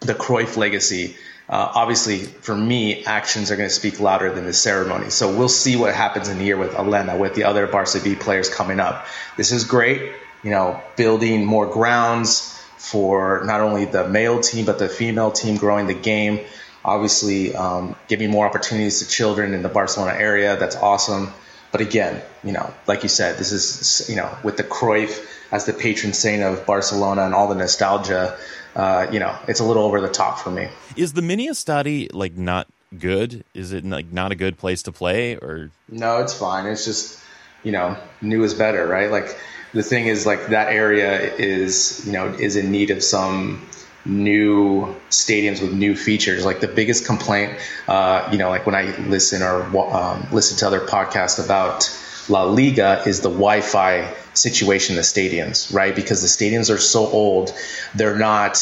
the 0.00 0.14
Cruyff 0.14 0.58
legacy. 0.58 1.16
Uh, 1.50 1.72
obviously, 1.74 2.18
for 2.18 2.56
me, 2.56 3.04
actions 3.04 3.50
are 3.50 3.56
going 3.56 3.68
to 3.68 3.74
speak 3.74 3.98
louder 3.98 4.32
than 4.32 4.44
the 4.44 4.52
ceremony. 4.52 5.10
So 5.10 5.36
we'll 5.36 5.48
see 5.48 5.74
what 5.74 5.92
happens 5.92 6.28
in 6.28 6.38
the 6.38 6.44
year 6.44 6.56
with 6.56 6.74
Aleñá, 6.74 7.18
with 7.18 7.34
the 7.34 7.42
other 7.44 7.66
Barca 7.66 7.98
B 7.98 8.14
players 8.14 8.48
coming 8.48 8.78
up. 8.78 9.04
This 9.36 9.50
is 9.50 9.64
great, 9.64 10.12
you 10.44 10.50
know, 10.50 10.80
building 10.94 11.44
more 11.44 11.66
grounds 11.66 12.56
for 12.78 13.42
not 13.44 13.60
only 13.60 13.84
the 13.84 14.08
male 14.08 14.40
team 14.40 14.64
but 14.64 14.78
the 14.78 14.88
female 14.88 15.32
team, 15.32 15.56
growing 15.56 15.88
the 15.88 15.94
game. 15.94 16.38
Obviously, 16.84 17.52
um, 17.56 17.96
giving 18.06 18.30
more 18.30 18.46
opportunities 18.46 19.00
to 19.00 19.08
children 19.08 19.52
in 19.52 19.62
the 19.62 19.68
Barcelona 19.68 20.16
area. 20.16 20.56
That's 20.56 20.76
awesome. 20.76 21.32
But 21.72 21.80
again, 21.80 22.22
you 22.44 22.52
know, 22.52 22.72
like 22.86 23.02
you 23.02 23.08
said, 23.08 23.38
this 23.38 23.50
is 23.50 24.08
you 24.08 24.14
know 24.14 24.30
with 24.44 24.56
the 24.56 24.64
Cruyff 24.64 25.26
as 25.50 25.66
the 25.66 25.72
patron 25.72 26.12
saint 26.12 26.44
of 26.44 26.64
Barcelona 26.64 27.22
and 27.22 27.34
all 27.34 27.48
the 27.48 27.56
nostalgia 27.56 28.38
uh, 28.74 29.06
you 29.10 29.18
know, 29.18 29.36
it's 29.48 29.60
a 29.60 29.64
little 29.64 29.84
over 29.84 30.00
the 30.00 30.08
top 30.08 30.38
for 30.38 30.50
me. 30.50 30.68
Is 30.96 31.12
the 31.12 31.22
mini 31.22 31.48
estadi 31.48 32.08
like 32.12 32.36
not 32.36 32.68
good? 32.98 33.44
Is 33.54 33.72
it 33.72 33.84
like 33.84 34.12
not 34.12 34.32
a 34.32 34.34
good 34.34 34.58
place 34.58 34.82
to 34.84 34.92
play 34.92 35.36
or? 35.36 35.70
No, 35.88 36.18
it's 36.18 36.34
fine. 36.34 36.66
It's 36.66 36.84
just, 36.84 37.18
you 37.62 37.72
know, 37.72 37.96
new 38.20 38.42
is 38.42 38.54
better, 38.54 38.86
right? 38.86 39.10
Like 39.10 39.38
the 39.72 39.82
thing 39.82 40.06
is 40.06 40.26
like 40.26 40.48
that 40.48 40.72
area 40.72 41.34
is, 41.34 42.04
you 42.06 42.12
know, 42.12 42.28
is 42.28 42.56
in 42.56 42.70
need 42.70 42.90
of 42.90 43.02
some 43.02 43.66
new 44.04 44.94
stadiums 45.10 45.60
with 45.60 45.72
new 45.72 45.94
features. 45.94 46.44
Like 46.44 46.60
the 46.60 46.68
biggest 46.68 47.06
complaint, 47.06 47.58
uh, 47.86 48.28
you 48.32 48.38
know, 48.38 48.48
like 48.48 48.66
when 48.66 48.74
I 48.74 48.96
listen 49.06 49.42
or 49.42 49.62
um, 49.92 50.26
listen 50.32 50.56
to 50.58 50.66
other 50.66 50.80
podcasts 50.80 51.42
about 51.44 51.84
La 52.30 52.44
Liga 52.44 53.02
is 53.06 53.20
the 53.20 53.28
Wi-Fi 53.28 54.14
situation 54.34 54.94
in 54.94 54.96
the 54.96 55.02
stadiums, 55.02 55.74
right? 55.74 55.94
Because 55.94 56.22
the 56.22 56.28
stadiums 56.28 56.72
are 56.72 56.78
so 56.78 57.06
old, 57.06 57.52
they're 57.94 58.18
not 58.18 58.58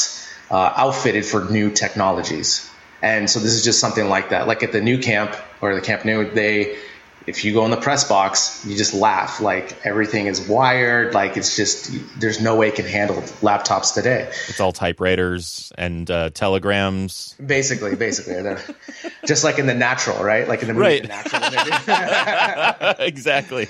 uh, 0.51 0.73
outfitted 0.77 1.25
for 1.25 1.45
new 1.45 1.71
technologies. 1.71 2.69
And 3.03 3.31
so 3.31 3.39
this 3.39 3.53
is 3.53 3.63
just 3.63 3.79
something 3.79 4.09
like 4.09 4.31
that. 4.31 4.49
Like 4.49 4.63
at 4.63 4.73
the 4.73 4.81
new 4.81 4.99
Camp 4.99 5.37
or 5.61 5.75
the 5.75 5.81
Camp 5.81 6.05
Nou, 6.05 6.31
they 6.31 6.79
if 7.29 7.45
you 7.45 7.53
go 7.53 7.65
in 7.67 7.71
the 7.71 7.77
press 7.77 8.09
box, 8.09 8.65
you 8.67 8.75
just 8.77 8.95
laugh. 8.95 9.41
Like 9.41 9.85
everything 9.85 10.27
is 10.27 10.41
wired. 10.49 11.13
Like 11.13 11.37
it's 11.37 11.57
just 11.57 11.91
there's 12.19 12.41
no 12.41 12.57
way 12.57 12.69
it 12.69 12.75
can 12.75 12.87
handle 12.87 13.17
laptops 13.43 13.93
today. 13.93 14.31
It's 14.49 14.61
all 14.61 14.73
typewriters 14.73 15.71
and 15.77 16.11
uh, 16.11 16.31
telegrams. 16.31 17.35
Basically, 17.45 17.97
basically, 17.97 18.57
just 19.27 19.45
like 19.45 19.59
in 19.59 19.67
the 19.67 19.75
Natural, 19.75 20.25
right? 20.25 20.49
Like 20.49 20.63
in 20.63 20.69
the 20.69 20.75
movie 20.75 20.87
right. 20.87 21.03
The 21.03 21.09
Natural. 21.09 22.97
exactly. 23.07 23.69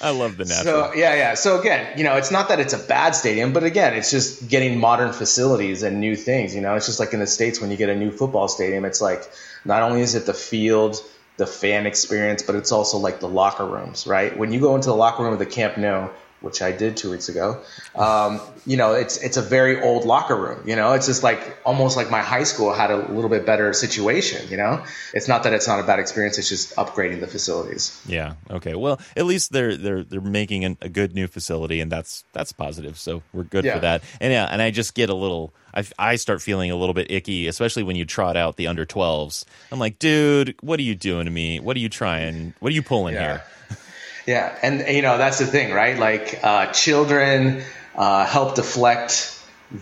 I 0.00 0.10
love 0.10 0.36
the 0.36 0.44
Natural. 0.44 0.92
So 0.92 0.94
yeah, 0.94 1.14
yeah. 1.14 1.34
So 1.34 1.58
again, 1.60 1.98
you 1.98 2.04
know, 2.04 2.16
it's 2.16 2.30
not 2.30 2.48
that 2.50 2.60
it's 2.60 2.72
a 2.72 2.78
bad 2.78 3.16
stadium, 3.16 3.52
but 3.52 3.64
again, 3.64 3.94
it's 3.94 4.12
just 4.12 4.48
getting 4.48 4.78
modern 4.78 5.12
facilities 5.12 5.82
and 5.82 5.98
new 5.98 6.14
things. 6.14 6.54
You 6.54 6.60
know, 6.60 6.76
it's 6.76 6.86
just 6.86 7.00
like 7.00 7.12
in 7.12 7.18
the 7.18 7.26
states 7.26 7.60
when 7.60 7.72
you 7.72 7.76
get 7.76 7.88
a 7.88 7.96
new 7.96 8.12
football 8.12 8.46
stadium, 8.46 8.84
it's 8.84 9.00
like 9.00 9.28
not 9.64 9.82
only 9.82 10.02
is 10.02 10.14
it 10.14 10.26
the 10.26 10.34
field 10.34 11.02
the 11.36 11.46
fan 11.46 11.86
experience, 11.86 12.42
but 12.42 12.54
it's 12.54 12.72
also 12.72 12.98
like 12.98 13.20
the 13.20 13.28
locker 13.28 13.66
rooms, 13.66 14.06
right? 14.06 14.36
When 14.36 14.52
you 14.52 14.60
go 14.60 14.76
into 14.76 14.88
the 14.88 14.96
locker 14.96 15.24
room 15.24 15.32
of 15.32 15.38
the 15.38 15.46
Camp 15.46 15.76
Nou, 15.76 16.10
which 16.44 16.62
I 16.62 16.70
did 16.72 16.96
two 16.96 17.10
weeks 17.10 17.28
ago, 17.28 17.60
um, 17.96 18.40
you 18.66 18.76
know, 18.76 18.92
it's 18.94 19.16
it's 19.18 19.36
a 19.36 19.42
very 19.42 19.80
old 19.82 20.04
locker 20.04 20.36
room. 20.36 20.62
You 20.68 20.76
know, 20.76 20.92
it's 20.92 21.06
just 21.06 21.22
like 21.22 21.56
almost 21.64 21.96
like 21.96 22.10
my 22.10 22.20
high 22.22 22.44
school 22.44 22.72
had 22.72 22.90
a 22.90 22.96
little 22.96 23.28
bit 23.30 23.44
better 23.46 23.72
situation. 23.72 24.48
You 24.50 24.56
know, 24.56 24.84
it's 25.12 25.26
not 25.28 25.42
that 25.44 25.52
it's 25.52 25.66
not 25.66 25.80
a 25.80 25.82
bad 25.82 25.98
experience; 25.98 26.38
it's 26.38 26.48
just 26.48 26.76
upgrading 26.76 27.20
the 27.20 27.26
facilities. 27.26 28.00
Yeah. 28.06 28.34
Okay. 28.50 28.74
Well, 28.74 29.00
at 29.16 29.24
least 29.26 29.52
they're 29.52 29.76
they're 29.76 30.04
they're 30.04 30.20
making 30.20 30.64
an, 30.64 30.76
a 30.80 30.88
good 30.88 31.14
new 31.14 31.26
facility, 31.26 31.80
and 31.80 31.90
that's 31.90 32.24
that's 32.32 32.52
positive. 32.52 32.98
So 32.98 33.22
we're 33.32 33.44
good 33.44 33.64
Yeah. 33.64 33.74
for 33.74 33.80
that. 33.80 34.02
And 34.20 34.32
yeah, 34.32 34.46
and 34.50 34.62
I 34.62 34.70
just 34.70 34.94
get 34.94 35.10
a 35.10 35.14
little. 35.14 35.52
I, 35.76 35.84
I 35.98 36.16
start 36.16 36.40
feeling 36.40 36.70
a 36.70 36.76
little 36.76 36.94
bit 36.94 37.10
icky, 37.10 37.48
especially 37.48 37.82
when 37.82 37.96
you 37.96 38.04
trot 38.04 38.36
out 38.36 38.54
the 38.56 38.68
under 38.68 38.86
12s. 38.86 39.44
I'm 39.72 39.80
like, 39.80 39.98
dude, 39.98 40.54
what 40.60 40.78
are 40.78 40.84
you 40.84 40.94
doing 40.94 41.24
to 41.24 41.32
me? 41.32 41.58
What 41.58 41.76
are 41.76 41.80
you 41.80 41.88
trying? 41.88 42.54
What 42.60 42.70
are 42.70 42.74
you 42.76 42.82
pulling 42.82 43.14
Yeah. 43.14 43.40
here? 43.68 43.78
Yeah, 44.26 44.56
and 44.62 44.86
you 44.88 45.02
know 45.02 45.18
that's 45.18 45.38
the 45.38 45.46
thing, 45.46 45.72
right? 45.72 45.98
Like 45.98 46.40
uh, 46.42 46.72
children 46.72 47.62
uh, 47.94 48.26
help 48.26 48.54
deflect 48.54 49.30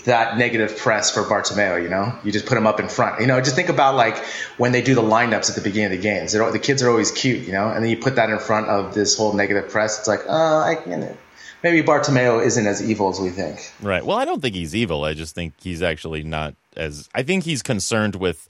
that 0.05 0.39
negative 0.39 0.77
press 0.79 1.11
for 1.11 1.23
Bartomeu. 1.23 1.83
You 1.83 1.89
know, 1.89 2.19
you 2.25 2.33
just 2.33 2.47
put 2.47 2.57
him 2.57 2.67
up 2.67 2.81
in 2.81 2.89
front. 2.89 3.21
You 3.21 3.27
know, 3.27 3.41
just 3.41 3.57
think 3.57 3.69
about 3.69 3.95
like 3.95 4.17
when 4.57 4.73
they 4.73 4.83
do 4.83 4.95
the 4.95 5.03
lineups 5.03 5.51
at 5.51 5.55
the 5.55 5.61
beginning 5.61 5.97
of 5.97 6.03
the 6.03 6.03
games. 6.03 6.33
They're, 6.33 6.51
the 6.51 6.59
kids 6.59 6.83
are 6.83 6.91
always 6.91 7.11
cute, 7.11 7.47
you 7.47 7.53
know, 7.53 7.69
and 7.69 7.85
then 7.85 7.91
you 7.91 7.99
put 7.99 8.17
that 8.17 8.31
in 8.31 8.39
front 8.39 8.69
of 8.69 8.95
this 8.95 9.17
whole 9.17 9.33
negative 9.33 9.71
press. 9.71 9.99
It's 9.99 10.09
like, 10.09 10.21
uh, 10.29 10.61
I 10.61 10.77
can. 10.77 11.17
Maybe 11.63 11.87
Bartomeu 11.87 12.45
isn't 12.45 12.67
as 12.67 12.83
evil 12.83 13.11
as 13.11 13.21
we 13.21 13.31
think. 13.31 13.73
Right. 13.81 14.05
Well, 14.05 14.19
I 14.19 14.25
don't 14.25 14.43
think 14.43 14.57
he's 14.57 14.75
evil. 14.75 15.05
I 15.05 15.15
just 15.15 15.35
think 15.35 15.55
he's 15.61 15.83
actually 15.83 16.25
not 16.25 16.55
as. 16.77 17.09
I 17.15 17.23
think 17.23 17.45
he's 17.45 17.63
concerned 17.63 18.17
with 18.17 18.49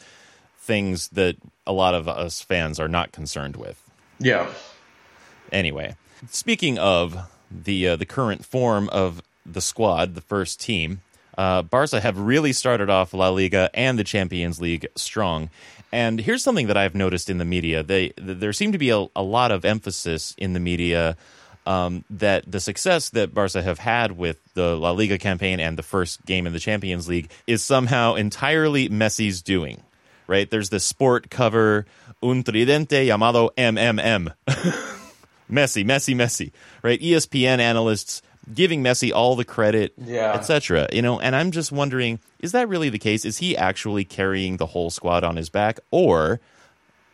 things 0.59 1.09
that 1.09 1.37
a 1.67 1.73
lot 1.73 1.95
of 1.95 2.09
us 2.09 2.41
fans 2.41 2.81
are 2.81 2.89
not 2.89 3.13
concerned 3.13 3.57
with. 3.57 3.83
Yeah. 4.19 4.49
Anyway, 5.53 5.95
speaking 6.31 6.79
of 6.79 7.29
the 7.51 7.89
uh, 7.89 7.97
the 7.97 8.07
current 8.07 8.45
form 8.45 8.89
of 8.89 9.23
the 9.45 9.61
squad, 9.61 10.15
the 10.15 10.21
first 10.21 10.61
team, 10.61 11.03
uh, 11.37 11.63
Barca 11.63 12.01
have 12.01 12.19
really 12.19 12.53
started 12.53 12.91
off 12.91 13.13
La 13.13 13.29
Liga 13.29 13.71
and 13.75 13.99
the 13.99 14.05
Champions 14.05 14.61
League 14.61 14.87
strong. 14.97 15.51
And 15.93 16.19
here's 16.21 16.43
something 16.43 16.69
that 16.69 16.77
I've 16.77 16.95
noticed 16.95 17.29
in 17.29 17.39
the 17.39 17.45
media: 17.45 17.83
they 17.83 18.09
th- 18.09 18.39
there 18.39 18.53
seem 18.53 18.73
to 18.73 18.79
be 18.79 18.91
a, 18.91 19.07
a 19.15 19.23
lot 19.23 19.53
of 19.53 19.65
emphasis 19.65 20.35
in 20.39 20.55
the 20.55 20.61
media 20.61 21.17
um, 21.67 22.05
that 22.11 22.51
the 22.51 22.61
success 22.61 23.11
that 23.11 23.35
Barca 23.35 23.63
have 23.63 23.79
had 23.79 24.13
with 24.13 24.39
the 24.55 24.77
La 24.77 24.91
Liga 24.93 25.19
campaign 25.19 25.61
and 25.61 25.79
the 25.79 25.83
first 25.83 26.25
game 26.25 26.47
in 26.47 26.53
the 26.53 26.59
Champions 26.59 27.09
League 27.09 27.31
is 27.47 27.63
somehow 27.63 28.15
entirely 28.15 28.89
Messi's 28.89 29.43
doing. 29.43 29.83
Right? 30.27 30.49
There's 30.49 30.71
this 30.71 30.85
sport 30.85 31.29
cover, 31.29 31.85
un 32.23 32.43
tridente 32.43 33.07
llamado 33.07 33.51
MMM. 33.57 34.33
Messi, 35.53 35.85
Messi, 35.85 36.15
Messi, 36.17 36.51
right? 36.83 37.01
ESPN 37.01 37.59
analysts 37.61 38.23
giving 38.55 38.83
Messi 38.83 39.13
all 39.13 39.37
the 39.37 39.45
credit, 39.45 39.93
Yeah. 40.05 40.33
etc. 40.33 40.89
You 40.93 41.03
know, 41.03 41.21
and 41.21 41.37
I'm 41.37 41.51
just 41.53 41.71
wondering, 41.71 42.19
is 42.41 42.53
that 42.53 42.69
really 42.69 42.89
the 42.89 42.99
case? 42.99 43.25
Is 43.25 43.39
he 43.39 43.57
actually 43.57 44.05
carrying 44.05 44.57
the 44.57 44.67
whole 44.67 44.91
squad 44.91 45.23
on 45.23 45.37
his 45.37 45.49
back, 45.51 45.79
or 45.91 46.41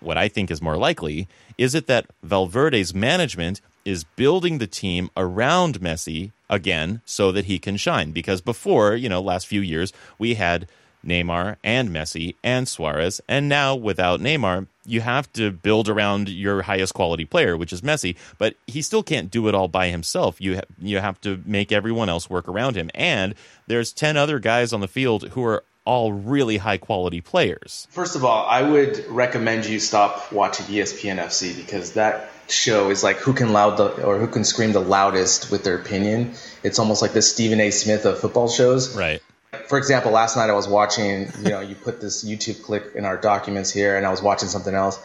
what 0.01 0.17
I 0.17 0.29
think 0.29 0.51
is 0.51 0.63
more 0.63 0.77
likely 0.77 1.27
is 1.59 1.75
it 1.75 1.89
that 1.89 2.07
Valverde's 2.25 2.95
management 2.95 3.61
is 3.85 4.05
building 4.05 4.59
the 4.59 4.67
team 4.69 5.11
around 5.17 5.81
Messi 5.81 6.31
again 6.49 7.01
so 7.05 7.33
that 7.33 7.47
he 7.47 7.59
can 7.59 7.77
shine? 7.77 8.13
Because 8.13 8.41
before, 8.41 8.95
you 8.95 9.09
know, 9.09 9.21
last 9.21 9.49
few 9.49 9.61
years 9.61 9.93
we 10.21 10.35
had 10.35 10.69
Neymar 11.09 11.57
and 11.65 11.91
Messi 11.91 12.35
and 12.45 12.69
Suarez, 12.69 13.21
and 13.29 13.49
now 13.49 13.75
without 13.75 14.21
Neymar, 14.21 14.67
you 14.85 15.01
have 15.01 15.33
to 15.35 15.51
build 15.51 15.89
around 15.89 16.29
your 16.29 16.63
highest 16.63 16.95
quality 16.95 17.25
player, 17.25 17.57
which 17.57 17.73
is 17.73 17.83
Messi. 17.83 18.17
But 18.39 18.55
he 18.67 18.83
still 18.83 19.03
can't 19.03 19.31
do 19.31 19.49
it 19.49 19.55
all 19.55 19.69
by 19.69 19.89
himself. 19.89 20.41
You 20.41 20.57
ha- 20.57 20.63
you 20.81 20.99
have 20.99 21.21
to 21.23 21.43
make 21.45 21.73
everyone 21.73 22.09
else 22.09 22.31
work 22.31 22.49
around 22.49 22.77
him, 22.77 22.91
and 22.95 23.35
there's 23.67 23.93
ten 23.93 24.17
other 24.17 24.39
guys 24.39 24.73
on 24.73 24.81
the 24.81 24.89
field 24.89 25.29
who 25.31 25.45
are 25.45 25.65
all 25.85 26.13
really 26.13 26.59
high 26.59 26.77
quality 26.77 27.21
players. 27.23 27.89
First 27.91 28.15
of 28.15 28.23
all, 28.23 28.45
I 28.47 28.63
would 28.63 29.07
recommend 29.09 29.65
you 29.65 29.81
stop 29.81 30.31
watching 30.31 30.67
ESPN 30.67 31.17
FC 31.19 31.57
because 31.57 31.93
that 31.95 32.31
show 32.49 32.91
is 32.91 33.03
like 33.03 33.17
who 33.17 33.33
can 33.33 33.53
loud 33.53 33.77
the 33.79 34.05
or 34.05 34.19
who 34.19 34.27
can 34.27 34.45
scream 34.45 34.73
the 34.73 34.81
loudest 34.81 35.51
with 35.51 35.65
their 35.65 35.77
opinion. 35.77 36.35
It's 36.63 36.79
almost 36.79 37.01
like 37.01 37.13
the 37.13 37.23
Stephen 37.23 37.61
A. 37.61 37.71
Smith 37.71 38.05
of 38.05 38.19
football 38.19 38.49
shows. 38.49 38.95
Right. 38.97 39.23
For 39.67 39.79
example, 39.79 40.13
last 40.13 40.37
night 40.37 40.51
I 40.51 40.55
was 40.55 40.69
watching, 40.69 41.31
you 41.43 41.51
know, 41.51 41.61
you 41.61 41.75
put 41.75 42.01
this 42.01 42.25
YouTube 42.25 42.63
clip 42.63 42.95
in 42.95 43.05
our 43.05 43.17
documents 43.17 43.71
here 43.71 43.97
and 43.97 44.07
I 44.07 44.11
was 44.11 44.23
watching 44.23 44.49
something 44.49 44.75
else. 44.75 44.99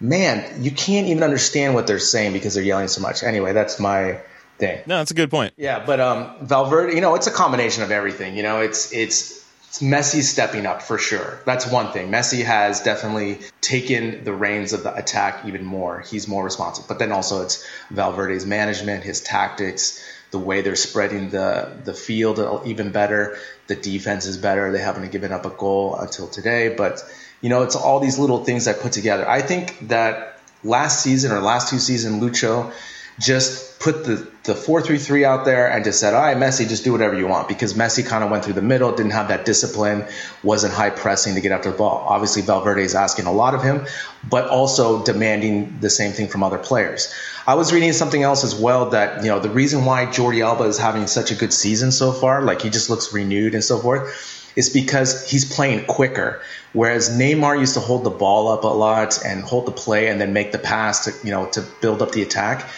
Man, 0.00 0.62
you 0.62 0.70
can't 0.70 1.06
even 1.08 1.22
understand 1.22 1.74
what 1.74 1.86
they're 1.86 1.98
saying 1.98 2.32
because 2.32 2.54
they're 2.54 2.62
yelling 2.62 2.88
so 2.88 3.00
much. 3.00 3.22
Anyway, 3.22 3.52
that's 3.52 3.80
my 3.80 4.20
thing. 4.58 4.82
No, 4.86 4.98
that's 4.98 5.10
a 5.10 5.14
good 5.14 5.30
point. 5.30 5.54
Yeah, 5.56 5.84
but 5.84 6.00
um, 6.00 6.46
Valverde, 6.46 6.94
you 6.94 7.00
know, 7.00 7.14
it's 7.14 7.26
a 7.26 7.32
combination 7.32 7.82
of 7.82 7.90
everything. 7.90 8.36
You 8.36 8.42
know, 8.42 8.60
it's 8.60 8.92
it's 8.92 9.38
it's 9.68 9.80
Messi 9.80 10.22
stepping 10.22 10.66
up 10.66 10.82
for 10.82 10.98
sure. 10.98 11.40
That's 11.44 11.66
one 11.66 11.92
thing. 11.92 12.10
Messi 12.10 12.44
has 12.44 12.80
definitely 12.80 13.40
taken 13.60 14.24
the 14.24 14.32
reins 14.32 14.72
of 14.72 14.82
the 14.82 14.94
attack 14.94 15.44
even 15.46 15.64
more. 15.64 16.00
He's 16.00 16.26
more 16.26 16.44
responsive. 16.44 16.86
But 16.88 16.98
then 16.98 17.12
also 17.12 17.42
it's 17.42 17.66
Valverde's 17.90 18.46
management, 18.46 19.04
his 19.04 19.20
tactics, 19.20 20.02
the 20.30 20.38
way 20.38 20.60
they're 20.62 20.76
spreading 20.76 21.30
the 21.30 21.72
the 21.84 21.94
field 21.94 22.66
even 22.66 22.92
better. 22.92 23.38
The 23.68 23.76
defense 23.76 24.26
is 24.26 24.36
better. 24.36 24.72
They 24.72 24.80
haven't 24.80 25.10
given 25.12 25.32
up 25.32 25.46
a 25.46 25.50
goal 25.50 25.94
until 25.94 26.26
today, 26.26 26.74
but 26.74 27.02
you 27.40 27.48
know, 27.48 27.62
it's 27.62 27.76
all 27.76 28.00
these 28.00 28.18
little 28.18 28.44
things 28.44 28.64
that 28.64 28.80
put 28.80 28.92
together. 28.92 29.28
I 29.28 29.42
think 29.42 29.88
that 29.88 30.40
last 30.64 31.02
season 31.02 31.30
or 31.32 31.40
last 31.40 31.70
two 31.70 31.78
seasons, 31.78 32.22
Lucho 32.22 32.72
just 33.18 33.80
put 33.80 34.04
the 34.04 34.26
the 34.44 34.54
four 34.54 34.80
three 34.80 34.98
three 34.98 35.24
out 35.24 35.44
there 35.44 35.70
and 35.70 35.84
just 35.84 36.00
said, 36.00 36.14
"All 36.14 36.22
right, 36.22 36.36
Messi, 36.36 36.68
just 36.68 36.84
do 36.84 36.92
whatever 36.92 37.14
you 37.14 37.26
want." 37.26 37.48
Because 37.48 37.74
Messi 37.74 38.06
kind 38.06 38.24
of 38.24 38.30
went 38.30 38.44
through 38.44 38.54
the 38.54 38.62
middle, 38.62 38.92
didn't 38.92 39.12
have 39.12 39.28
that 39.28 39.44
discipline, 39.44 40.04
wasn't 40.42 40.72
high 40.72 40.90
pressing 40.90 41.34
to 41.34 41.40
get 41.40 41.52
after 41.52 41.70
the 41.70 41.76
ball. 41.76 42.04
Obviously, 42.08 42.42
Valverde 42.42 42.82
is 42.82 42.94
asking 42.94 43.26
a 43.26 43.32
lot 43.32 43.54
of 43.54 43.62
him, 43.62 43.86
but 44.28 44.48
also 44.48 45.04
demanding 45.04 45.78
the 45.80 45.90
same 45.90 46.12
thing 46.12 46.28
from 46.28 46.42
other 46.42 46.58
players. 46.58 47.12
I 47.46 47.54
was 47.54 47.72
reading 47.72 47.92
something 47.92 48.22
else 48.22 48.44
as 48.44 48.54
well 48.54 48.90
that 48.90 49.22
you 49.22 49.30
know 49.30 49.40
the 49.40 49.50
reason 49.50 49.84
why 49.84 50.06
Jordi 50.06 50.44
Alba 50.44 50.64
is 50.64 50.78
having 50.78 51.06
such 51.06 51.30
a 51.30 51.34
good 51.34 51.52
season 51.52 51.92
so 51.92 52.12
far, 52.12 52.42
like 52.42 52.62
he 52.62 52.70
just 52.70 52.90
looks 52.90 53.12
renewed 53.12 53.54
and 53.54 53.64
so 53.64 53.78
forth 53.78 54.36
is 54.56 54.70
because 54.70 55.30
he's 55.30 55.44
playing 55.44 55.86
quicker. 55.86 56.42
Whereas 56.72 57.10
Neymar 57.10 57.60
used 57.60 57.74
to 57.74 57.80
hold 57.80 58.02
the 58.02 58.10
ball 58.10 58.48
up 58.48 58.64
a 58.64 58.66
lot 58.66 59.24
and 59.24 59.44
hold 59.44 59.66
the 59.66 59.72
play 59.72 60.08
and 60.08 60.20
then 60.20 60.32
make 60.32 60.50
the 60.52 60.58
pass 60.58 61.04
to 61.04 61.14
you 61.24 61.30
know 61.30 61.46
to 61.50 61.62
build 61.80 62.02
up 62.02 62.12
the 62.12 62.22
attack. 62.22 62.68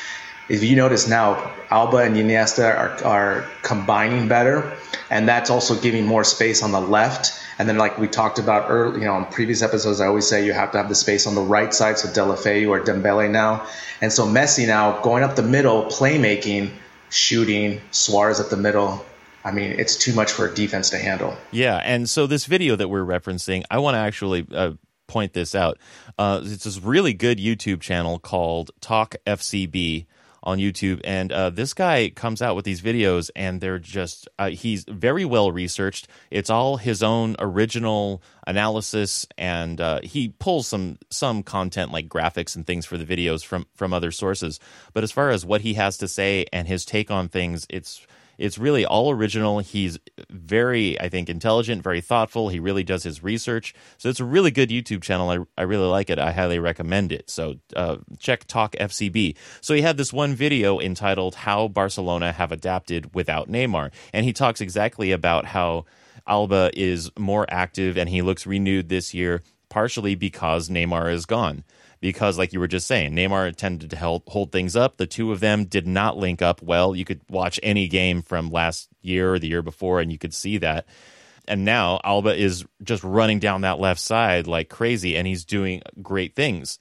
If 0.51 0.65
you 0.65 0.75
notice 0.75 1.07
now, 1.07 1.53
Alba 1.71 1.99
and 1.99 2.17
Iniesta 2.17 2.77
are, 2.77 3.05
are 3.05 3.45
combining 3.63 4.27
better, 4.27 4.77
and 5.09 5.29
that's 5.29 5.49
also 5.49 5.81
giving 5.81 6.05
more 6.05 6.25
space 6.25 6.65
on 6.65 6.73
the 6.73 6.81
left. 6.81 7.41
And 7.61 7.69
then, 7.69 7.79
like 7.79 7.99
we 7.99 8.09
talked 8.09 8.41
about 8.41 8.69
earlier, 8.69 8.99
you 8.99 9.05
know, 9.05 9.17
in 9.17 9.27
previous 9.27 9.63
episodes, 9.63 10.01
I 10.01 10.09
always 10.09 10.27
say 10.27 10.45
you 10.45 10.53
have 10.53 10.73
to 10.73 10.79
have 10.79 10.89
the 10.89 10.97
space 10.97 11.29
on 11.29 11.37
the 11.37 11.41
right 11.41 11.73
side, 11.73 11.99
so 11.99 12.09
Deulofeu 12.09 12.69
or 12.69 12.81
Dembele 12.81 13.31
now, 13.31 13.65
and 14.01 14.13
so 14.13 14.27
Messi 14.27 14.67
now 14.67 15.01
going 15.03 15.23
up 15.23 15.37
the 15.37 15.45
middle, 15.45 15.85
playmaking, 15.85 16.73
shooting, 17.11 17.81
Suarez 17.93 18.41
at 18.41 18.51
the 18.51 18.57
middle. 18.57 19.07
I 19.45 19.53
mean, 19.53 19.79
it's 19.79 19.95
too 19.95 20.15
much 20.15 20.33
for 20.33 20.49
a 20.49 20.53
defense 20.53 20.91
to 20.91 20.99
handle. 20.99 21.37
Yeah, 21.53 21.77
and 21.77 22.11
so 22.11 22.27
this 22.27 22.47
video 22.47 22.75
that 22.75 22.89
we're 22.89 23.05
referencing, 23.05 23.63
I 23.71 23.79
want 23.79 23.95
to 23.95 23.99
actually 24.01 24.49
uh, 24.53 24.73
point 25.07 25.33
this 25.33 25.55
out. 25.55 25.79
Uh, 26.19 26.41
it's 26.43 26.65
this 26.65 26.81
really 26.81 27.15
good 27.15 27.39
YouTube 27.39 27.81
channel 27.81 28.19
called 28.19 28.73
Talk 28.81 29.15
FCB 29.29 30.07
on 30.43 30.59
YouTube, 30.59 31.01
and 31.05 31.31
uh, 31.33 31.51
this 31.51 31.75
guy 31.75 32.11
comes 32.11 32.41
out 32.41 32.57
with 32.57 32.65
these 32.65 32.81
videos, 32.81 33.31
and 33.37 33.61
they're 33.61 33.79
just 33.79 34.29
uh, 34.39 34.51
he's 34.51 34.85
very 34.85 35.25
well 35.25 35.53
researched. 35.53 36.09
It's 36.31 36.51
all 36.51 36.77
his 36.77 37.03
own 37.03 37.37
original 37.39 38.23
analysis, 38.47 39.27
and 39.37 39.81
uh, 39.81 40.01
he 40.03 40.29
pulls 40.29 40.67
some 40.67 40.99
some 41.11 41.43
content 41.43 41.93
like 41.93 42.09
graphics 42.09 42.57
and 42.57 42.67
things 42.67 42.87
for 42.87 42.97
the 42.97 43.05
videos 43.05 43.45
from 43.45 43.67
from 43.75 43.93
other 43.93 44.11
sources. 44.11 44.59
But 44.93 45.05
as 45.05 45.13
far 45.13 45.31
as 45.31 45.45
what 45.45 45.61
he 45.61 45.75
has 45.75 45.99
to 45.99 46.09
say 46.09 46.47
and 46.53 46.67
his 46.67 46.85
take 46.85 47.11
on 47.11 47.29
things, 47.29 47.67
it's 47.69 48.07
it's 48.41 48.59
really 48.59 48.87
all 48.87 49.11
original. 49.11 49.59
He's 49.59 49.99
very, 50.31 50.99
I 50.99 51.11
think, 51.11 51.29
intelligent, 51.29 51.83
very 51.83 52.01
thoughtful. 52.01 52.49
He 52.49 52.59
really 52.59 52.83
does 52.83 53.03
his 53.03 53.23
research. 53.23 53.75
So 53.99 54.09
it's 54.09 54.19
a 54.19 54.25
really 54.25 54.51
good 54.51 54.71
YouTube 54.71 55.03
channel. 55.03 55.31
I, 55.31 55.61
I 55.61 55.65
really 55.65 55.87
like 55.87 56.09
it. 56.09 56.19
I 56.19 56.33
highly 56.33 56.59
recommend 56.59 57.13
it. 57.13 57.29
So 57.29 57.57
uh, 57.77 57.99
check 58.19 58.47
Talk 58.47 58.73
FCB. 58.81 59.37
So 59.61 59.75
he 59.75 59.83
had 59.83 59.99
this 59.99 60.11
one 60.11 60.35
video 60.35 60.81
entitled 60.81 61.35
How 61.35 61.69
Barcelona 61.69 62.33
Have 62.33 62.51
Adapted 62.51 63.15
Without 63.15 63.51
Neymar. 63.51 63.93
And 64.15 64.25
he 64.25 64.33
talks 64.33 64.63
exactly 64.63 65.13
about 65.13 65.45
how 65.45 65.85
Alba 66.27 66.71
is 66.75 67.11
more 67.19 67.45
active 67.51 67.99
and 67.99 68.09
he 68.09 68.23
looks 68.23 68.47
renewed 68.47 68.89
this 68.89 69.13
year, 69.13 69.43
partially 69.69 70.15
because 70.15 70.71
Neymar 70.71 71.13
is 71.13 71.27
gone 71.27 71.63
because, 72.01 72.39
like 72.39 72.53
you 72.53 72.61
were 72.61 72.69
just 72.69 72.87
saying, 72.87 73.13
Neymar 73.13 73.55
tended 73.57 73.91
to 73.91 73.97
hold, 73.97 74.23
hold 74.27 74.53
things 74.53 74.77
up. 74.77 74.97
The 74.97 75.07
two 75.07 75.33
of 75.33 75.41
them 75.41 75.67
did 75.67 75.87
not 75.87 76.17
link 76.17 76.43
up 76.43 76.63
well. 76.63 76.97
You 76.97 77.05
could 77.05 77.21
watch 77.29 77.61
any 77.63 77.89
game 77.89 78.23
from 78.23 78.51
last 78.51 78.89
year 79.03 79.35
or 79.35 79.39
the 79.39 79.49
year 79.49 79.63
before, 79.63 80.01
and 80.01 80.11
you 80.11 80.19
could 80.19 80.35
see 80.35 80.59
that. 80.59 80.87
And 81.47 81.65
now 81.65 82.01
Alba 82.05 82.35
is 82.35 82.65
just 82.83 83.03
running 83.03 83.39
down 83.39 83.63
that 83.63 83.81
left 83.81 84.01
side 84.01 84.47
like 84.47 84.69
crazy, 84.69 85.17
and 85.17 85.27
he's 85.27 85.45
doing 85.45 85.83
great 86.01 86.35
things. 86.35 86.79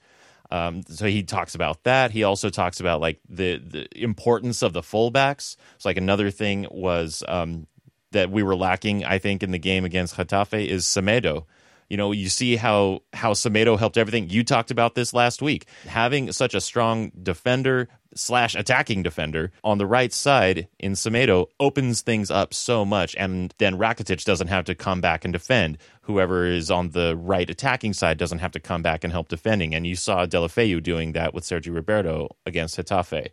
Um, 0.51 0.83
so 0.83 1.05
he 1.05 1.23
talks 1.23 1.53
about 1.53 1.83
that. 1.83 2.11
He 2.11 2.23
also 2.23 2.49
talks 2.49 2.79
about 2.79 3.01
like 3.01 3.19
the 3.29 3.57
the 3.57 3.87
importance 4.01 4.61
of 4.61 4.73
the 4.73 4.81
fullbacks. 4.81 5.55
So 5.77 5.89
like 5.89 5.97
another 5.97 6.31
thing 6.31 6.67
was 6.71 7.23
um, 7.27 7.67
that 8.11 8.31
we 8.31 8.43
were 8.43 8.55
lacking, 8.55 9.05
I 9.05 9.19
think, 9.19 9.43
in 9.43 9.51
the 9.51 9.59
game 9.59 9.85
against 9.85 10.15
Getafe 10.15 10.65
is 10.65 10.85
Semedo. 10.85 11.45
You 11.89 11.97
know, 11.97 12.11
you 12.11 12.29
see 12.29 12.55
how 12.55 13.01
how 13.13 13.33
Semedo 13.33 13.77
helped 13.77 13.97
everything. 13.97 14.29
You 14.29 14.43
talked 14.43 14.71
about 14.71 14.95
this 14.95 15.13
last 15.13 15.41
week. 15.41 15.65
Having 15.87 16.31
such 16.31 16.53
a 16.53 16.61
strong 16.61 17.11
defender 17.21 17.89
slash 18.15 18.55
attacking 18.55 19.03
defender 19.03 19.51
on 19.63 19.77
the 19.77 19.85
right 19.85 20.11
side 20.11 20.67
in 20.79 20.93
Semedo 20.93 21.47
opens 21.59 22.01
things 22.01 22.31
up 22.31 22.53
so 22.53 22.85
much, 22.85 23.15
and 23.17 23.53
then 23.57 23.77
Rakitic 23.77 24.23
doesn't 24.23 24.47
have 24.47 24.65
to 24.65 24.75
come 24.75 25.01
back 25.01 25.25
and 25.25 25.33
defend. 25.33 25.77
Whoever 26.01 26.45
is 26.45 26.71
on 26.71 26.91
the 26.91 27.15
right 27.15 27.49
attacking 27.49 27.93
side 27.93 28.17
doesn't 28.17 28.39
have 28.39 28.51
to 28.53 28.59
come 28.59 28.81
back 28.81 29.03
and 29.03 29.13
help 29.13 29.27
defending. 29.27 29.75
And 29.75 29.85
you 29.85 29.95
saw 29.95 30.25
Deulofeu 30.25 30.81
doing 30.81 31.13
that 31.13 31.33
with 31.33 31.43
Sergio 31.43 31.75
Roberto 31.75 32.35
against 32.45 32.77
Getafe. 32.77 33.29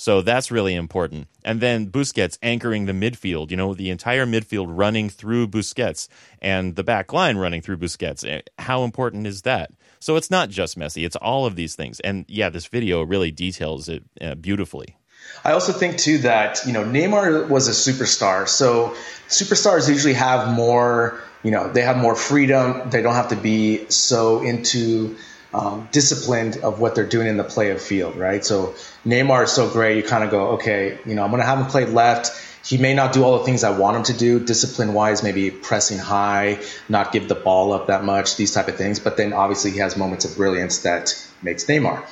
So 0.00 0.22
that's 0.22 0.50
really 0.50 0.74
important. 0.76 1.28
And 1.44 1.60
then 1.60 1.90
Busquets 1.90 2.38
anchoring 2.42 2.86
the 2.86 2.94
midfield, 2.94 3.50
you 3.50 3.56
know, 3.58 3.74
the 3.74 3.90
entire 3.90 4.24
midfield 4.24 4.64
running 4.70 5.10
through 5.10 5.48
Busquets 5.48 6.08
and 6.40 6.74
the 6.74 6.82
back 6.82 7.12
line 7.12 7.36
running 7.36 7.60
through 7.60 7.76
Busquets. 7.76 8.26
Eh, 8.26 8.40
how 8.58 8.84
important 8.84 9.26
is 9.26 9.42
that? 9.42 9.72
So 9.98 10.16
it's 10.16 10.30
not 10.30 10.48
just 10.48 10.78
Messi, 10.78 11.04
it's 11.04 11.16
all 11.16 11.44
of 11.44 11.54
these 11.54 11.74
things. 11.74 12.00
And 12.00 12.24
yeah, 12.28 12.48
this 12.48 12.64
video 12.64 13.02
really 13.02 13.30
details 13.30 13.90
it 13.90 14.02
uh, 14.22 14.36
beautifully. 14.36 14.96
I 15.44 15.52
also 15.52 15.70
think 15.70 15.98
too 15.98 16.16
that 16.18 16.62
you 16.66 16.72
know 16.72 16.82
Neymar 16.82 17.50
was 17.50 17.68
a 17.68 17.72
superstar, 17.72 18.48
so 18.48 18.96
superstars 19.28 19.86
usually 19.86 20.14
have 20.14 20.48
more. 20.48 21.20
You 21.42 21.50
know, 21.50 21.70
they 21.70 21.82
have 21.82 21.98
more 21.98 22.14
freedom. 22.14 22.88
They 22.88 23.02
don't 23.02 23.14
have 23.14 23.28
to 23.28 23.36
be 23.36 23.84
so 23.90 24.40
into 24.42 25.18
um, 25.52 25.88
disciplined 25.92 26.58
of 26.58 26.80
what 26.80 26.94
they're 26.94 27.06
doing 27.06 27.26
in 27.26 27.36
the 27.36 27.44
play 27.44 27.70
of 27.70 27.82
field, 27.82 28.16
right? 28.16 28.44
So 28.44 28.74
Neymar 29.04 29.44
is 29.44 29.52
so 29.52 29.68
great. 29.68 29.96
You 29.96 30.02
kind 30.02 30.24
of 30.24 30.30
go, 30.30 30.50
okay, 30.52 30.98
you 31.04 31.14
know, 31.14 31.24
I'm 31.24 31.30
going 31.30 31.40
to 31.40 31.46
have 31.46 31.58
him 31.58 31.66
play 31.66 31.86
left. 31.86 32.30
He 32.64 32.76
may 32.76 32.94
not 32.94 33.12
do 33.12 33.24
all 33.24 33.38
the 33.38 33.44
things 33.44 33.64
I 33.64 33.76
want 33.76 33.96
him 33.96 34.02
to 34.04 34.12
do, 34.12 34.38
discipline 34.38 34.92
wise, 34.92 35.22
maybe 35.22 35.50
pressing 35.50 35.98
high, 35.98 36.60
not 36.88 37.10
give 37.10 37.26
the 37.26 37.34
ball 37.34 37.72
up 37.72 37.86
that 37.86 38.04
much, 38.04 38.36
these 38.36 38.52
type 38.52 38.68
of 38.68 38.76
things. 38.76 39.00
But 39.00 39.16
then 39.16 39.32
obviously 39.32 39.70
he 39.70 39.78
has 39.78 39.96
moments 39.96 40.24
of 40.24 40.36
brilliance 40.36 40.80
that 40.80 41.14
makes 41.42 41.64
Neymar. 41.64 42.04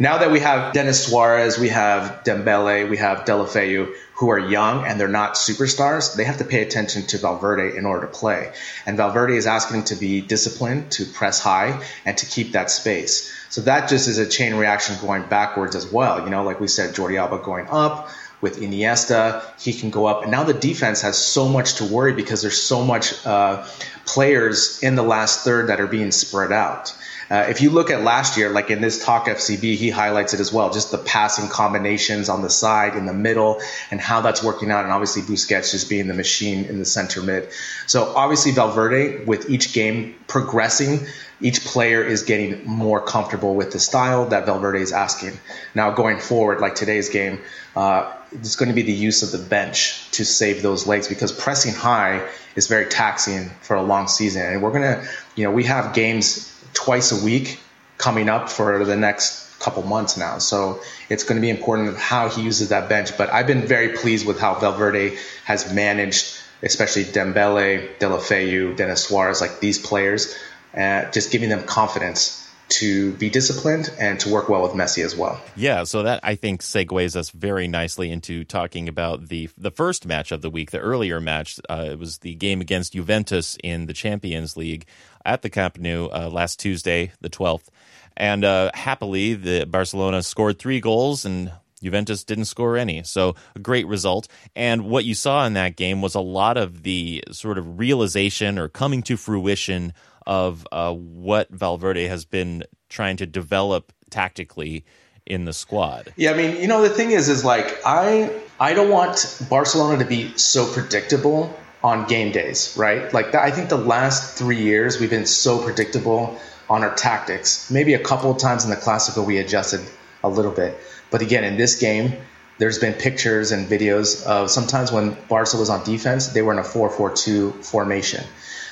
Now 0.00 0.16
that 0.16 0.30
we 0.30 0.40
have 0.40 0.72
Denis 0.72 1.04
Suarez, 1.04 1.58
we 1.58 1.68
have 1.68 2.24
Dembele, 2.24 2.88
we 2.88 2.96
have 2.96 3.26
Deulofeu, 3.26 3.92
who 4.14 4.30
are 4.30 4.38
young 4.38 4.86
and 4.86 4.98
they're 4.98 5.08
not 5.08 5.34
superstars, 5.34 6.16
they 6.16 6.24
have 6.24 6.38
to 6.38 6.44
pay 6.46 6.62
attention 6.62 7.02
to 7.08 7.18
Valverde 7.18 7.76
in 7.76 7.84
order 7.84 8.06
to 8.06 8.12
play. 8.12 8.50
And 8.86 8.96
Valverde 8.96 9.36
is 9.36 9.46
asking 9.46 9.84
to 9.84 9.96
be 9.96 10.22
disciplined, 10.22 10.90
to 10.92 11.04
press 11.04 11.38
high, 11.38 11.84
and 12.06 12.16
to 12.16 12.24
keep 12.24 12.52
that 12.52 12.70
space. 12.70 13.30
So 13.50 13.60
that 13.60 13.90
just 13.90 14.08
is 14.08 14.16
a 14.16 14.26
chain 14.26 14.54
reaction 14.54 14.96
going 15.02 15.24
backwards 15.24 15.76
as 15.76 15.92
well. 15.92 16.24
You 16.24 16.30
know, 16.30 16.44
like 16.44 16.60
we 16.60 16.68
said, 16.68 16.94
Jordi 16.94 17.18
Alba 17.18 17.44
going 17.44 17.66
up, 17.68 18.08
with 18.40 18.58
Iniesta, 18.58 19.44
he 19.60 19.74
can 19.74 19.90
go 19.90 20.06
up. 20.06 20.22
And 20.22 20.30
now 20.30 20.44
the 20.44 20.54
defense 20.54 21.02
has 21.02 21.18
so 21.18 21.46
much 21.46 21.74
to 21.74 21.84
worry 21.84 22.14
because 22.14 22.40
there's 22.40 22.60
so 22.60 22.82
much 22.82 23.26
uh, 23.26 23.66
players 24.06 24.82
in 24.82 24.94
the 24.94 25.02
last 25.02 25.44
third 25.44 25.66
that 25.66 25.78
are 25.78 25.86
being 25.86 26.10
spread 26.10 26.52
out. 26.52 26.96
Uh, 27.30 27.46
if 27.48 27.60
you 27.60 27.70
look 27.70 27.90
at 27.90 28.02
last 28.02 28.36
year, 28.36 28.50
like 28.50 28.70
in 28.70 28.80
this 28.80 29.04
talk 29.04 29.26
FCB, 29.26 29.76
he 29.76 29.88
highlights 29.88 30.34
it 30.34 30.40
as 30.40 30.52
well, 30.52 30.72
just 30.72 30.90
the 30.90 30.98
passing 30.98 31.48
combinations 31.48 32.28
on 32.28 32.42
the 32.42 32.50
side, 32.50 32.96
in 32.96 33.06
the 33.06 33.14
middle, 33.14 33.60
and 33.92 34.00
how 34.00 34.20
that's 34.20 34.42
working 34.42 34.70
out. 34.72 34.84
And 34.84 34.92
obviously 34.92 35.22
Busquets 35.22 35.70
just 35.70 35.88
being 35.88 36.08
the 36.08 36.14
machine 36.14 36.64
in 36.64 36.80
the 36.80 36.84
center 36.84 37.22
mid. 37.22 37.48
So 37.86 38.12
obviously 38.16 38.50
Valverde, 38.50 39.24
with 39.26 39.48
each 39.48 39.72
game 39.72 40.16
progressing, 40.26 41.06
each 41.40 41.64
player 41.64 42.02
is 42.02 42.24
getting 42.24 42.66
more 42.66 43.00
comfortable 43.00 43.54
with 43.54 43.70
the 43.70 43.78
style 43.78 44.26
that 44.26 44.44
Valverde 44.44 44.80
is 44.80 44.92
asking. 44.92 45.38
Now 45.72 45.92
going 45.92 46.18
forward, 46.18 46.60
like 46.60 46.74
today's 46.74 47.10
game, 47.10 47.40
uh, 47.76 48.12
it's 48.32 48.56
going 48.56 48.68
to 48.68 48.74
be 48.74 48.82
the 48.82 48.92
use 48.92 49.22
of 49.22 49.30
the 49.30 49.38
bench 49.38 50.10
to 50.12 50.24
save 50.24 50.62
those 50.62 50.86
legs 50.86 51.08
because 51.08 51.32
pressing 51.32 51.74
high 51.74 52.28
is 52.56 52.66
very 52.66 52.86
taxing 52.86 53.50
for 53.62 53.76
a 53.76 53.82
long 53.82 54.08
season. 54.08 54.42
And 54.42 54.62
we're 54.62 54.72
going 54.72 54.82
to, 54.82 55.08
you 55.36 55.44
know, 55.44 55.52
we 55.52 55.64
have 55.64 55.94
games 55.94 56.49
twice 56.74 57.12
a 57.12 57.24
week 57.24 57.60
coming 57.98 58.28
up 58.28 58.48
for 58.48 58.84
the 58.84 58.96
next 58.96 59.58
couple 59.60 59.82
months 59.82 60.16
now. 60.16 60.38
So 60.38 60.80
it's 61.08 61.24
going 61.24 61.36
to 61.36 61.42
be 61.42 61.50
important 61.50 61.96
how 61.98 62.28
he 62.28 62.42
uses 62.42 62.70
that 62.70 62.88
bench. 62.88 63.16
But 63.16 63.30
I've 63.30 63.46
been 63.46 63.66
very 63.66 63.90
pleased 63.96 64.26
with 64.26 64.40
how 64.40 64.54
Valverde 64.54 65.16
has 65.44 65.72
managed, 65.72 66.38
especially 66.62 67.04
Dembele, 67.04 67.98
Deulofeu, 67.98 68.74
Denis 68.76 69.04
Suarez, 69.04 69.40
like 69.40 69.60
these 69.60 69.78
players, 69.78 70.34
uh, 70.74 71.10
just 71.10 71.30
giving 71.30 71.50
them 71.50 71.64
confidence 71.64 72.49
to 72.70 73.12
be 73.14 73.30
disciplined 73.30 73.92
and 73.98 74.18
to 74.20 74.28
work 74.28 74.48
well 74.48 74.62
with 74.62 74.72
Messi 74.72 75.04
as 75.04 75.16
well. 75.16 75.40
Yeah, 75.56 75.84
so 75.84 76.02
that 76.04 76.20
I 76.22 76.34
think 76.34 76.62
segues 76.62 77.16
us 77.16 77.30
very 77.30 77.68
nicely 77.68 78.10
into 78.10 78.44
talking 78.44 78.88
about 78.88 79.28
the 79.28 79.48
the 79.58 79.70
first 79.70 80.06
match 80.06 80.32
of 80.32 80.42
the 80.42 80.50
week, 80.50 80.70
the 80.70 80.78
earlier 80.78 81.20
match. 81.20 81.60
Uh, 81.68 81.88
it 81.90 81.98
was 81.98 82.18
the 82.18 82.34
game 82.34 82.60
against 82.60 82.92
Juventus 82.92 83.56
in 83.62 83.86
the 83.86 83.92
Champions 83.92 84.56
League 84.56 84.86
at 85.24 85.42
the 85.42 85.50
Camp 85.50 85.78
Nou 85.78 86.08
uh, 86.08 86.30
last 86.30 86.58
Tuesday, 86.58 87.12
the 87.20 87.30
12th. 87.30 87.68
And 88.16 88.44
uh, 88.44 88.70
happily, 88.74 89.34
the 89.34 89.64
Barcelona 89.66 90.22
scored 90.22 90.58
three 90.58 90.80
goals 90.80 91.24
and 91.24 91.52
Juventus 91.82 92.24
didn't 92.24 92.44
score 92.44 92.76
any. 92.76 93.02
So 93.02 93.34
a 93.54 93.58
great 93.58 93.86
result. 93.86 94.28
And 94.54 94.84
what 94.84 95.04
you 95.04 95.14
saw 95.14 95.46
in 95.46 95.54
that 95.54 95.76
game 95.76 96.02
was 96.02 96.14
a 96.14 96.20
lot 96.20 96.56
of 96.56 96.82
the 96.82 97.24
sort 97.32 97.58
of 97.58 97.78
realization 97.78 98.58
or 98.58 98.68
coming 98.68 99.02
to 99.04 99.16
fruition 99.16 99.92
of 100.30 100.64
uh, 100.70 100.94
what 100.94 101.50
Valverde 101.50 102.06
has 102.06 102.24
been 102.24 102.62
trying 102.88 103.16
to 103.16 103.26
develop 103.26 103.92
tactically 104.10 104.84
in 105.26 105.44
the 105.44 105.52
squad. 105.52 106.14
Yeah, 106.16 106.30
I 106.30 106.36
mean, 106.36 106.56
you 106.56 106.68
know, 106.68 106.82
the 106.82 106.88
thing 106.88 107.10
is, 107.10 107.28
is 107.28 107.44
like 107.44 107.80
I 107.84 108.30
I 108.60 108.74
don't 108.74 108.90
want 108.90 109.42
Barcelona 109.50 109.98
to 109.98 110.08
be 110.08 110.32
so 110.38 110.72
predictable 110.72 111.52
on 111.82 112.06
game 112.06 112.30
days, 112.30 112.76
right? 112.78 113.12
Like 113.12 113.34
I 113.34 113.50
think 113.50 113.70
the 113.70 113.76
last 113.76 114.38
three 114.38 114.62
years 114.62 115.00
we've 115.00 115.10
been 115.10 115.26
so 115.26 115.60
predictable 115.60 116.38
on 116.68 116.84
our 116.84 116.94
tactics. 116.94 117.68
Maybe 117.68 117.94
a 117.94 117.98
couple 117.98 118.30
of 118.30 118.38
times 118.38 118.62
in 118.62 118.70
the 118.70 118.76
Clásico 118.76 119.26
we 119.26 119.38
adjusted 119.38 119.80
a 120.22 120.28
little 120.28 120.52
bit, 120.52 120.78
but 121.10 121.22
again 121.22 121.42
in 121.42 121.56
this 121.56 121.80
game, 121.80 122.12
there's 122.58 122.78
been 122.78 122.92
pictures 122.92 123.50
and 123.50 123.68
videos 123.68 124.24
of 124.24 124.48
sometimes 124.48 124.92
when 124.92 125.16
Barca 125.28 125.56
was 125.56 125.70
on 125.70 125.82
defense, 125.82 126.28
they 126.28 126.42
were 126.42 126.52
in 126.52 126.60
a 126.60 126.62
4-4-2 126.62 127.64
formation. 127.64 128.22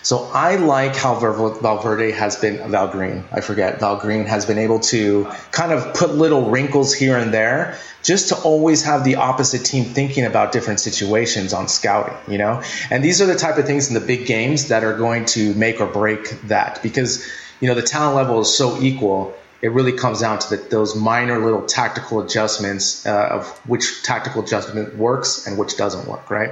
So 0.02 0.30
I 0.32 0.56
like 0.56 0.94
how 0.94 1.14
Valverde 1.16 2.12
has 2.12 2.36
been 2.36 2.58
Valgreen. 2.58 3.24
I 3.32 3.40
forget 3.40 3.80
Valgreen 3.80 4.26
has 4.26 4.46
been 4.46 4.58
able 4.58 4.80
to 4.80 5.30
kind 5.50 5.72
of 5.72 5.94
put 5.94 6.10
little 6.14 6.50
wrinkles 6.50 6.94
here 6.94 7.16
and 7.16 7.32
there, 7.34 7.76
just 8.02 8.28
to 8.28 8.36
always 8.36 8.84
have 8.84 9.04
the 9.04 9.16
opposite 9.16 9.64
team 9.64 9.84
thinking 9.84 10.24
about 10.24 10.52
different 10.52 10.80
situations 10.80 11.52
on 11.52 11.68
scouting. 11.68 12.16
You 12.32 12.38
know, 12.38 12.62
and 12.90 13.04
these 13.04 13.20
are 13.20 13.26
the 13.26 13.36
type 13.36 13.58
of 13.58 13.66
things 13.66 13.88
in 13.88 13.94
the 13.94 14.00
big 14.00 14.26
games 14.26 14.68
that 14.68 14.84
are 14.84 14.96
going 14.96 15.24
to 15.26 15.54
make 15.54 15.80
or 15.80 15.86
break 15.86 16.30
that 16.42 16.82
because 16.82 17.26
you 17.60 17.68
know 17.68 17.74
the 17.74 17.82
talent 17.82 18.16
level 18.16 18.40
is 18.40 18.56
so 18.56 18.80
equal 18.80 19.34
it 19.60 19.72
really 19.72 19.92
comes 19.92 20.20
down 20.20 20.38
to 20.38 20.56
the, 20.56 20.56
those 20.56 20.94
minor 20.94 21.38
little 21.38 21.62
tactical 21.62 22.20
adjustments 22.20 23.04
uh, 23.06 23.28
of 23.32 23.48
which 23.66 24.02
tactical 24.02 24.42
adjustment 24.42 24.96
works 24.96 25.46
and 25.46 25.58
which 25.58 25.76
doesn't 25.76 26.06
work, 26.06 26.30
right? 26.30 26.50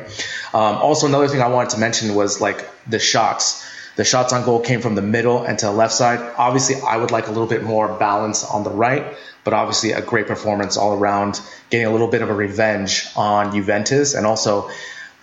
Um, 0.53 0.77
also, 0.77 1.07
another 1.07 1.29
thing 1.29 1.41
I 1.41 1.49
wanted 1.49 1.71
to 1.71 1.79
mention 1.79 2.15
was 2.15 2.41
like 2.41 2.69
the 2.89 2.99
shots. 2.99 3.65
The 3.95 4.05
shots 4.05 4.33
on 4.33 4.45
goal 4.45 4.61
came 4.61 4.83
from 4.83 4.95
the 4.95 5.03
middle 5.03 5.45
and 5.45 5.59
to 5.61 5.67
the 5.67 5.73
left 5.73 5.95
side. 5.95 6.21
Obviously, 6.37 6.77
I 6.83 6.97
would 6.97 7.13
like 7.13 7.29
a 7.29 7.31
little 7.31 7.47
bit 7.47 7.63
more 7.63 7.89
balance 7.89 8.45
on 8.45 8.63
the 8.63 8.71
right, 8.71 9.17
but 9.43 9.55
obviously 9.55 9.93
a 9.93 10.03
great 10.03 10.27
performance 10.27 10.77
all 10.77 10.99
around, 10.99 11.41
getting 11.71 11.87
a 11.87 11.91
little 11.91 12.09
bit 12.09 12.23
of 12.23 12.29
a 12.29 12.35
revenge 12.35 13.07
on 13.17 13.55
Juventus 13.55 14.15
and 14.15 14.27
also 14.27 14.69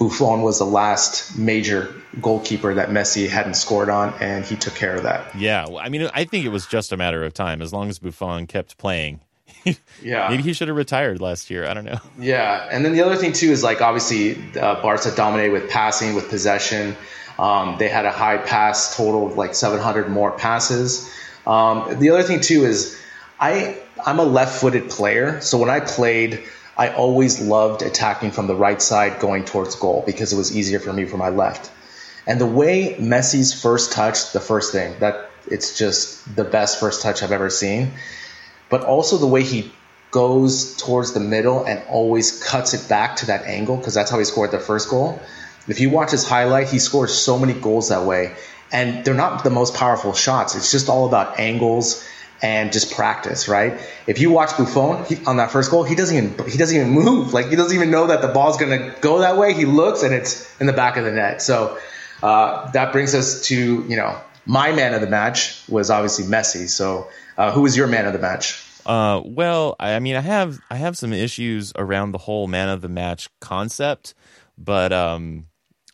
Buffon 0.03 0.41
was 0.41 0.59
the 0.59 0.65
last 0.65 1.37
major 1.37 1.93
goalkeeper 2.19 2.73
that 2.73 2.89
Messi 2.89 3.29
hadn't 3.29 3.53
scored 3.53 3.89
on, 3.89 4.13
and 4.19 4.43
he 4.43 4.57
took 4.57 4.75
care 4.75 4.95
of 4.95 5.03
that. 5.03 5.33
Yeah, 5.35 5.65
I 5.79 5.87
mean, 5.87 6.09
I 6.13 6.25
think 6.25 6.45
it 6.45 6.49
was 6.49 6.65
just 6.65 6.91
a 6.91 6.97
matter 6.97 7.23
of 7.23 7.33
time 7.33 7.61
as 7.61 7.71
long 7.71 7.89
as 7.89 7.99
Buffon 7.99 8.45
kept 8.45 8.77
playing. 8.77 9.21
yeah, 10.01 10.27
maybe 10.29 10.43
he 10.43 10.51
should 10.51 10.67
have 10.67 10.75
retired 10.75 11.21
last 11.21 11.49
year. 11.49 11.65
I 11.65 11.73
don't 11.73 11.85
know. 11.85 11.99
Yeah, 12.19 12.67
and 12.69 12.83
then 12.83 12.91
the 12.91 13.01
other 13.01 13.15
thing 13.15 13.31
too 13.31 13.51
is 13.51 13.63
like 13.63 13.81
obviously 13.81 14.35
uh, 14.59 14.81
Barca 14.81 15.11
dominated 15.15 15.53
with 15.53 15.69
passing, 15.69 16.15
with 16.15 16.29
possession. 16.29 16.97
Um, 17.39 17.77
they 17.79 17.87
had 17.87 18.05
a 18.05 18.11
high 18.11 18.37
pass 18.37 18.95
total 18.97 19.25
of 19.25 19.37
like 19.37 19.55
700 19.55 20.09
more 20.09 20.31
passes. 20.31 21.09
Um, 21.47 21.97
the 21.99 22.09
other 22.09 22.23
thing 22.23 22.41
too 22.41 22.65
is 22.65 22.99
I 23.39 23.77
I'm 24.05 24.19
a 24.19 24.25
left-footed 24.25 24.89
player, 24.89 25.39
so 25.39 25.57
when 25.57 25.69
I 25.69 25.79
played 25.79 26.43
I 26.77 26.89
always 26.89 27.39
loved 27.39 27.81
attacking 27.81 28.31
from 28.31 28.47
the 28.47 28.55
right 28.55 28.81
side 28.81 29.19
going 29.19 29.45
towards 29.45 29.75
goal 29.75 30.03
because 30.05 30.33
it 30.33 30.37
was 30.37 30.55
easier 30.55 30.79
for 30.79 30.91
me 30.91 31.05
from 31.05 31.19
my 31.19 31.29
left. 31.29 31.71
And 32.25 32.39
the 32.39 32.47
way 32.47 32.95
Messi's 32.99 33.53
first 33.53 33.91
touch, 33.91 34.31
the 34.31 34.39
first 34.39 34.71
thing, 34.71 34.95
that 34.99 35.29
it's 35.45 35.77
just 35.77 36.35
the 36.35 36.43
best 36.43 36.79
first 36.79 37.01
touch 37.01 37.21
I've 37.21 37.31
ever 37.31 37.49
seen. 37.49 37.91
But 38.69 38.83
also 38.85 39.17
the 39.17 39.27
way 39.27 39.43
he 39.43 39.71
goes 40.09 40.77
towards 40.77 41.13
the 41.13 41.19
middle 41.19 41.65
and 41.65 41.83
always 41.89 42.43
cuts 42.43 42.73
it 42.73 42.87
back 42.87 43.17
to 43.17 43.27
that 43.27 43.45
angle 43.45 43.77
because 43.77 43.93
that's 43.93 44.09
how 44.09 44.19
he 44.19 44.25
scored 44.25 44.51
the 44.51 44.59
first 44.59 44.89
goal. 44.89 45.19
If 45.67 45.79
you 45.79 45.89
watch 45.89 46.11
his 46.11 46.27
highlight, 46.27 46.69
he 46.69 46.79
scores 46.79 47.13
so 47.13 47.37
many 47.37 47.53
goals 47.53 47.89
that 47.89 48.03
way. 48.05 48.35
And 48.71 49.05
they're 49.05 49.13
not 49.13 49.43
the 49.43 49.49
most 49.49 49.75
powerful 49.75 50.13
shots. 50.13 50.55
It's 50.55 50.71
just 50.71 50.89
all 50.89 51.05
about 51.05 51.39
angles 51.39 52.07
and 52.43 52.73
just 52.73 52.93
practice, 52.93 53.47
right? 53.47 53.79
If 54.05 54.19
you 54.19 54.29
watch 54.29 54.57
Buffon 54.57 55.05
he, 55.05 55.25
on 55.25 55.37
that 55.37 55.49
first 55.49 55.71
goal, 55.71 55.83
he 55.83 55.95
doesn't 55.95 56.15
even 56.15 56.49
he 56.49 56.57
doesn't 56.57 56.75
even 56.75 56.91
move. 56.91 57.33
Like 57.33 57.47
he 57.47 57.55
doesn't 57.55 57.75
even 57.75 57.89
know 57.89 58.07
that 58.07 58.21
the 58.21 58.27
ball's 58.27 58.57
gonna 58.57 58.93
go 58.99 59.19
that 59.19 59.37
way. 59.37 59.53
He 59.53 59.65
looks 59.65 60.03
and 60.03 60.13
it's 60.13 60.53
in 60.59 60.67
the 60.67 60.73
back 60.73 60.97
of 60.97 61.05
the 61.05 61.11
net. 61.11 61.41
So 61.41 61.79
uh, 62.21 62.69
that 62.71 62.91
brings 62.91 63.15
us 63.15 63.45
to 63.47 63.83
you 63.87 63.95
know 63.95 64.19
my 64.45 64.73
man 64.73 64.93
of 64.93 64.99
the 64.99 65.07
match 65.07 65.63
was 65.69 65.89
obviously 65.89 66.25
Messi. 66.25 66.67
So 66.67 67.07
uh, 67.37 67.53
who 67.53 67.61
was 67.61 67.77
your 67.77 67.87
man 67.87 68.05
of 68.05 68.13
the 68.13 68.19
match? 68.19 68.61
Uh, 68.85 69.21
well, 69.23 69.77
I 69.79 69.99
mean, 69.99 70.17
I 70.17 70.21
have 70.21 70.59
I 70.69 70.75
have 70.75 70.97
some 70.97 71.13
issues 71.13 71.71
around 71.77 72.11
the 72.11 72.17
whole 72.17 72.47
man 72.47 72.67
of 72.67 72.81
the 72.81 72.89
match 72.89 73.29
concept, 73.39 74.13
but 74.57 74.91
um, 74.91 75.45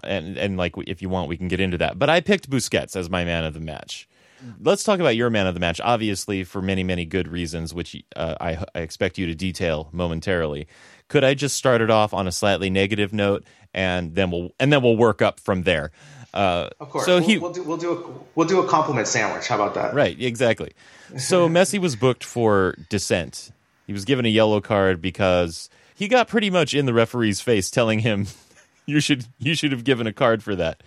and 0.03 0.35
and 0.35 0.57
like 0.57 0.73
if 0.87 1.03
you 1.03 1.09
want, 1.09 1.29
we 1.29 1.37
can 1.37 1.47
get 1.47 1.59
into 1.59 1.77
that. 1.77 1.99
But 1.99 2.09
I 2.09 2.21
picked 2.21 2.49
Busquets 2.49 2.95
as 2.95 3.07
my 3.07 3.23
man 3.23 3.43
of 3.43 3.53
the 3.53 3.59
match. 3.59 4.08
Let's 4.61 4.83
talk 4.83 4.99
about 4.99 5.15
your 5.15 5.29
man 5.29 5.47
of 5.47 5.53
the 5.53 5.59
match, 5.59 5.81
obviously 5.81 6.43
for 6.43 6.61
many 6.61 6.83
many 6.83 7.05
good 7.05 7.27
reasons, 7.27 7.73
which 7.73 8.01
uh, 8.15 8.35
I, 8.39 8.65
I 8.75 8.79
expect 8.79 9.17
you 9.17 9.25
to 9.27 9.35
detail 9.35 9.89
momentarily. 9.91 10.67
Could 11.07 11.23
I 11.23 11.33
just 11.33 11.55
start 11.55 11.81
it 11.81 11.89
off 11.89 12.13
on 12.13 12.27
a 12.27 12.31
slightly 12.31 12.69
negative 12.69 13.13
note, 13.13 13.43
and 13.73 14.15
then 14.15 14.31
we'll 14.31 14.51
and 14.59 14.71
then 14.71 14.81
we'll 14.81 14.97
work 14.97 15.21
up 15.21 15.39
from 15.39 15.63
there. 15.63 15.91
Uh, 16.33 16.69
of 16.79 16.89
course. 16.89 17.05
So 17.05 17.17
we'll, 17.17 17.27
he, 17.27 17.37
we'll 17.37 17.51
do, 17.51 17.63
we'll 17.63 17.77
do 17.77 17.91
a 17.91 18.11
we'll 18.35 18.47
do 18.47 18.59
a 18.59 18.67
compliment 18.67 19.07
sandwich. 19.07 19.47
How 19.47 19.55
about 19.55 19.73
that? 19.75 19.93
Right. 19.93 20.19
Exactly. 20.21 20.73
So 21.17 21.49
Messi 21.49 21.79
was 21.79 21.95
booked 21.95 22.23
for 22.23 22.75
dissent. 22.89 23.51
He 23.87 23.93
was 23.93 24.05
given 24.05 24.25
a 24.25 24.29
yellow 24.29 24.61
card 24.61 25.01
because 25.01 25.69
he 25.95 26.07
got 26.07 26.27
pretty 26.27 26.49
much 26.49 26.73
in 26.73 26.85
the 26.85 26.93
referee's 26.93 27.41
face, 27.41 27.71
telling 27.71 27.99
him, 27.99 28.27
"You 28.85 28.99
should 28.99 29.25
you 29.39 29.55
should 29.55 29.71
have 29.71 29.83
given 29.83 30.05
a 30.05 30.13
card 30.13 30.43
for 30.43 30.55
that." 30.55 30.83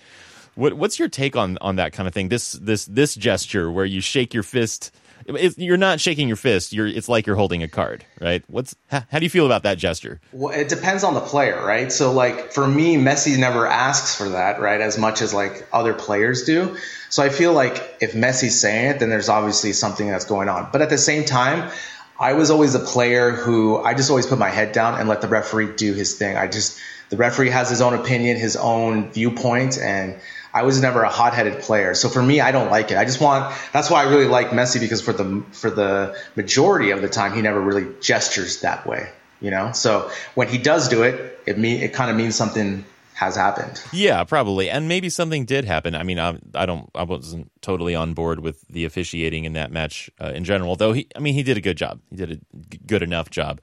What 0.55 0.75
what's 0.75 0.99
your 0.99 1.09
take 1.09 1.37
on 1.37 1.59
on 1.61 1.77
that 1.77 1.93
kind 1.93 2.07
of 2.07 2.15
thing? 2.15 2.29
This 2.29 2.53
this 2.53 2.85
this 2.87 3.15
gesture 3.15 3.71
where 3.71 3.85
you 3.85 4.01
shake 4.01 4.35
your 4.35 4.43
fist 4.43 4.93
you're 5.27 5.77
not 5.77 6.01
shaking 6.01 6.29
your 6.29 6.37
fist. 6.37 6.73
You're 6.73 6.87
it's 6.87 7.09
like 7.09 7.27
you're 7.27 7.37
holding 7.37 7.63
a 7.63 7.69
card, 7.69 8.05
right? 8.21 8.43
What's 8.49 8.75
how, 8.89 9.03
how, 9.11 9.19
do 9.19 9.25
you 9.25 9.31
feel 9.31 9.47
about 9.47 9.63
that 9.65 9.79
gesture? 9.79 10.21
Well, 10.33 10.59
it 10.59 10.69
depends 10.69 11.05
on 11.05 11.15
the 11.15 11.21
player, 11.21 11.65
right? 11.65 11.93
So 11.93 12.13
like 12.13 12.53
for 12.53 12.67
me, 12.67 12.97
Messi 12.97 13.39
never 13.39 13.67
asks 13.67 14.17
for 14.17 14.31
that, 14.31 14.61
right? 14.61 14.81
As 14.81 14.99
much 14.99 15.23
as 15.23 15.33
like 15.33 15.67
other 15.73 15.95
players 15.95 16.45
do. 16.45 16.77
So 17.11 17.23
I 17.23 17.29
feel 17.29 17.53
like 17.53 17.99
if 18.01 18.13
Messi's 18.13 18.61
saying 18.61 18.93
it, 18.93 18.99
then 19.01 19.11
there's 19.11 19.29
obviously 19.29 19.73
something 19.73 20.09
that's 20.09 20.25
going 20.25 20.49
on. 20.49 20.69
But 20.73 20.83
at 20.83 20.91
the 20.91 20.99
same 20.99 21.25
time, 21.25 21.71
I 22.19 22.33
was 22.35 22.51
always 22.51 22.75
a 22.75 22.81
player 22.81 23.31
who 23.31 23.79
I 23.79 23.95
just 23.95 24.11
always 24.11 24.27
put 24.27 24.39
my 24.39 24.51
head 24.51 24.73
down 24.73 24.99
and 24.99 25.09
let 25.09 25.21
the 25.21 25.29
referee 25.29 25.77
do 25.77 25.93
his 25.93 26.17
thing. 26.17 26.37
I 26.37 26.47
just 26.47 26.79
the 27.11 27.17
referee 27.17 27.51
has 27.51 27.69
his 27.69 27.83
own 27.83 27.95
opinion, 27.95 28.39
his 28.39 28.57
own 28.57 29.13
viewpoint, 29.13 29.79
and 29.79 30.19
I 30.55 30.63
was 30.63 30.81
never 30.81 31.03
a 31.03 31.09
hot-headed 31.09 31.63
player. 31.63 31.95
So 31.95 32.09
for 32.09 32.23
me, 32.23 32.41
I 32.41 32.53
don't 32.53 32.71
like 32.71 32.91
it. 32.91 32.99
I 32.99 33.05
just 33.05 33.21
want. 33.21 33.55
That's 33.73 33.91
why 33.91 34.05
I 34.05 34.09
really 34.09 34.27
like 34.27 34.49
Messi 34.49 34.81
because 34.81 35.01
for 35.01 35.13
the 35.13 35.43
for 35.53 35.71
the 35.71 36.17
majority 36.37 36.91
of 36.91 37.03
the 37.03 37.09
time, 37.09 37.35
he 37.35 37.43
never 37.43 37.61
really 37.61 37.87
gestures 38.01 38.61
that 38.61 38.87
way. 38.87 39.09
You 39.41 39.51
know. 39.51 39.73
So 39.73 40.11
when 40.35 40.49
he 40.49 40.59
does 40.59 40.89
do 40.89 41.03
it, 41.03 41.41
it 41.47 41.59
mean 41.59 41.83
it 41.83 41.93
kind 41.93 42.11
of 42.11 42.17
means 42.17 42.37
something 42.37 42.85
has 43.15 43.37
happened. 43.37 43.81
Yeah, 43.93 44.25
probably, 44.25 44.69
and 44.69 44.89
maybe 44.89 45.09
something 45.09 45.45
did 45.45 45.65
happen. 45.65 45.95
I 45.95 46.03
mean, 46.03 46.19
I, 46.19 46.39
I 46.55 46.67
don't, 46.67 46.91
I 46.95 47.05
wasn't 47.05 47.53
totally 47.61 47.95
on 47.95 48.15
board 48.15 48.41
with 48.41 48.67
the 48.69 48.85
officiating 48.85 49.45
in 49.45 49.53
that 49.53 49.71
match 49.71 50.11
uh, 50.21 50.33
in 50.35 50.45
general, 50.45 50.75
though. 50.75 50.93
He, 50.93 51.07
I 51.15 51.21
mean, 51.21 51.35
he 51.35 51.43
did 51.43 51.57
a 51.57 51.61
good 51.61 51.77
job. 51.77 52.01
He 52.11 52.17
did 52.17 52.33
a 52.33 52.77
good 52.87 53.03
enough 53.03 53.31
job. 53.31 53.61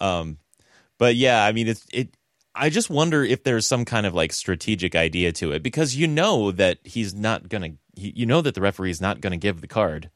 Um, 0.00 0.38
but 0.98 1.14
yeah, 1.14 1.44
I 1.44 1.52
mean, 1.52 1.68
it's 1.68 1.86
it 1.92 2.08
I 2.56 2.70
just 2.70 2.90
wonder 2.90 3.22
if 3.22 3.44
there's 3.44 3.66
some 3.66 3.84
kind 3.84 4.06
of 4.06 4.14
like 4.14 4.32
strategic 4.32 4.96
idea 4.96 5.32
to 5.32 5.52
it 5.52 5.62
because 5.62 5.94
you 5.94 6.06
know 6.08 6.50
that 6.52 6.78
he's 6.84 7.14
not 7.14 7.48
going 7.48 7.78
to, 7.94 8.00
you 8.00 8.26
know 8.26 8.40
that 8.40 8.54
the 8.54 8.60
referee 8.60 8.90
is 8.90 9.00
not 9.00 9.20
going 9.20 9.32
to 9.32 9.36
give 9.36 9.60
the 9.60 9.66
card, 9.66 10.10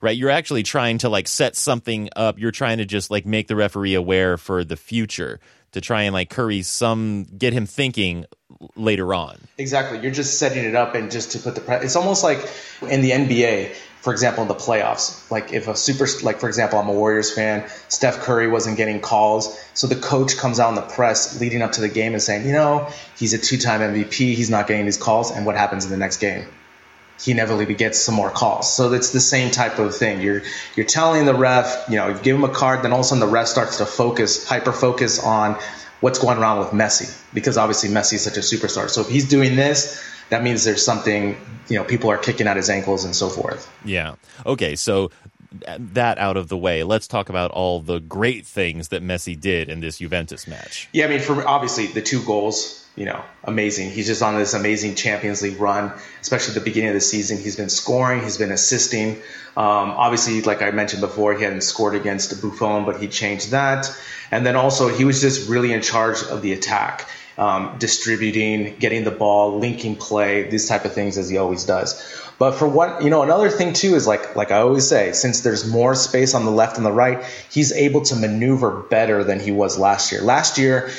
right? 0.00 0.16
You're 0.16 0.30
actually 0.30 0.62
trying 0.62 0.98
to 0.98 1.08
like 1.08 1.26
set 1.26 1.56
something 1.56 2.10
up. 2.14 2.38
You're 2.38 2.50
trying 2.50 2.78
to 2.78 2.84
just 2.84 3.10
like 3.10 3.24
make 3.26 3.48
the 3.48 3.56
referee 3.56 3.94
aware 3.94 4.36
for 4.36 4.62
the 4.62 4.76
future 4.76 5.40
to 5.72 5.80
try 5.80 6.02
and 6.02 6.12
like 6.12 6.30
curry 6.30 6.62
some, 6.62 7.24
get 7.36 7.52
him 7.52 7.66
thinking 7.66 8.26
later 8.76 9.12
on. 9.12 9.38
Exactly. 9.58 9.98
You're 10.00 10.12
just 10.12 10.38
setting 10.38 10.64
it 10.64 10.74
up 10.74 10.94
and 10.94 11.10
just 11.10 11.32
to 11.32 11.38
put 11.38 11.54
the, 11.54 11.60
pre- 11.60 11.76
it's 11.76 11.96
almost 11.96 12.22
like 12.22 12.38
in 12.82 13.00
the 13.00 13.10
NBA, 13.10 13.74
for 14.06 14.12
example, 14.12 14.42
in 14.42 14.48
the 14.48 14.54
playoffs. 14.54 15.28
Like 15.32 15.52
if 15.52 15.66
a 15.66 15.74
super, 15.74 16.06
like 16.22 16.38
for 16.38 16.46
example, 16.46 16.78
I'm 16.78 16.88
a 16.88 16.92
Warriors 16.92 17.34
fan, 17.34 17.68
Steph 17.88 18.20
Curry 18.20 18.46
wasn't 18.46 18.76
getting 18.76 19.00
calls. 19.00 19.58
So 19.74 19.88
the 19.88 19.96
coach 19.96 20.36
comes 20.36 20.60
out 20.60 20.68
in 20.68 20.76
the 20.76 20.82
press 20.82 21.40
leading 21.40 21.60
up 21.60 21.72
to 21.72 21.80
the 21.80 21.88
game 21.88 22.12
and 22.12 22.22
saying, 22.22 22.46
you 22.46 22.52
know, 22.52 22.88
he's 23.18 23.34
a 23.34 23.38
two 23.38 23.58
time 23.58 23.80
MVP, 23.80 24.12
he's 24.12 24.48
not 24.48 24.68
getting 24.68 24.84
these 24.84 24.96
calls. 24.96 25.32
And 25.32 25.44
what 25.44 25.56
happens 25.56 25.86
in 25.86 25.90
the 25.90 25.96
next 25.96 26.18
game? 26.18 26.46
He 27.20 27.32
inevitably 27.32 27.74
gets 27.74 27.98
some 27.98 28.14
more 28.14 28.30
calls. 28.30 28.72
So 28.72 28.92
it's 28.92 29.10
the 29.10 29.18
same 29.18 29.50
type 29.50 29.80
of 29.80 29.96
thing. 29.96 30.20
You're 30.20 30.42
you're 30.76 30.86
telling 30.86 31.26
the 31.26 31.34
ref, 31.34 31.86
you 31.88 31.96
know, 31.96 32.06
you 32.06 32.14
give 32.14 32.36
him 32.36 32.44
a 32.44 32.48
card, 32.48 32.84
then 32.84 32.92
all 32.92 33.00
of 33.00 33.06
a 33.06 33.08
sudden 33.08 33.18
the 33.18 33.26
ref 33.26 33.48
starts 33.48 33.78
to 33.78 33.86
focus, 33.86 34.46
hyper 34.46 34.72
focus 34.72 35.18
on 35.18 35.58
what's 36.00 36.20
going 36.20 36.40
on 36.40 36.60
with 36.60 36.68
Messi 36.68 37.12
because 37.34 37.56
obviously 37.58 37.88
Messi 37.88 38.12
is 38.12 38.22
such 38.22 38.36
a 38.36 38.40
superstar. 38.40 38.88
So 38.88 39.00
if 39.00 39.08
he's 39.08 39.28
doing 39.28 39.56
this, 39.56 40.00
that 40.30 40.42
means 40.42 40.64
there's 40.64 40.84
something, 40.84 41.36
you 41.68 41.78
know, 41.78 41.84
people 41.84 42.10
are 42.10 42.18
kicking 42.18 42.46
at 42.46 42.56
his 42.56 42.70
ankles 42.70 43.04
and 43.04 43.14
so 43.14 43.28
forth. 43.28 43.70
Yeah. 43.84 44.16
Okay. 44.44 44.76
So 44.76 45.10
that 45.78 46.18
out 46.18 46.36
of 46.36 46.48
the 46.48 46.56
way, 46.56 46.82
let's 46.82 47.06
talk 47.06 47.28
about 47.28 47.50
all 47.50 47.80
the 47.80 48.00
great 48.00 48.46
things 48.46 48.88
that 48.88 49.02
Messi 49.02 49.38
did 49.38 49.68
in 49.68 49.80
this 49.80 49.98
Juventus 49.98 50.46
match. 50.46 50.88
Yeah. 50.92 51.06
I 51.06 51.08
mean, 51.08 51.20
for 51.20 51.46
obviously 51.46 51.86
the 51.86 52.02
two 52.02 52.22
goals, 52.24 52.84
you 52.96 53.04
know, 53.04 53.22
amazing. 53.44 53.90
He's 53.90 54.06
just 54.06 54.22
on 54.22 54.36
this 54.36 54.54
amazing 54.54 54.94
Champions 54.94 55.42
League 55.42 55.60
run, 55.60 55.92
especially 56.22 56.52
at 56.52 56.54
the 56.54 56.64
beginning 56.64 56.88
of 56.88 56.94
the 56.94 57.00
season. 57.00 57.36
He's 57.36 57.56
been 57.56 57.68
scoring, 57.68 58.22
he's 58.22 58.38
been 58.38 58.52
assisting. 58.52 59.16
Um, 59.56 59.90
obviously, 59.90 60.40
like 60.42 60.62
I 60.62 60.70
mentioned 60.70 61.02
before, 61.02 61.34
he 61.34 61.44
hadn't 61.44 61.60
scored 61.60 61.94
against 61.94 62.42
Buffon, 62.42 62.84
but 62.84 63.00
he 63.00 63.08
changed 63.08 63.50
that. 63.50 63.94
And 64.30 64.44
then 64.44 64.56
also, 64.56 64.88
he 64.88 65.04
was 65.04 65.20
just 65.20 65.48
really 65.48 65.72
in 65.72 65.82
charge 65.82 66.22
of 66.22 66.42
the 66.42 66.52
attack 66.52 67.08
um, 67.38 67.76
distributing, 67.78 68.76
getting 68.78 69.04
the 69.04 69.10
ball, 69.10 69.58
linking 69.58 69.96
play, 69.96 70.48
these 70.48 70.68
type 70.68 70.84
of 70.84 70.92
things 70.92 71.18
as 71.18 71.28
he 71.28 71.36
always 71.36 71.64
does. 71.64 72.02
But 72.38 72.52
for 72.52 72.68
what 72.68 73.02
you 73.02 73.10
know, 73.10 73.22
another 73.22 73.50
thing 73.50 73.72
too 73.72 73.94
is 73.94 74.06
like 74.06 74.36
like 74.36 74.50
I 74.50 74.58
always 74.58 74.86
say, 74.86 75.12
since 75.12 75.40
there's 75.40 75.66
more 75.66 75.94
space 75.94 76.34
on 76.34 76.44
the 76.44 76.50
left 76.50 76.76
and 76.76 76.84
the 76.84 76.92
right, 76.92 77.24
he's 77.50 77.72
able 77.72 78.02
to 78.02 78.16
maneuver 78.16 78.82
better 78.82 79.24
than 79.24 79.40
he 79.40 79.52
was 79.52 79.78
last 79.78 80.12
year. 80.12 80.20
Last 80.20 80.58
year, 80.58 80.90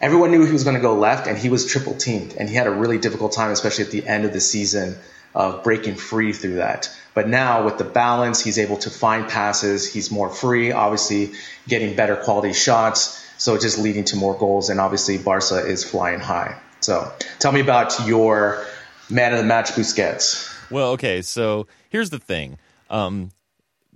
everyone 0.00 0.30
knew 0.30 0.44
he 0.46 0.52
was 0.52 0.64
going 0.64 0.76
to 0.76 0.82
go 0.82 0.94
left, 0.94 1.26
and 1.26 1.36
he 1.36 1.48
was 1.48 1.66
triple 1.66 1.94
teamed, 1.94 2.34
and 2.38 2.48
he 2.48 2.54
had 2.54 2.66
a 2.66 2.70
really 2.70 2.98
difficult 2.98 3.32
time, 3.32 3.50
especially 3.50 3.84
at 3.84 3.90
the 3.90 4.06
end 4.06 4.24
of 4.24 4.32
the 4.32 4.40
season, 4.40 4.96
of 5.34 5.62
breaking 5.62 5.96
free 5.96 6.32
through 6.32 6.56
that. 6.56 6.90
But 7.14 7.28
now 7.28 7.64
with 7.64 7.78
the 7.78 7.84
balance, 7.84 8.40
he's 8.40 8.58
able 8.58 8.78
to 8.78 8.90
find 8.90 9.28
passes. 9.28 9.92
He's 9.92 10.10
more 10.10 10.30
free, 10.30 10.72
obviously 10.72 11.32
getting 11.66 11.96
better 11.96 12.16
quality 12.16 12.52
shots. 12.52 13.27
So 13.38 13.56
just 13.56 13.78
leading 13.78 14.04
to 14.04 14.16
more 14.16 14.36
goals, 14.36 14.68
and 14.68 14.80
obviously 14.80 15.16
Barca 15.16 15.64
is 15.64 15.84
flying 15.84 16.20
high. 16.20 16.60
So 16.80 17.10
tell 17.38 17.52
me 17.52 17.60
about 17.60 18.06
your 18.06 18.66
man 19.08 19.32
of 19.32 19.38
the 19.38 19.44
match, 19.44 19.70
Busquets. 19.70 20.54
Well, 20.70 20.90
okay, 20.92 21.22
so 21.22 21.66
here's 21.88 22.10
the 22.10 22.18
thing. 22.18 22.58
Um, 22.90 23.30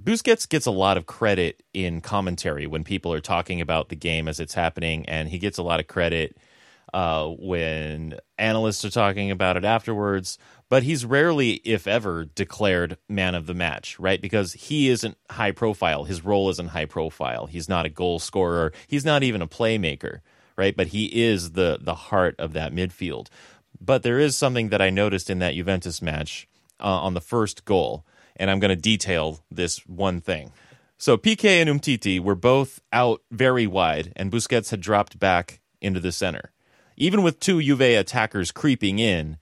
Busquets 0.03 0.49
gets 0.49 0.67
a 0.67 0.71
lot 0.71 0.97
of 0.97 1.07
credit 1.07 1.63
in 1.75 2.01
commentary 2.01 2.67
when 2.67 2.83
people 2.83 3.13
are 3.13 3.21
talking 3.21 3.61
about 3.61 3.89
the 3.89 3.97
game 3.97 4.27
as 4.27 4.41
it's 4.41 4.55
happening, 4.55 5.07
and 5.09 5.29
he 5.29 5.39
gets 5.39 5.59
a 5.59 5.63
lot 5.63 5.81
of 5.81 5.87
credit 5.87 6.37
uh, 6.95 7.29
when 7.29 8.19
analysts 8.39 8.85
are 8.85 8.91
talking 8.91 9.31
about 9.31 9.57
it 9.57 9.65
afterwards 9.65 10.39
but 10.73 10.85
he's 10.85 11.05
rarely, 11.05 11.61
if 11.67 11.87
ever, 11.87 12.25
declared 12.25 12.97
man 13.07 13.35
of 13.35 13.45
the 13.45 13.53
match, 13.53 14.01
right? 14.01 14.23
Because 14.23 14.55
he 14.55 14.89
isn't 14.89 15.19
high 15.31 15.51
profile. 15.51 16.05
His 16.05 16.25
role 16.25 16.49
isn't 16.49 16.71
high 16.71 16.87
profile. 16.87 17.45
He's 17.45 17.69
not 17.69 17.85
a 17.85 17.91
goal 17.91 18.19
scorer. 18.19 18.73
He's 18.87 19.05
not 19.05 19.23
even 19.23 19.43
a 19.43 19.47
playmaker, 19.47 20.21
right? 20.57 20.75
But 20.75 20.87
he 20.87 21.25
is 21.25 21.51
the 21.51 21.77
the 21.79 21.95
heart 21.95 22.37
of 22.39 22.55
that 22.55 22.73
midfield. 22.73 23.27
But 23.83 24.03
there 24.03 24.19
is 24.19 24.35
something 24.35 24.71
that 24.71 24.81
I 24.81 24.89
noticed 24.89 25.29
in 25.29 25.41
that 25.41 25.53
Juventus 25.53 26.01
match 26.01 26.49
uh, 26.81 26.85
on 26.85 27.13
the 27.13 27.21
first 27.21 27.67
goal, 27.67 28.07
and 28.37 28.51
I'm 28.51 28.59
going 28.59 28.75
to 28.75 28.83
detail 28.91 29.45
this 29.51 29.87
one 29.87 30.23
thing. 30.23 30.55
So 30.97 31.19
Piqué 31.19 31.61
and 31.61 31.69
Umtiti 31.69 32.19
were 32.19 32.35
both 32.35 32.81
out 32.95 33.21
very 33.31 33.67
wide, 33.67 34.15
and 34.17 34.33
Busquets 34.33 34.71
had 34.71 34.81
dropped 34.81 35.19
back 35.19 35.61
into 35.83 36.01
the 36.01 36.13
center. 36.13 36.51
Even 36.97 37.23
with 37.23 37.41
two 37.41 37.61
Juve 37.61 37.83
attackers 37.83 38.51
creeping 38.53 38.99
in, 38.99 39.37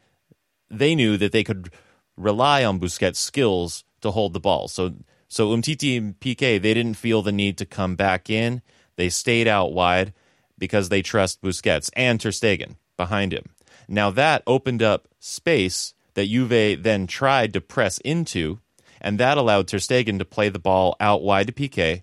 they 0.71 0.95
knew 0.95 1.17
that 1.17 1.33
they 1.33 1.45
could 1.45 1.71
rely 2.17 2.65
on 2.65 2.79
Busquets' 2.79 3.17
skills 3.17 3.85
to 4.01 4.11
hold 4.11 4.33
the 4.33 4.41
ball. 4.41 4.69
So 4.69 4.95
so 5.29 5.51
Umtiti 5.51 5.97
and 5.97 6.19
Piqué, 6.19 6.61
they 6.61 6.75
didn't 6.75 6.95
feel 6.95 7.23
the 7.23 7.33
need 7.33 7.57
to 7.59 7.67
come 7.67 7.95
back 7.95 8.29
in. 8.29 8.63
They 8.97 9.09
stayed 9.09 9.47
out 9.47 9.73
wide 9.73 10.13
because 10.59 10.89
they 10.89 11.03
trust 11.03 11.41
Busquets 11.41 11.89
and 11.95 12.21
Ter 12.21 12.31
Stegen 12.31 12.77
behind 12.97 13.33
him. 13.33 13.51
Now 13.89 14.11
that 14.11 14.43
opened 14.47 14.83
up 14.83 15.09
space 15.21 15.95
that 16.15 16.29
Juve 16.29 16.83
then 16.83 17.07
tried 17.07 17.53
to 17.53 17.61
press 17.61 17.99
into, 17.99 18.59
and 19.01 19.19
that 19.19 19.39
allowed 19.39 19.69
Ter 19.69 19.79
Stegen 19.79 20.19
to 20.19 20.25
play 20.25 20.49
the 20.49 20.59
ball 20.59 20.97
out 21.01 21.23
wide 21.23 21.47
to 21.47 21.53
Piqué. 21.53 22.03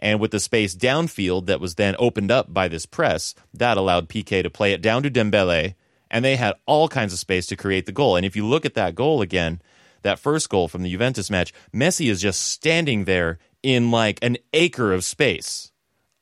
And 0.00 0.18
with 0.18 0.32
the 0.32 0.40
space 0.40 0.74
downfield 0.74 1.46
that 1.46 1.60
was 1.60 1.76
then 1.76 1.94
opened 2.00 2.32
up 2.32 2.52
by 2.52 2.66
this 2.66 2.84
press, 2.84 3.34
that 3.54 3.76
allowed 3.76 4.08
Piqué 4.08 4.42
to 4.42 4.50
play 4.50 4.72
it 4.72 4.82
down 4.82 5.04
to 5.04 5.10
Dembele, 5.10 5.74
and 6.10 6.24
they 6.24 6.36
had 6.36 6.54
all 6.66 6.88
kinds 6.88 7.12
of 7.12 7.18
space 7.18 7.46
to 7.46 7.56
create 7.56 7.86
the 7.86 7.92
goal. 7.92 8.16
And 8.16 8.24
if 8.24 8.36
you 8.36 8.46
look 8.46 8.64
at 8.64 8.74
that 8.74 8.94
goal 8.94 9.22
again, 9.22 9.60
that 10.02 10.18
first 10.18 10.48
goal 10.48 10.68
from 10.68 10.82
the 10.82 10.90
Juventus 10.90 11.30
match, 11.30 11.52
Messi 11.74 12.10
is 12.10 12.20
just 12.20 12.42
standing 12.42 13.04
there 13.04 13.38
in 13.62 13.90
like 13.90 14.18
an 14.22 14.36
acre 14.52 14.92
of 14.92 15.04
space, 15.04 15.72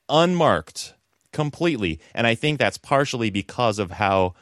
unmarked 0.09 0.95
completely. 1.33 2.01
And 2.14 2.26
I 2.26 2.35
think 2.35 2.59
that's 2.59 2.78
partially 2.78 3.30
because 3.30 3.78
of 3.78 3.93
how 3.93 4.35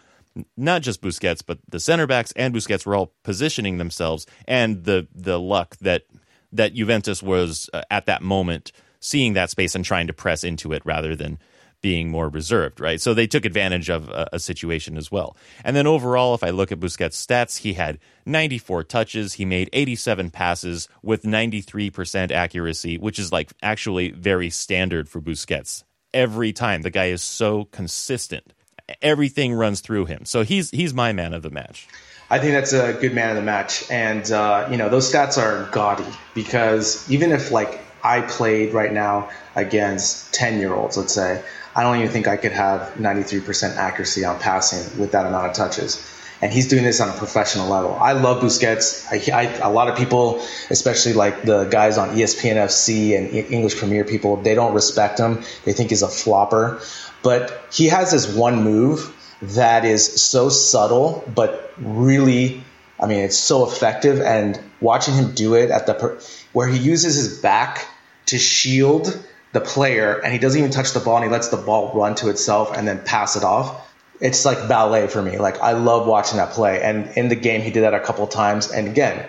not 0.56 0.82
just 0.82 1.02
Busquets, 1.02 1.42
but 1.44 1.58
the 1.68 1.80
center 1.80 2.06
backs 2.06 2.32
and 2.36 2.54
Busquets 2.54 2.86
were 2.86 2.94
all 2.94 3.12
positioning 3.24 3.78
themselves, 3.78 4.26
and 4.46 4.84
the 4.84 5.08
the 5.14 5.40
luck 5.40 5.76
that 5.78 6.04
that 6.52 6.74
Juventus 6.74 7.22
was 7.22 7.68
uh, 7.72 7.82
at 7.90 8.06
that 8.06 8.22
moment 8.22 8.72
seeing 9.00 9.32
that 9.32 9.50
space 9.50 9.74
and 9.74 9.84
trying 9.84 10.06
to 10.06 10.12
press 10.12 10.44
into 10.44 10.72
it 10.72 10.82
rather 10.84 11.16
than 11.16 11.38
being 11.82 12.10
more 12.10 12.28
reserved, 12.28 12.80
right? 12.80 13.00
So 13.00 13.14
they 13.14 13.26
took 13.26 13.44
advantage 13.44 13.88
of 13.88 14.08
a, 14.08 14.28
a, 14.34 14.38
situation 14.38 14.96
as 14.96 15.10
well. 15.10 15.36
And 15.64 15.74
then 15.74 15.86
overall, 15.86 16.34
if 16.34 16.44
I 16.44 16.50
look 16.50 16.72
at 16.72 16.80
Busquets' 16.80 17.26
stats, 17.26 17.58
he 17.58 17.74
had 17.74 17.98
94 18.26 18.84
touches, 18.84 19.34
he 19.34 19.44
made 19.44 19.70
87 19.72 20.30
passes 20.30 20.88
with 21.02 21.22
93% 21.22 22.30
accuracy, 22.30 22.98
which 22.98 23.18
is 23.18 23.32
like 23.32 23.52
actually 23.62 24.10
very 24.10 24.50
standard 24.50 25.08
for 25.08 25.20
Busquets. 25.20 25.84
Every 26.12 26.52
time 26.52 26.82
the 26.82 26.90
guy 26.90 27.06
is 27.06 27.22
so 27.22 27.64
consistent, 27.66 28.52
everything 29.00 29.54
runs 29.54 29.80
through 29.80 30.06
him. 30.06 30.24
So 30.24 30.42
he's 30.42 30.70
he's 30.70 30.92
my 30.92 31.12
man 31.12 31.32
of 31.34 31.42
the 31.42 31.50
match. 31.50 31.86
I 32.28 32.38
think 32.38 32.52
that's 32.52 32.72
a 32.72 32.92
good 32.92 33.14
man 33.14 33.30
of 33.30 33.36
the 33.36 33.42
match, 33.42 33.88
and 33.90 34.28
uh, 34.30 34.68
you 34.70 34.76
know 34.76 34.88
those 34.88 35.12
stats 35.12 35.38
are 35.38 35.70
gaudy 35.70 36.04
because 36.34 37.08
even 37.10 37.30
if 37.30 37.52
like 37.52 37.80
I 38.02 38.22
played 38.22 38.72
right 38.72 38.92
now 38.92 39.30
against 39.54 40.32
10 40.34 40.58
year 40.58 40.74
olds, 40.74 40.96
let's 40.96 41.12
say, 41.12 41.42
I 41.74 41.82
don't 41.82 41.96
even 41.98 42.08
think 42.08 42.26
I 42.26 42.36
could 42.36 42.52
have 42.52 42.94
93% 42.94 43.76
accuracy 43.76 44.24
on 44.24 44.38
passing 44.38 44.98
with 44.98 45.12
that 45.12 45.26
amount 45.26 45.46
of 45.46 45.54
touches. 45.54 46.04
And 46.42 46.52
he's 46.52 46.68
doing 46.68 46.84
this 46.84 47.00
on 47.00 47.10
a 47.10 47.12
professional 47.12 47.68
level. 47.68 47.94
I 47.94 48.12
love 48.12 48.42
Busquets. 48.42 49.06
I, 49.10 49.42
I, 49.42 49.42
a 49.58 49.70
lot 49.70 49.88
of 49.88 49.96
people, 49.96 50.42
especially 50.70 51.12
like 51.12 51.42
the 51.42 51.64
guys 51.64 51.98
on 51.98 52.10
ESPN 52.10 52.56
FC 52.56 53.16
and 53.16 53.30
English 53.52 53.76
Premier 53.76 54.04
people, 54.04 54.36
they 54.36 54.54
don't 54.54 54.72
respect 54.72 55.18
him. 55.18 55.42
They 55.64 55.74
think 55.74 55.90
he's 55.90 56.02
a 56.02 56.08
flopper. 56.08 56.80
But 57.22 57.62
he 57.70 57.88
has 57.88 58.10
this 58.10 58.26
one 58.34 58.62
move 58.62 59.14
that 59.42 59.84
is 59.84 60.20
so 60.20 60.48
subtle, 60.48 61.24
but 61.34 61.72
really, 61.78 62.64
I 62.98 63.06
mean, 63.06 63.20
it's 63.20 63.38
so 63.38 63.68
effective. 63.68 64.20
And 64.20 64.58
watching 64.80 65.14
him 65.14 65.34
do 65.34 65.54
it 65.54 65.70
at 65.70 65.86
the 65.86 65.94
per- 65.94 66.18
where 66.54 66.68
he 66.68 66.78
uses 66.78 67.16
his 67.16 67.38
back 67.40 67.86
to 68.26 68.38
shield 68.38 69.22
the 69.52 69.60
player 69.60 70.18
and 70.18 70.32
he 70.32 70.38
doesn't 70.38 70.58
even 70.58 70.70
touch 70.70 70.92
the 70.92 71.00
ball 71.00 71.16
and 71.16 71.24
he 71.24 71.30
lets 71.30 71.48
the 71.48 71.56
ball 71.56 71.92
run 71.94 72.14
to 72.16 72.28
itself 72.28 72.76
and 72.76 72.86
then 72.86 73.02
pass 73.04 73.36
it 73.36 73.44
off. 73.44 73.88
It's 74.20 74.44
like 74.44 74.68
ballet 74.68 75.06
for 75.08 75.22
me. 75.22 75.38
Like 75.38 75.60
I 75.60 75.72
love 75.72 76.06
watching 76.06 76.36
that 76.36 76.50
play. 76.52 76.82
And 76.82 77.16
in 77.16 77.28
the 77.28 77.36
game, 77.36 77.62
he 77.62 77.70
did 77.70 77.82
that 77.82 77.94
a 77.94 78.00
couple 78.00 78.26
times. 78.26 78.70
And 78.70 78.86
again, 78.86 79.28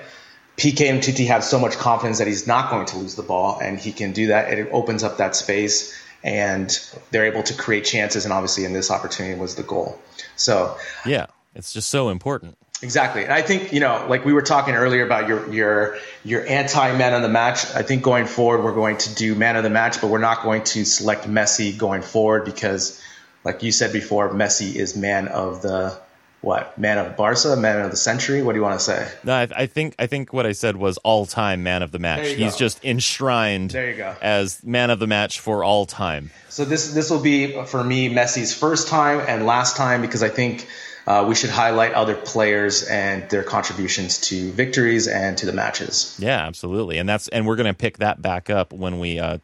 Piqué 0.57 0.89
and 0.89 1.01
Titi 1.01 1.25
have 1.27 1.43
so 1.43 1.59
much 1.59 1.77
confidence 1.77 2.19
that 2.19 2.27
he's 2.27 2.45
not 2.45 2.69
going 2.69 2.85
to 2.87 2.97
lose 2.97 3.15
the 3.15 3.23
ball 3.23 3.59
and 3.59 3.79
he 3.79 3.91
can 3.91 4.11
do 4.11 4.27
that. 4.27 4.53
It 4.53 4.69
opens 4.71 5.03
up 5.03 5.17
that 5.17 5.35
space 5.35 5.97
and 6.23 6.69
they're 7.09 7.25
able 7.25 7.43
to 7.43 7.53
create 7.53 7.85
chances. 7.85 8.25
And 8.25 8.33
obviously, 8.33 8.65
in 8.65 8.73
this 8.73 8.91
opportunity 8.91 9.39
was 9.39 9.55
the 9.55 9.63
goal. 9.63 9.97
So, 10.35 10.77
yeah, 11.05 11.27
it's 11.55 11.73
just 11.73 11.89
so 11.89 12.09
important. 12.09 12.57
Exactly. 12.83 13.23
And 13.23 13.31
I 13.31 13.41
think, 13.41 13.73
you 13.73 13.79
know, 13.79 14.05
like 14.09 14.25
we 14.25 14.33
were 14.33 14.41
talking 14.41 14.73
earlier 14.73 15.05
about 15.05 15.27
your 15.27 15.53
your 15.53 15.97
your 16.23 16.47
anti 16.47 16.97
man 16.97 17.13
of 17.13 17.21
the 17.21 17.29
match. 17.29 17.65
I 17.75 17.83
think 17.83 18.01
going 18.01 18.25
forward 18.25 18.63
we're 18.63 18.73
going 18.73 18.97
to 18.97 19.13
do 19.13 19.35
man 19.35 19.55
of 19.55 19.63
the 19.63 19.69
match, 19.69 20.01
but 20.01 20.09
we're 20.09 20.17
not 20.17 20.43
going 20.43 20.63
to 20.63 20.83
select 20.85 21.27
Messi 21.27 21.77
going 21.77 22.01
forward 22.01 22.45
because 22.45 22.99
like 23.43 23.63
you 23.63 23.71
said 23.71 23.93
before, 23.93 24.29
Messi 24.29 24.75
is 24.75 24.95
man 24.95 25.27
of 25.27 25.61
the 25.61 25.99
what? 26.41 26.75
Man 26.75 26.97
of 26.97 27.15
Barca, 27.15 27.55
man 27.55 27.81
of 27.81 27.91
the 27.91 27.97
century? 27.97 28.41
What 28.41 28.53
do 28.53 28.59
you 28.59 28.63
want 28.63 28.79
to 28.79 28.83
say? 28.83 29.07
No, 29.23 29.33
I, 29.33 29.47
I 29.55 29.65
think 29.67 29.93
I 29.99 30.07
think 30.07 30.33
what 30.33 30.47
I 30.47 30.53
said 30.53 30.75
was 30.75 30.97
all 30.99 31.27
time 31.27 31.61
man 31.61 31.83
of 31.83 31.91
the 31.91 31.99
match. 31.99 32.27
He's 32.27 32.53
go. 32.53 32.57
just 32.57 32.83
enshrined 32.83 33.71
there 33.71 33.91
you 33.91 33.97
go. 33.97 34.15
as 34.21 34.63
man 34.63 34.89
of 34.89 34.97
the 34.97 35.07
match 35.07 35.39
for 35.39 35.63
all 35.63 35.85
time. 35.85 36.31
So 36.49 36.65
this 36.65 36.93
this 36.93 37.11
will 37.11 37.21
be 37.21 37.63
for 37.65 37.83
me 37.83 38.09
Messi's 38.09 38.55
first 38.55 38.87
time 38.87 39.23
and 39.27 39.45
last 39.45 39.77
time 39.77 40.01
because 40.01 40.23
I 40.23 40.29
think 40.29 40.67
uh, 41.07 41.25
we 41.27 41.35
should 41.35 41.49
highlight 41.49 41.93
other 41.93 42.15
players 42.15 42.83
and 42.83 43.29
their 43.29 43.43
contributions 43.43 44.19
to 44.21 44.51
victories 44.51 45.07
and 45.07 45.37
to 45.37 45.45
the 45.45 45.53
matches. 45.53 46.15
Yeah, 46.19 46.45
absolutely, 46.45 46.97
and 46.97 47.07
that's 47.07 47.27
and 47.29 47.45
we're 47.45 47.55
going 47.55 47.67
to 47.67 47.73
pick 47.73 47.97
that 47.99 48.21
back 48.21 48.49
up 48.49 48.73
when 48.73 48.99
we 48.99 49.19
uh, 49.19 49.39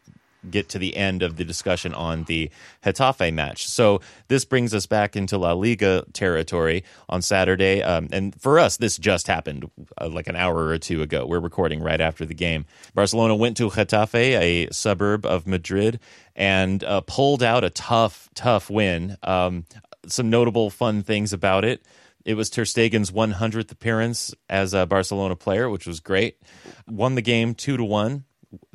get 0.49 0.69
to 0.69 0.79
the 0.79 0.95
end 0.95 1.23
of 1.23 1.35
the 1.35 1.43
discussion 1.43 1.93
on 1.93 2.23
the 2.25 2.49
Getafe 2.85 3.33
match. 3.33 3.67
So 3.67 4.01
this 4.27 4.45
brings 4.45 4.73
us 4.73 4.85
back 4.85 5.15
into 5.15 5.37
La 5.37 5.53
Liga 5.53 6.05
territory 6.13 6.83
on 7.09 7.21
Saturday, 7.21 7.81
um, 7.81 8.07
and 8.11 8.39
for 8.39 8.59
us, 8.59 8.77
this 8.77 8.97
just 8.97 9.27
happened 9.27 9.69
uh, 9.99 10.09
like 10.09 10.27
an 10.27 10.35
hour 10.35 10.67
or 10.67 10.77
two 10.77 11.01
ago. 11.01 11.25
We're 11.25 11.39
recording 11.39 11.81
right 11.81 12.01
after 12.01 12.25
the 12.25 12.33
game. 12.33 12.65
Barcelona 12.93 13.35
went 13.35 13.57
to 13.57 13.69
Getafe, 13.69 14.15
a 14.15 14.69
suburb 14.71 15.25
of 15.25 15.47
Madrid, 15.47 15.99
and 16.35 16.83
uh, 16.83 17.01
pulled 17.01 17.41
out 17.41 17.63
a 17.63 17.69
tough, 17.69 18.29
tough 18.35 18.69
win. 18.69 19.17
Um, 19.23 19.65
some 20.09 20.29
notable 20.29 20.69
fun 20.69 21.03
things 21.03 21.33
about 21.33 21.65
it. 21.65 21.85
It 22.25 22.35
was 22.35 22.49
Ter 22.49 22.63
Stegen's 22.63 23.11
100th 23.11 23.71
appearance 23.71 24.33
as 24.49 24.73
a 24.73 24.85
Barcelona 24.85 25.35
player, 25.35 25.69
which 25.69 25.87
was 25.87 25.99
great. 25.99 26.41
Won 26.87 27.15
the 27.15 27.21
game 27.21 27.55
two 27.55 27.77
to 27.77 27.83
one, 27.83 28.25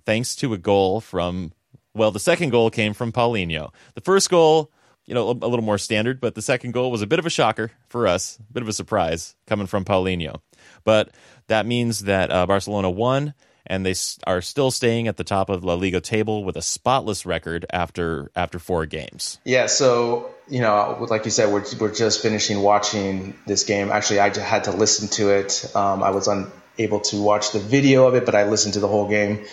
thanks 0.07 0.35
to 0.37 0.55
a 0.55 0.59
goal 0.59 1.01
from. 1.01 1.53
Well, 1.95 2.11
the 2.11 2.18
second 2.18 2.51
goal 2.51 2.70
came 2.70 2.95
from 2.95 3.12
Paulinho. 3.12 3.70
The 3.95 4.01
first 4.01 4.30
goal, 4.30 4.72
you 5.05 5.12
know, 5.12 5.28
a 5.28 5.33
little 5.33 5.61
more 5.61 5.76
standard, 5.76 6.20
but 6.20 6.35
the 6.35 6.41
second 6.41 6.72
goal 6.72 6.91
was 6.91 7.03
a 7.03 7.07
bit 7.07 7.18
of 7.18 7.26
a 7.26 7.30
shocker 7.30 7.70
for 7.89 8.07
us, 8.07 8.39
a 8.39 8.53
bit 8.53 8.62
of 8.62 8.68
a 8.68 8.72
surprise 8.72 9.35
coming 9.47 9.66
from 9.66 9.85
Paulinho. 9.85 10.41
But 10.85 11.11
that 11.49 11.66
means 11.66 12.05
that 12.05 12.30
uh, 12.30 12.47
Barcelona 12.47 12.89
won 12.89 13.35
and 13.66 13.86
they 13.86 13.94
are 14.26 14.40
still 14.40 14.70
staying 14.70 15.08
at 15.08 15.16
the 15.16 15.24
top 15.24 15.48
of 15.48 15.64
La 15.64 15.74
Liga 15.74 16.00
table 16.00 16.44
with 16.44 16.56
a 16.56 16.62
spotless 16.62 17.24
record 17.26 17.66
after 17.72 18.30
after 18.34 18.58
four 18.58 18.86
games. 18.86 19.38
Yeah, 19.44 19.66
so 19.66 20.30
you 20.48 20.60
know, 20.60 21.06
like 21.08 21.24
you 21.24 21.30
said, 21.30 21.52
we're 21.52 21.64
we're 21.78 21.94
just 21.94 22.22
finishing 22.22 22.60
watching 22.60 23.34
this 23.46 23.64
game. 23.64 23.90
Actually, 23.90 24.20
I 24.20 24.36
had 24.38 24.64
to 24.64 24.72
listen 24.72 25.08
to 25.08 25.30
it. 25.30 25.70
Um, 25.74 26.02
I 26.02 26.10
was 26.10 26.28
unable 26.28 27.00
to 27.00 27.22
watch 27.22 27.52
the 27.52 27.60
video 27.60 28.06
of 28.06 28.14
it, 28.14 28.26
but 28.26 28.34
I 28.34 28.48
listened 28.48 28.74
to 28.74 28.80
the 28.80 28.88
whole 28.88 29.08
game. 29.08 29.44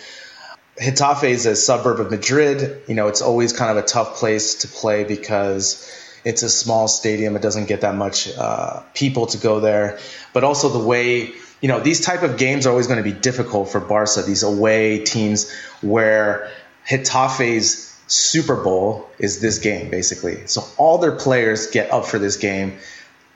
Getafe 0.80 1.24
is 1.24 1.46
a 1.46 1.56
suburb 1.56 2.00
of 2.00 2.10
Madrid. 2.10 2.82
You 2.88 2.94
know, 2.94 3.08
it's 3.08 3.20
always 3.20 3.52
kind 3.52 3.70
of 3.76 3.84
a 3.84 3.86
tough 3.86 4.16
place 4.16 4.56
to 4.56 4.68
play 4.68 5.04
because 5.04 5.86
it's 6.24 6.42
a 6.42 6.48
small 6.48 6.88
stadium. 6.88 7.36
It 7.36 7.42
doesn't 7.42 7.66
get 7.66 7.82
that 7.82 7.94
much 7.94 8.28
uh, 8.36 8.80
people 8.94 9.26
to 9.26 9.38
go 9.38 9.60
there, 9.60 9.98
but 10.32 10.44
also 10.44 10.68
the 10.68 10.84
way 10.84 11.32
you 11.60 11.68
know, 11.68 11.80
these 11.80 12.00
type 12.00 12.22
of 12.22 12.38
games 12.38 12.66
are 12.66 12.70
always 12.70 12.86
going 12.86 13.02
to 13.02 13.08
be 13.08 13.18
difficult 13.18 13.70
for 13.70 13.80
Barca, 13.80 14.22
these 14.22 14.42
away 14.42 15.04
teams 15.04 15.52
where 15.82 16.50
Getafe's 16.88 17.90
Super 18.06 18.56
Bowl 18.56 19.08
is 19.18 19.40
this 19.40 19.58
game, 19.58 19.90
basically. 19.90 20.46
So 20.46 20.64
all 20.78 20.98
their 20.98 21.12
players 21.12 21.68
get 21.68 21.92
up 21.92 22.06
for 22.06 22.18
this 22.18 22.38
game. 22.38 22.78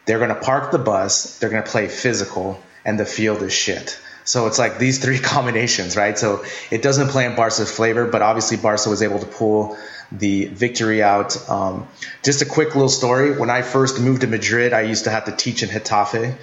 They're 0.06 0.18
going 0.18 0.30
to 0.30 0.40
park 0.40 0.70
the 0.72 0.78
bus, 0.78 1.38
they're 1.38 1.50
going 1.50 1.62
to 1.62 1.70
play 1.70 1.88
physical, 1.88 2.60
and 2.84 2.98
the 2.98 3.06
field 3.06 3.42
is 3.42 3.52
shit. 3.52 3.98
So 4.24 4.46
it's 4.46 4.58
like 4.58 4.78
these 4.78 4.98
three 4.98 5.18
combinations, 5.34 5.96
right? 5.96 6.18
So 6.18 6.44
it 6.70 6.82
doesn't 6.82 7.08
play 7.08 7.26
in 7.26 7.36
Barca's 7.36 7.70
flavor, 7.70 8.06
but 8.06 8.22
obviously 8.22 8.56
Barca 8.56 8.88
was 8.88 9.02
able 9.02 9.18
to 9.18 9.26
pull 9.26 9.76
the 10.10 10.46
victory 10.46 11.02
out. 11.02 11.48
Um, 11.48 11.86
just 12.22 12.42
a 12.42 12.46
quick 12.46 12.74
little 12.74 12.88
story. 12.88 13.36
When 13.36 13.50
I 13.50 13.62
first 13.62 14.00
moved 14.00 14.22
to 14.22 14.26
Madrid, 14.26 14.72
I 14.72 14.82
used 14.82 15.04
to 15.04 15.10
have 15.10 15.26
to 15.26 15.32
teach 15.32 15.62
in 15.62 15.68
Getafe 15.68 16.36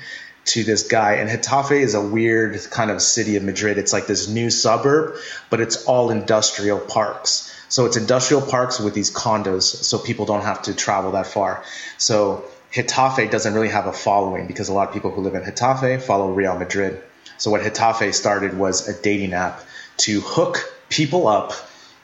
to 0.46 0.64
this 0.64 0.88
guy. 0.88 1.14
And 1.16 1.30
Getafe 1.30 1.80
is 1.80 1.94
a 1.94 2.02
weird 2.02 2.60
kind 2.72 2.92
of 2.92 3.02
city 3.02 3.36
of 3.36 3.44
Madrid. 3.44 3.78
It's 3.78 3.94
like 3.94 4.08
this 4.08 4.28
new 4.28 4.50
suburb, 4.50 5.16
but 5.50 5.62
it's 5.62 5.86
all 5.86 6.10
industrial 6.10 6.80
parks. 6.80 7.54
So 7.70 7.86
it's 7.86 7.96
industrial 7.96 8.42
parks 8.42 8.80
with 8.80 8.94
these 8.94 9.12
condos, 9.12 9.64
so 9.64 9.98
people 9.98 10.26
don't 10.26 10.44
have 10.44 10.64
to 10.64 10.76
travel 10.76 11.12
that 11.12 11.28
far. 11.28 11.64
So 11.98 12.44
Getafe 12.74 13.30
doesn't 13.32 13.54
really 13.54 13.70
have 13.70 13.88
a 13.88 13.94
following 13.94 14.48
because 14.48 14.70
a 14.70 14.74
lot 14.74 14.90
of 14.90 14.94
people 14.94 15.12
who 15.12 15.22
live 15.22 15.36
in 15.36 15.44
Getafe 15.44 16.02
follow 16.02 16.32
Real 16.32 16.58
Madrid. 16.58 17.02
So 17.38 17.50
what 17.52 17.62
Getafe 17.62 18.14
started 18.14 18.58
was 18.58 18.88
a 18.88 19.02
dating 19.02 19.34
app 19.34 19.64
to 19.98 20.22
hook 20.22 20.74
people 20.90 21.28
up 21.28 21.54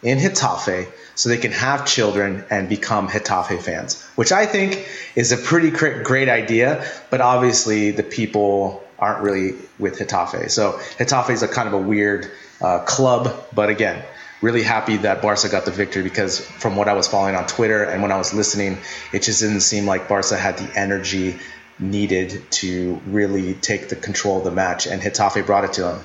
in 0.01 0.19
Getafe 0.19 0.88
so 1.18 1.30
they 1.30 1.38
can 1.38 1.51
have 1.51 1.86
children 1.86 2.45
and 2.51 2.70
become 2.70 3.07
Getafe 3.07 3.59
fans, 3.61 4.01
which 4.15 4.32
I 4.32 4.45
think 4.45 4.88
is 5.15 5.32
a 5.32 5.38
pretty 5.38 5.72
great 5.72 6.30
idea. 6.30 6.86
But 7.09 7.22
obviously, 7.22 7.91
the 7.91 8.03
people 8.03 8.84
aren't 8.99 9.24
really 9.24 9.55
with 9.80 9.97
Getafe. 9.97 10.49
So 10.51 10.74
Getafe 10.99 11.32
is 11.32 11.41
a 11.41 11.47
kind 11.47 11.68
of 11.68 11.74
a 11.74 11.80
weird 11.80 12.32
uh, 12.61 12.80
club, 12.86 13.34
but 13.53 13.70
again, 13.70 14.03
really 14.41 14.61
happy 14.61 14.97
that 14.97 15.24
Barca 15.24 15.49
got 15.49 15.65
the 15.65 15.72
victory 15.72 16.03
because 16.03 16.39
from 16.39 16.76
what 16.76 16.88
I 16.88 16.93
was 16.93 17.07
following 17.07 17.36
on 17.36 17.47
Twitter 17.47 17.84
and 17.84 18.03
when 18.03 18.11
I 18.11 18.18
was 18.18 18.34
listening, 18.34 18.78
it 19.11 19.24
just 19.24 19.41
didn't 19.41 19.61
seem 19.61 19.88
like 19.88 20.07
Barca 20.07 20.38
had 20.38 20.57
the 20.57 20.80
energy 20.80 21.38
needed 21.80 22.43
to 22.51 23.01
really 23.07 23.55
take 23.55 23.89
the 23.89 23.95
control 23.95 24.38
of 24.38 24.43
the 24.43 24.51
match, 24.51 24.88
and 24.88 25.01
Getafe 25.01 25.45
brought 25.45 25.63
it 25.63 25.74
to 25.74 25.82
them. 25.82 25.99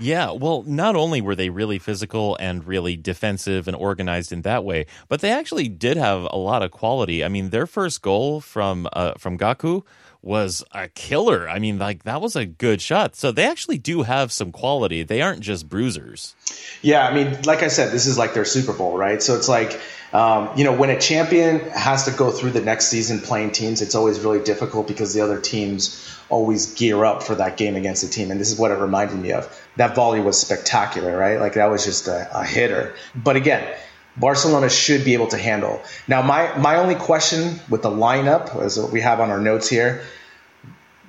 Yeah, 0.00 0.32
well, 0.32 0.62
not 0.62 0.96
only 0.96 1.20
were 1.20 1.34
they 1.34 1.50
really 1.50 1.78
physical 1.78 2.36
and 2.40 2.66
really 2.66 2.96
defensive 2.96 3.68
and 3.68 3.76
organized 3.76 4.32
in 4.32 4.42
that 4.42 4.64
way, 4.64 4.86
but 5.08 5.20
they 5.20 5.30
actually 5.30 5.68
did 5.68 5.98
have 5.98 6.26
a 6.30 6.38
lot 6.38 6.62
of 6.62 6.70
quality. 6.70 7.22
I 7.22 7.28
mean, 7.28 7.50
their 7.50 7.66
first 7.66 8.00
goal 8.00 8.40
from 8.40 8.88
uh, 8.94 9.12
from 9.18 9.36
Gaku 9.36 9.82
was 10.22 10.64
a 10.72 10.88
killer. 10.88 11.48
I 11.48 11.58
mean, 11.58 11.78
like 11.78 12.04
that 12.04 12.20
was 12.20 12.36
a 12.36 12.46
good 12.46 12.80
shot. 12.80 13.14
So 13.16 13.30
they 13.30 13.46
actually 13.46 13.78
do 13.78 14.02
have 14.02 14.32
some 14.32 14.52
quality. 14.52 15.02
They 15.02 15.22
aren't 15.22 15.40
just 15.40 15.68
bruisers. 15.68 16.34
Yeah, 16.82 17.06
I 17.06 17.14
mean, 17.14 17.42
like 17.42 17.62
I 17.62 17.68
said, 17.68 17.92
this 17.92 18.06
is 18.06 18.18
like 18.18 18.34
their 18.34 18.44
Super 18.44 18.72
Bowl, 18.72 18.96
right? 18.96 19.22
So 19.22 19.36
it's 19.36 19.48
like, 19.48 19.80
um, 20.12 20.50
you 20.56 20.64
know, 20.64 20.72
when 20.72 20.90
a 20.90 20.98
champion 20.98 21.60
has 21.70 22.06
to 22.06 22.10
go 22.10 22.30
through 22.30 22.50
the 22.50 22.60
next 22.60 22.88
season 22.88 23.20
playing 23.20 23.52
teams, 23.52 23.80
it's 23.80 23.94
always 23.94 24.18
really 24.20 24.42
difficult 24.42 24.88
because 24.88 25.14
the 25.14 25.20
other 25.20 25.40
teams 25.40 26.04
always 26.28 26.74
gear 26.74 27.04
up 27.04 27.22
for 27.22 27.36
that 27.36 27.56
game 27.56 27.76
against 27.76 28.02
the 28.02 28.08
team. 28.08 28.30
And 28.30 28.40
this 28.40 28.50
is 28.50 28.58
what 28.58 28.72
it 28.72 28.78
reminded 28.78 29.18
me 29.18 29.32
of. 29.32 29.48
That 29.76 29.94
volley 29.94 30.20
was 30.20 30.40
spectacular, 30.40 31.16
right? 31.16 31.38
Like 31.38 31.54
that 31.54 31.70
was 31.70 31.84
just 31.84 32.08
a, 32.08 32.28
a 32.40 32.44
hitter. 32.44 32.94
But 33.14 33.36
again, 33.36 33.76
Barcelona 34.16 34.68
should 34.68 35.04
be 35.04 35.14
able 35.14 35.28
to 35.28 35.38
handle. 35.38 35.80
Now, 36.08 36.22
my, 36.22 36.56
my 36.58 36.76
only 36.76 36.96
question 36.96 37.60
with 37.68 37.82
the 37.82 37.90
lineup, 37.90 38.60
as 38.60 38.78
we 38.78 39.00
have 39.02 39.20
on 39.20 39.30
our 39.30 39.40
notes 39.40 39.68
here, 39.68 40.02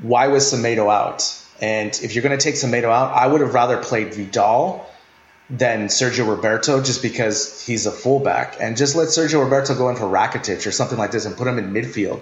why 0.02 0.28
was 0.28 0.52
Semedo 0.52 0.94
out? 0.94 1.38
And 1.60 1.90
if 2.04 2.14
you're 2.14 2.24
going 2.24 2.38
to 2.38 2.44
take 2.44 2.56
Semedo 2.56 2.86
out, 2.86 3.14
I 3.14 3.26
would 3.26 3.42
have 3.42 3.54
rather 3.54 3.78
played 3.78 4.14
Vidal 4.14 4.88
than 5.52 5.88
Sergio 5.88 6.28
Roberto 6.30 6.82
just 6.82 7.02
because 7.02 7.64
he's 7.66 7.86
a 7.86 7.92
fullback. 7.92 8.56
And 8.60 8.78
just 8.78 8.96
let 8.96 9.10
Sergio 9.10 9.44
Roberto 9.44 9.76
go 9.76 9.90
in 9.90 9.98
for 9.98 10.06
Rakitic 10.06 10.66
or 10.66 10.72
something 10.72 10.98
like 10.98 11.12
this 11.12 11.26
and 11.26 11.36
put 11.36 11.48
him 11.48 11.60
in 11.60 11.74
midfield. 11.74 12.22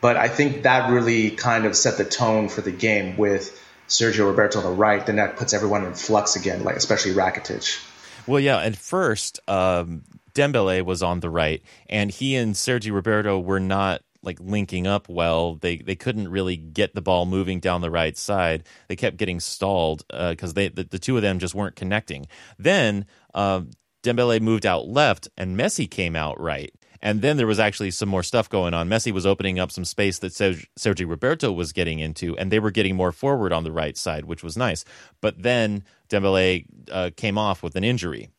But 0.00 0.16
I 0.16 0.28
think 0.28 0.62
that 0.62 0.90
really 0.90 1.32
kind 1.32 1.66
of 1.66 1.76
set 1.76 1.98
the 1.98 2.04
tone 2.04 2.48
for 2.48 2.60
the 2.60 2.70
game 2.70 3.16
with 3.16 3.60
Sergio 3.88 4.26
Roberto 4.26 4.58
on 4.60 4.64
the 4.64 4.70
right. 4.70 5.04
Then 5.04 5.16
that 5.16 5.36
puts 5.36 5.52
everyone 5.52 5.84
in 5.84 5.94
flux 5.94 6.36
again, 6.36 6.62
like 6.62 6.76
especially 6.76 7.14
Rakitic. 7.14 7.84
Well, 8.28 8.38
yeah. 8.38 8.58
At 8.58 8.76
first, 8.76 9.40
um, 9.48 10.04
Dembele 10.34 10.84
was 10.84 11.02
on 11.02 11.18
the 11.18 11.30
right, 11.30 11.62
and 11.88 12.12
he 12.12 12.36
and 12.36 12.54
Sergio 12.54 12.92
Roberto 12.92 13.40
were 13.40 13.58
not 13.58 14.02
like 14.22 14.38
linking 14.40 14.86
up 14.86 15.08
well. 15.08 15.56
They 15.56 15.76
they 15.76 15.96
couldn't 15.96 16.28
really 16.28 16.56
get 16.56 16.94
the 16.94 17.02
ball 17.02 17.26
moving 17.26 17.60
down 17.60 17.80
the 17.80 17.90
right 17.90 18.16
side. 18.16 18.64
They 18.88 18.96
kept 18.96 19.16
getting 19.16 19.40
stalled 19.40 20.04
because 20.08 20.50
uh, 20.50 20.54
they 20.54 20.68
the, 20.68 20.84
the, 20.84 20.98
two 20.98 21.16
of 21.16 21.22
them 21.22 21.38
just 21.38 21.54
weren't 21.54 21.76
connecting. 21.76 22.26
Then 22.58 23.06
uh, 23.34 23.62
Dembele 24.02 24.40
moved 24.40 24.66
out 24.66 24.88
left, 24.88 25.28
and 25.36 25.58
Messi 25.58 25.90
came 25.90 26.16
out 26.16 26.40
right. 26.40 26.72
And 27.00 27.22
then 27.22 27.36
there 27.36 27.46
was 27.46 27.60
actually 27.60 27.92
some 27.92 28.08
more 28.08 28.24
stuff 28.24 28.48
going 28.48 28.74
on. 28.74 28.88
Messi 28.88 29.12
was 29.12 29.24
opening 29.24 29.60
up 29.60 29.70
some 29.70 29.84
space 29.84 30.18
that 30.18 30.32
Sergi 30.76 31.04
Roberto 31.04 31.52
was 31.52 31.72
getting 31.72 32.00
into, 32.00 32.36
and 32.36 32.50
they 32.50 32.58
were 32.58 32.72
getting 32.72 32.96
more 32.96 33.12
forward 33.12 33.52
on 33.52 33.62
the 33.62 33.70
right 33.70 33.96
side, 33.96 34.24
which 34.24 34.42
was 34.42 34.56
nice. 34.56 34.84
But 35.20 35.40
then 35.40 35.84
Dembele 36.08 36.64
uh, 36.90 37.10
came 37.16 37.38
off 37.38 37.62
with 37.62 37.76
an 37.76 37.84
injury 37.84 38.30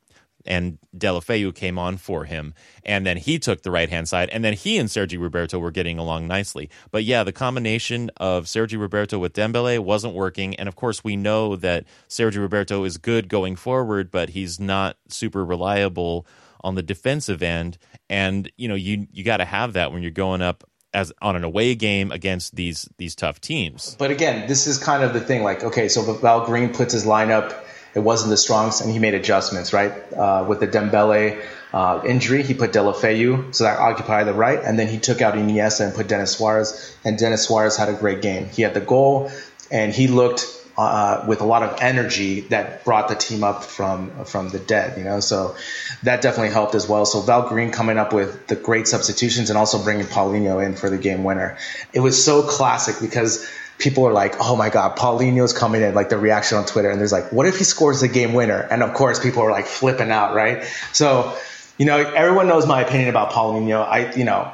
and 0.46 0.78
Deulofeu 0.98 1.54
came 1.54 1.78
on 1.78 1.98
for 1.98 2.26
him. 2.26 2.54
And 2.84 3.06
then 3.06 3.18
he 3.18 3.40
took 3.40 3.62
the 3.62 3.72
right 3.72 3.90
hand 3.90 4.08
side, 4.08 4.30
and 4.30 4.44
then 4.44 4.54
he 4.54 4.78
and 4.78 4.90
Sergi 4.90 5.18
Roberto 5.18 5.60
were 5.60 5.72
getting 5.72 6.00
along 6.00 6.28
nicely. 6.28 6.70
But 6.92 7.04
yeah, 7.04 7.24
the 7.24 7.32
combination 7.32 8.10
of 8.18 8.48
Sergi 8.48 8.78
Roberto 8.78 9.20
with 9.20 9.34
Dembele 9.34 9.80
wasn't 9.80 10.14
working. 10.14 10.56
And 10.56 10.68
of 10.68 10.76
course, 10.76 11.04
we 11.04 11.16
know 11.16 11.56
that 11.58 11.86
Sergi 12.08 12.40
Roberto 12.40 12.84
is 12.84 12.98
good 12.98 13.30
going 13.30 13.56
forward, 13.56 14.12
but 14.12 14.30
he's 14.30 14.60
not 14.60 14.98
super 15.08 15.44
reliable 15.46 16.26
on 16.62 16.76
the 16.76 16.84
defensive 16.84 17.42
end. 17.42 17.78
And 18.10 18.52
you 18.58 18.68
know, 18.68 18.76
you 18.76 19.08
you 19.12 19.24
got 19.24 19.38
to 19.38 19.46
have 19.46 19.74
that 19.74 19.92
when 19.92 20.02
you're 20.02 20.12
going 20.12 20.42
up 20.42 20.64
as 20.94 21.14
on 21.22 21.36
an 21.36 21.44
away 21.44 21.76
game 21.76 22.12
against 22.12 22.56
these 22.56 22.90
these 22.98 23.16
tough 23.16 23.40
teams. 23.40 23.96
But 24.00 24.12
again, 24.12 24.48
this 24.48 24.68
is 24.68 24.78
kind 24.78 25.04
of 25.04 25.14
the 25.14 25.22
thing. 25.22 25.44
Like, 25.44 25.64
okay, 25.64 25.88
so 25.88 26.14
Val 26.14 26.46
Green 26.46 26.74
puts 26.74 26.94
his 26.94 27.06
lineup 27.06 27.56
it 27.96 28.00
wasn't 28.00 28.30
the 28.30 28.38
strongest, 28.38 28.82
and 28.82 28.92
he 28.92 29.00
made 29.00 29.14
adjustments, 29.14 29.74
right? 29.74 29.92
Uh, 30.14 30.46
with 30.48 30.60
the 30.60 30.68
Dembele 30.68 31.42
uh, 31.74 32.02
injury, 32.06 32.44
he 32.44 32.54
put 32.54 32.72
Deulofeu, 32.72 33.54
so 33.54 33.64
that 33.64 33.80
occupied 33.80 34.28
the 34.28 34.34
right, 34.34 34.60
and 34.64 34.78
then 34.78 34.88
he 34.88 34.98
took 34.98 35.22
out 35.22 35.36
Iniesta 35.36 35.86
and 35.86 35.96
put 35.96 36.08
Denis 36.08 36.32
Suarez, 36.32 36.96
and 37.04 37.18
Denis 37.18 37.44
Suarez 37.44 37.78
had 37.78 37.90
a 37.90 37.94
great 37.94 38.22
game. 38.22 38.48
He 38.48 38.62
had 38.62 38.74
the 38.74 38.82
goal, 38.82 39.32
and 39.72 39.94
he 39.94 40.08
looked 40.08 40.46
uh, 40.80 41.26
with 41.28 41.42
a 41.42 41.46
lot 41.46 41.62
of 41.62 41.82
energy 41.82 42.40
that 42.40 42.86
brought 42.86 43.10
the 43.10 43.16
team 43.16 43.44
up 43.44 43.66
from 43.66 44.24
from 44.24 44.48
the 44.48 44.60
dead, 44.60 44.98
you 44.98 45.04
know. 45.04 45.20
So 45.20 45.58
that 46.04 46.22
definitely 46.22 46.54
helped 46.54 46.74
as 46.74 46.88
well. 46.88 47.06
So 47.06 47.20
Val 47.20 47.50
Green 47.50 47.72
coming 47.72 47.98
up 47.98 48.14
with 48.14 48.48
the 48.48 48.56
great 48.56 48.88
substitutions 48.88 49.50
and 49.50 49.60
also 49.60 49.84
bringing 49.84 50.06
Paulinho 50.06 50.66
in 50.66 50.76
for 50.76 50.90
the 50.90 50.98
game 50.98 51.26
winner. 51.26 51.58
It 51.92 52.00
was 52.00 52.24
so 52.24 52.44
classic 52.44 52.96
because 53.02 53.46
people 53.80 54.06
are 54.06 54.14
like, 54.14 54.36
oh 54.40 54.56
my 54.58 54.70
God, 54.70 54.98
Paulinho's 54.98 55.54
coming 55.54 55.82
in, 55.82 55.96
like 55.96 56.10
the 56.10 56.18
reaction 56.18 56.58
on 56.58 56.66
Twitter. 56.66 56.92
And 56.92 57.00
there's 57.00 57.14
like, 57.14 57.32
what 57.32 57.48
if 57.48 57.58
he 57.58 57.64
scores 57.64 58.02
the 58.02 58.10
game 58.10 58.34
winner? 58.34 58.60
And 58.60 58.84
of 58.84 58.94
course, 58.94 59.20
people 59.20 59.42
are 59.42 59.52
like 59.52 59.66
flipping 59.66 60.12
out, 60.12 60.36
right? 60.36 60.66
So, 60.92 61.36
you 61.78 61.86
know, 61.86 61.98
everyone 61.98 62.48
knows 62.48 62.68
my 62.68 62.82
opinion 62.82 63.10
about 63.10 63.32
Paulinho. 63.32 63.82
I, 63.82 64.14
you 64.14 64.26
know, 64.26 64.52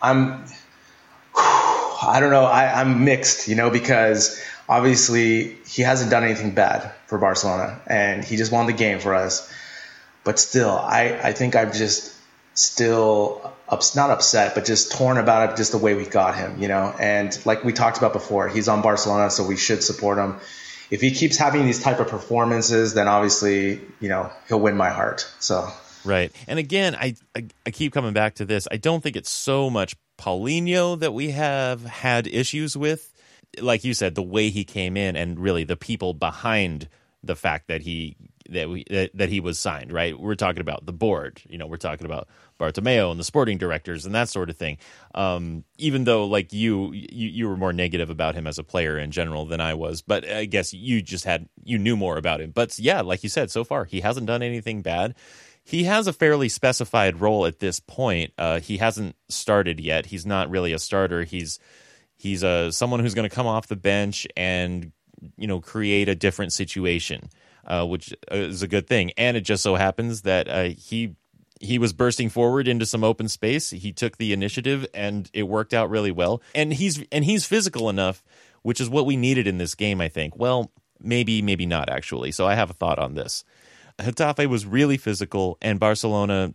I'm, 0.00 0.44
I 1.36 2.18
don't 2.20 2.30
know, 2.30 2.44
I, 2.44 2.80
I'm 2.80 3.04
mixed, 3.04 3.48
you 3.48 3.56
know, 3.56 3.68
because 3.68 4.40
obviously 4.68 5.56
he 5.66 5.82
hasn't 5.82 6.12
done 6.12 6.22
anything 6.22 6.54
bad 6.54 6.92
for 7.06 7.18
Barcelona 7.18 7.80
and 7.88 8.24
he 8.24 8.36
just 8.36 8.52
won 8.52 8.66
the 8.66 8.72
game 8.72 9.00
for 9.00 9.12
us. 9.14 9.52
But 10.22 10.38
still, 10.38 10.70
I, 10.70 11.18
I 11.20 11.32
think 11.32 11.56
I've 11.56 11.74
just 11.74 12.14
still 12.54 13.52
ups, 13.68 13.94
not 13.94 14.10
upset, 14.10 14.54
but 14.54 14.64
just 14.64 14.92
torn 14.92 15.18
about 15.18 15.50
it, 15.50 15.56
just 15.56 15.72
the 15.72 15.78
way 15.78 15.94
we 15.94 16.04
got 16.04 16.36
him, 16.36 16.60
you 16.60 16.68
know. 16.68 16.94
And 16.98 17.38
like 17.44 17.64
we 17.64 17.72
talked 17.72 17.98
about 17.98 18.12
before, 18.12 18.48
he's 18.48 18.68
on 18.68 18.82
Barcelona, 18.82 19.30
so 19.30 19.46
we 19.46 19.56
should 19.56 19.82
support 19.82 20.18
him. 20.18 20.36
If 20.90 21.00
he 21.02 21.10
keeps 21.10 21.36
having 21.36 21.66
these 21.66 21.82
type 21.82 22.00
of 22.00 22.08
performances, 22.08 22.94
then 22.94 23.08
obviously, 23.08 23.80
you 24.00 24.08
know, 24.08 24.30
he'll 24.48 24.60
win 24.60 24.76
my 24.76 24.88
heart. 24.88 25.30
So 25.38 25.68
right. 26.04 26.32
And 26.46 26.58
again, 26.58 26.94
I, 26.94 27.14
I, 27.36 27.46
I 27.66 27.70
keep 27.70 27.92
coming 27.92 28.14
back 28.14 28.36
to 28.36 28.46
this. 28.46 28.66
I 28.70 28.78
don't 28.78 29.02
think 29.02 29.16
it's 29.16 29.30
so 29.30 29.68
much 29.68 29.96
Paulinho 30.18 30.98
that 31.00 31.12
we 31.12 31.30
have 31.32 31.84
had 31.84 32.26
issues 32.26 32.76
with. 32.76 33.12
Like 33.60 33.84
you 33.84 33.92
said, 33.94 34.14
the 34.14 34.22
way 34.22 34.50
he 34.50 34.64
came 34.64 34.96
in, 34.96 35.16
and 35.16 35.38
really 35.38 35.64
the 35.64 35.76
people 35.76 36.14
behind 36.14 36.88
the 37.22 37.36
fact 37.36 37.68
that 37.68 37.82
he 37.82 38.16
that 38.48 38.68
we 38.68 38.84
that, 38.90 39.10
that 39.14 39.28
he 39.28 39.40
was 39.40 39.58
signed. 39.58 39.92
Right. 39.92 40.18
We're 40.18 40.34
talking 40.36 40.60
about 40.60 40.86
the 40.86 40.92
board. 40.92 41.42
You 41.48 41.58
know, 41.58 41.66
we're 41.66 41.76
talking 41.76 42.06
about 42.06 42.28
Bartomeu 42.58 43.10
and 43.10 43.18
the 43.18 43.24
sporting 43.24 43.58
directors 43.58 44.04
and 44.04 44.14
that 44.14 44.28
sort 44.28 44.50
of 44.50 44.56
thing. 44.56 44.78
Um, 45.14 45.64
even 45.78 46.04
though 46.04 46.26
like 46.26 46.52
you, 46.52 46.92
you, 46.92 47.28
you 47.28 47.48
were 47.48 47.56
more 47.56 47.72
negative 47.72 48.10
about 48.10 48.34
him 48.34 48.46
as 48.46 48.58
a 48.58 48.64
player 48.64 48.98
in 48.98 49.10
general 49.10 49.46
than 49.46 49.60
I 49.60 49.74
was, 49.74 50.02
but 50.02 50.28
I 50.28 50.44
guess 50.44 50.74
you 50.74 51.02
just 51.02 51.24
had 51.24 51.48
you 51.64 51.78
knew 51.78 51.96
more 51.96 52.16
about 52.16 52.40
him. 52.40 52.50
But 52.50 52.78
yeah, 52.78 53.00
like 53.00 53.22
you 53.22 53.28
said, 53.28 53.50
so 53.50 53.64
far 53.64 53.84
he 53.84 54.00
hasn't 54.00 54.26
done 54.26 54.42
anything 54.42 54.82
bad. 54.82 55.14
He 55.64 55.84
has 55.84 56.06
a 56.06 56.12
fairly 56.12 56.48
specified 56.48 57.20
role 57.20 57.44
at 57.44 57.58
this 57.58 57.78
point. 57.78 58.32
Uh, 58.38 58.60
he 58.60 58.78
hasn't 58.78 59.16
started 59.28 59.78
yet. 59.80 60.06
He's 60.06 60.24
not 60.24 60.48
really 60.48 60.72
a 60.72 60.78
starter. 60.78 61.24
He's 61.24 61.58
he's 62.16 62.42
a 62.42 62.48
uh, 62.48 62.70
someone 62.70 63.00
who's 63.00 63.14
going 63.14 63.28
to 63.28 63.34
come 63.34 63.46
off 63.46 63.66
the 63.66 63.76
bench 63.76 64.26
and 64.36 64.92
you 65.36 65.46
know 65.46 65.60
create 65.60 66.08
a 66.08 66.14
different 66.14 66.52
situation. 66.52 67.30
Uh, 67.66 67.84
which 67.84 68.14
is 68.30 68.62
a 68.62 68.66
good 68.66 68.86
thing. 68.86 69.10
And 69.18 69.36
it 69.36 69.42
just 69.42 69.62
so 69.62 69.74
happens 69.74 70.22
that 70.22 70.48
uh, 70.48 70.70
he 70.70 71.16
he 71.60 71.78
was 71.78 71.92
bursting 71.92 72.28
forward 72.28 72.68
into 72.68 72.86
some 72.86 73.04
open 73.04 73.28
space. 73.28 73.70
He 73.70 73.92
took 73.92 74.16
the 74.16 74.32
initiative 74.32 74.86
and 74.94 75.30
it 75.32 75.44
worked 75.44 75.74
out 75.74 75.90
really 75.90 76.12
well. 76.12 76.42
And 76.54 76.72
he's 76.72 77.04
and 77.10 77.24
he's 77.24 77.46
physical 77.46 77.88
enough, 77.88 78.22
which 78.62 78.80
is 78.80 78.88
what 78.88 79.06
we 79.06 79.16
needed 79.16 79.46
in 79.46 79.58
this 79.58 79.74
game, 79.74 80.00
I 80.00 80.08
think. 80.08 80.36
Well, 80.36 80.70
maybe 81.00 81.42
maybe 81.42 81.66
not 81.66 81.88
actually. 81.88 82.32
So 82.32 82.46
I 82.46 82.54
have 82.54 82.70
a 82.70 82.74
thought 82.74 82.98
on 82.98 83.14
this. 83.14 83.44
Getafe 83.98 84.46
was 84.46 84.64
really 84.64 84.96
physical 84.96 85.58
and 85.60 85.80
Barcelona 85.80 86.54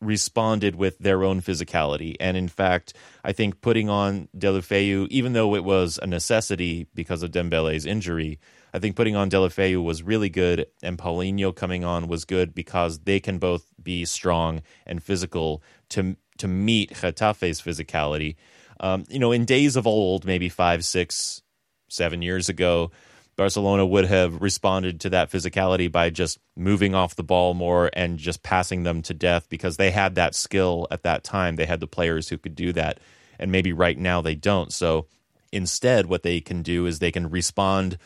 responded 0.00 0.76
with 0.76 0.98
their 0.98 1.24
own 1.24 1.42
physicality. 1.42 2.16
And 2.18 2.36
in 2.36 2.48
fact, 2.48 2.94
I 3.22 3.32
think 3.32 3.60
putting 3.60 3.90
on 3.90 4.28
Deulofeu, 4.36 5.08
even 5.10 5.34
though 5.34 5.54
it 5.54 5.64
was 5.64 5.98
a 6.02 6.06
necessity 6.06 6.86
because 6.94 7.22
of 7.22 7.30
Dembele's 7.30 7.84
injury, 7.84 8.38
I 8.72 8.78
think 8.78 8.96
putting 8.96 9.16
on 9.16 9.30
Deulofeu 9.30 9.82
was 9.82 10.02
really 10.02 10.28
good, 10.28 10.66
and 10.82 10.98
Paulinho 10.98 11.54
coming 11.54 11.84
on 11.84 12.08
was 12.08 12.24
good 12.24 12.54
because 12.54 13.00
they 13.00 13.20
can 13.20 13.38
both 13.38 13.64
be 13.82 14.04
strong 14.04 14.62
and 14.86 15.02
physical 15.02 15.62
to 15.90 16.16
to 16.38 16.48
meet 16.48 16.92
Getafe's 16.92 17.60
physicality. 17.60 18.36
Um, 18.80 19.04
you 19.10 19.18
know, 19.18 19.32
in 19.32 19.44
days 19.44 19.76
of 19.76 19.86
old, 19.86 20.24
maybe 20.24 20.48
five, 20.48 20.84
six, 20.84 21.42
seven 21.88 22.22
years 22.22 22.48
ago, 22.48 22.90
Barcelona 23.36 23.86
would 23.86 24.06
have 24.06 24.40
responded 24.40 25.00
to 25.00 25.10
that 25.10 25.30
physicality 25.30 25.90
by 25.90 26.10
just 26.10 26.38
moving 26.56 26.94
off 26.94 27.16
the 27.16 27.22
ball 27.22 27.54
more 27.54 27.90
and 27.92 28.18
just 28.18 28.42
passing 28.42 28.82
them 28.82 29.02
to 29.02 29.14
death 29.14 29.48
because 29.48 29.76
they 29.76 29.90
had 29.90 30.14
that 30.14 30.34
skill 30.34 30.86
at 30.90 31.02
that 31.02 31.24
time. 31.24 31.56
They 31.56 31.66
had 31.66 31.80
the 31.80 31.86
players 31.86 32.28
who 32.28 32.38
could 32.38 32.54
do 32.54 32.72
that, 32.72 33.00
and 33.38 33.52
maybe 33.52 33.72
right 33.72 33.98
now 33.98 34.20
they 34.20 34.34
don't. 34.34 34.72
So 34.72 35.06
instead, 35.52 36.06
what 36.06 36.22
they 36.22 36.40
can 36.40 36.62
do 36.62 36.86
is 36.86 36.98
they 36.98 37.12
can 37.12 37.30
respond 37.30 37.98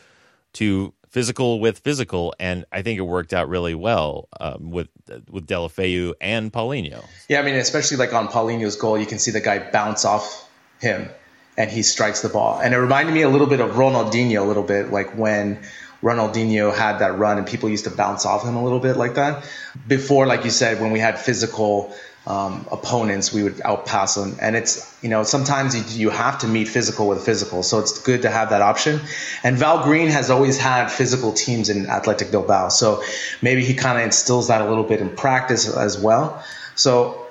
to 0.55 0.93
physical 1.09 1.61
with 1.61 1.79
physical, 1.79 2.35
and 2.39 2.65
I 2.71 2.81
think 2.81 2.97
it 2.97 3.03
worked 3.03 3.33
out 3.33 3.47
really 3.47 3.75
well 3.75 4.27
um, 4.39 4.71
with 4.71 4.89
with 5.29 5.47
Deulofeu 5.47 6.13
and 6.19 6.51
Paulinho. 6.51 7.05
Yeah, 7.29 7.39
I 7.39 7.43
mean, 7.43 7.55
especially 7.55 7.97
like 7.97 8.13
on 8.13 8.27
Paulinho's 8.27 8.75
goal, 8.75 8.97
you 8.97 9.05
can 9.05 9.19
see 9.19 9.31
the 9.31 9.39
guy 9.39 9.71
bounce 9.71 10.03
off 10.03 10.49
him, 10.81 11.09
and 11.57 11.69
he 11.69 11.83
strikes 11.83 12.21
the 12.21 12.29
ball, 12.29 12.59
and 12.59 12.73
it 12.73 12.77
reminded 12.77 13.13
me 13.13 13.21
a 13.21 13.29
little 13.29 13.47
bit 13.47 13.61
of 13.61 13.71
Ronaldinho, 13.75 14.41
a 14.41 14.43
little 14.43 14.63
bit 14.63 14.91
like 14.91 15.17
when. 15.17 15.59
Ronaldinho 16.03 16.75
had 16.75 16.99
that 16.99 17.17
run 17.17 17.39
and 17.39 17.47
people 17.47 17.67
used 17.67 17.85
to 17.85 17.89
bounce 17.89 18.27
off 18.27 18.43
him 18.43 18.55
a 18.55 18.63
little 18.63 18.81
bit 18.81 18.95
like 18.95 19.15
that. 19.15 19.43
Before, 19.87 20.27
like 20.27 20.43
you 20.43 20.51
said, 20.51 20.79
when 20.79 20.91
we 20.91 20.99
had 20.99 21.17
physical 21.17 21.95
um, 22.27 22.65
opponents, 22.71 23.31
we 23.31 23.43
would 23.43 23.57
outpass 23.57 24.15
them. 24.15 24.37
And 24.41 24.55
it's, 24.55 24.97
you 25.03 25.09
know, 25.09 25.23
sometimes 25.23 25.75
you, 25.95 26.07
you 26.07 26.09
have 26.09 26.39
to 26.39 26.47
meet 26.47 26.67
physical 26.67 27.07
with 27.07 27.23
physical. 27.23 27.61
So 27.63 27.79
it's 27.79 27.99
good 28.01 28.23
to 28.23 28.29
have 28.29 28.49
that 28.49 28.61
option. 28.61 28.99
And 29.43 29.57
Val 29.57 29.83
Green 29.83 30.07
has 30.07 30.29
always 30.29 30.57
had 30.57 30.87
physical 30.87 31.33
teams 31.33 31.69
in 31.69 31.87
Athletic 31.87 32.31
Bilbao. 32.31 32.69
So 32.69 33.03
maybe 33.41 33.63
he 33.63 33.73
kind 33.75 33.97
of 33.97 34.05
instills 34.05 34.47
that 34.47 34.61
a 34.61 34.67
little 34.67 34.83
bit 34.83 35.01
in 35.01 35.15
practice 35.15 35.75
as 35.75 35.99
well. 35.99 36.43
So 36.75 37.25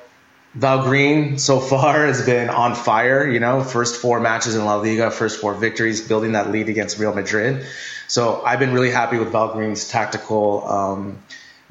Val 0.55 0.85
Green 0.85 1.39
so 1.39 1.59
far 1.59 2.07
has 2.07 2.25
been 2.25 2.49
on 2.49 2.77
fire, 2.77 3.29
you 3.29 3.41
know, 3.41 3.65
first 3.65 4.01
four 4.01 4.21
matches 4.21 4.55
in 4.55 4.65
La 4.65 4.77
Liga, 4.77 5.11
first 5.11 5.41
four 5.41 5.55
victories, 5.55 6.07
building 6.07 6.33
that 6.33 6.53
lead 6.53 6.69
against 6.69 6.99
Real 6.99 7.13
Madrid. 7.13 7.67
So 8.07 8.43
I've 8.45 8.61
been 8.61 8.73
really 8.73 8.91
happy 8.91 9.19
with 9.19 9.33
Val 9.33 9.53
Green's 9.53 9.89
tactical, 9.89 10.65
um, 10.69 11.19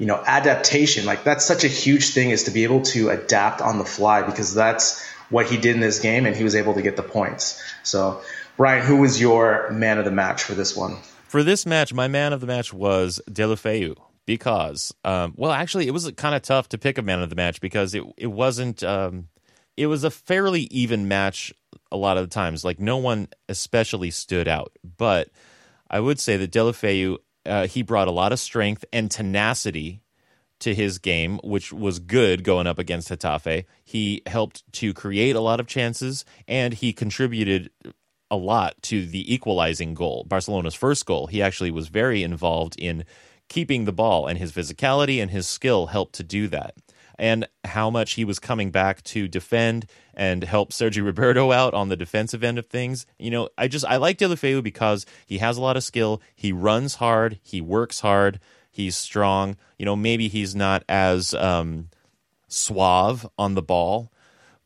you 0.04 0.08
know, 0.08 0.22
adaptation. 0.26 1.06
Like 1.06 1.24
that's 1.24 1.46
such 1.46 1.64
a 1.64 1.66
huge 1.66 2.10
thing 2.10 2.28
is 2.28 2.42
to 2.42 2.50
be 2.50 2.64
able 2.64 2.82
to 2.82 3.08
adapt 3.08 3.62
on 3.62 3.78
the 3.78 3.86
fly 3.86 4.20
because 4.20 4.52
that's 4.52 5.02
what 5.30 5.46
he 5.46 5.56
did 5.56 5.74
in 5.74 5.80
this 5.80 5.98
game 5.98 6.26
and 6.26 6.36
he 6.36 6.44
was 6.44 6.54
able 6.54 6.74
to 6.74 6.82
get 6.82 6.96
the 6.96 7.02
points. 7.02 7.58
So, 7.84 8.20
Brien, 8.58 8.84
who 8.84 8.98
was 8.98 9.18
your 9.18 9.70
man 9.70 9.96
of 9.96 10.04
the 10.04 10.10
match 10.10 10.42
for 10.42 10.52
this 10.52 10.76
one? 10.76 10.98
For 11.26 11.42
this 11.42 11.64
match, 11.64 11.94
my 11.94 12.06
man 12.06 12.34
of 12.34 12.42
the 12.42 12.46
match 12.46 12.70
was 12.70 13.18
Deulofeu 13.30 13.96
because, 14.26 14.92
um, 15.04 15.32
well, 15.36 15.52
actually, 15.52 15.86
it 15.86 15.92
was 15.92 16.10
kind 16.18 16.34
of 16.34 16.42
tough 16.42 16.68
to 16.68 16.76
pick 16.76 16.98
a 16.98 17.02
man 17.02 17.22
of 17.22 17.30
the 17.30 17.36
match 17.36 17.62
because 17.62 17.94
it 17.94 18.04
it 18.18 18.26
wasn't. 18.26 18.84
Um, 18.84 19.28
it 19.74 19.86
was 19.86 20.04
a 20.04 20.10
fairly 20.10 20.64
even 20.64 21.08
match 21.08 21.50
a 21.90 21.96
lot 21.96 22.18
of 22.18 22.24
the 22.24 22.34
times. 22.34 22.62
Like 22.62 22.78
no 22.78 22.98
one 22.98 23.28
especially 23.48 24.10
stood 24.10 24.48
out, 24.48 24.76
but 24.98 25.30
I 25.88 25.98
would 25.98 26.20
say 26.20 26.36
that 26.36 26.52
Deulofeu 26.52 27.16
uh, 27.46 27.66
he 27.66 27.82
brought 27.82 28.08
a 28.08 28.12
lot 28.12 28.32
of 28.32 28.40
strength 28.40 28.84
and 28.92 29.10
tenacity 29.10 30.00
to 30.60 30.74
his 30.74 30.98
game, 30.98 31.38
which 31.42 31.72
was 31.72 31.98
good 31.98 32.44
going 32.44 32.66
up 32.66 32.78
against 32.78 33.10
Getafe. 33.10 33.64
He 33.84 34.22
helped 34.26 34.62
to 34.74 34.94
create 34.94 35.36
a 35.36 35.40
lot 35.40 35.60
of 35.60 35.66
chances, 35.66 36.24
and 36.48 36.72
he 36.74 36.92
contributed 36.92 37.70
a 38.30 38.36
lot 38.36 38.74
to 38.82 39.06
the 39.06 39.32
equalizing 39.32 39.94
goal, 39.94 40.24
Barcelona's 40.26 40.74
first 40.74 41.06
goal. 41.06 41.26
He 41.26 41.42
actually 41.42 41.70
was 41.70 41.88
very 41.88 42.22
involved 42.22 42.76
in 42.78 43.04
keeping 43.48 43.84
the 43.84 43.92
ball, 43.92 44.26
and 44.26 44.38
his 44.38 44.52
physicality 44.52 45.20
and 45.20 45.30
his 45.30 45.46
skill 45.46 45.86
helped 45.86 46.14
to 46.14 46.22
do 46.22 46.48
that. 46.48 46.74
And 47.18 47.46
how 47.64 47.90
much 47.90 48.12
he 48.12 48.24
was 48.24 48.38
coming 48.38 48.70
back 48.70 49.02
to 49.04 49.28
defend 49.28 49.86
and 50.14 50.44
help 50.44 50.72
Sergi 50.72 51.00
Roberto 51.02 51.52
out 51.52 51.74
on 51.74 51.88
the 51.88 51.96
defensive 51.96 52.44
end 52.44 52.58
of 52.58 52.66
things. 52.66 53.06
You 53.18 53.30
know, 53.30 53.48
I 53.56 53.68
just 53.68 53.84
I 53.84 53.96
like 53.96 54.18
Deulofeu 54.18 54.62
because 54.62 55.06
he 55.26 55.38
has 55.38 55.56
a 55.56 55.62
lot 55.62 55.76
of 55.76 55.84
skill. 55.84 56.20
He 56.34 56.52
runs 56.52 56.96
hard. 56.96 57.38
He 57.42 57.60
works 57.60 58.00
hard. 58.00 58.40
He's 58.70 58.96
strong. 58.96 59.56
You 59.78 59.84
know, 59.84 59.96
maybe 59.96 60.28
he's 60.28 60.54
not 60.56 60.82
as 60.88 61.34
um, 61.34 61.90
suave 62.48 63.26
on 63.38 63.54
the 63.54 63.62
ball, 63.62 64.10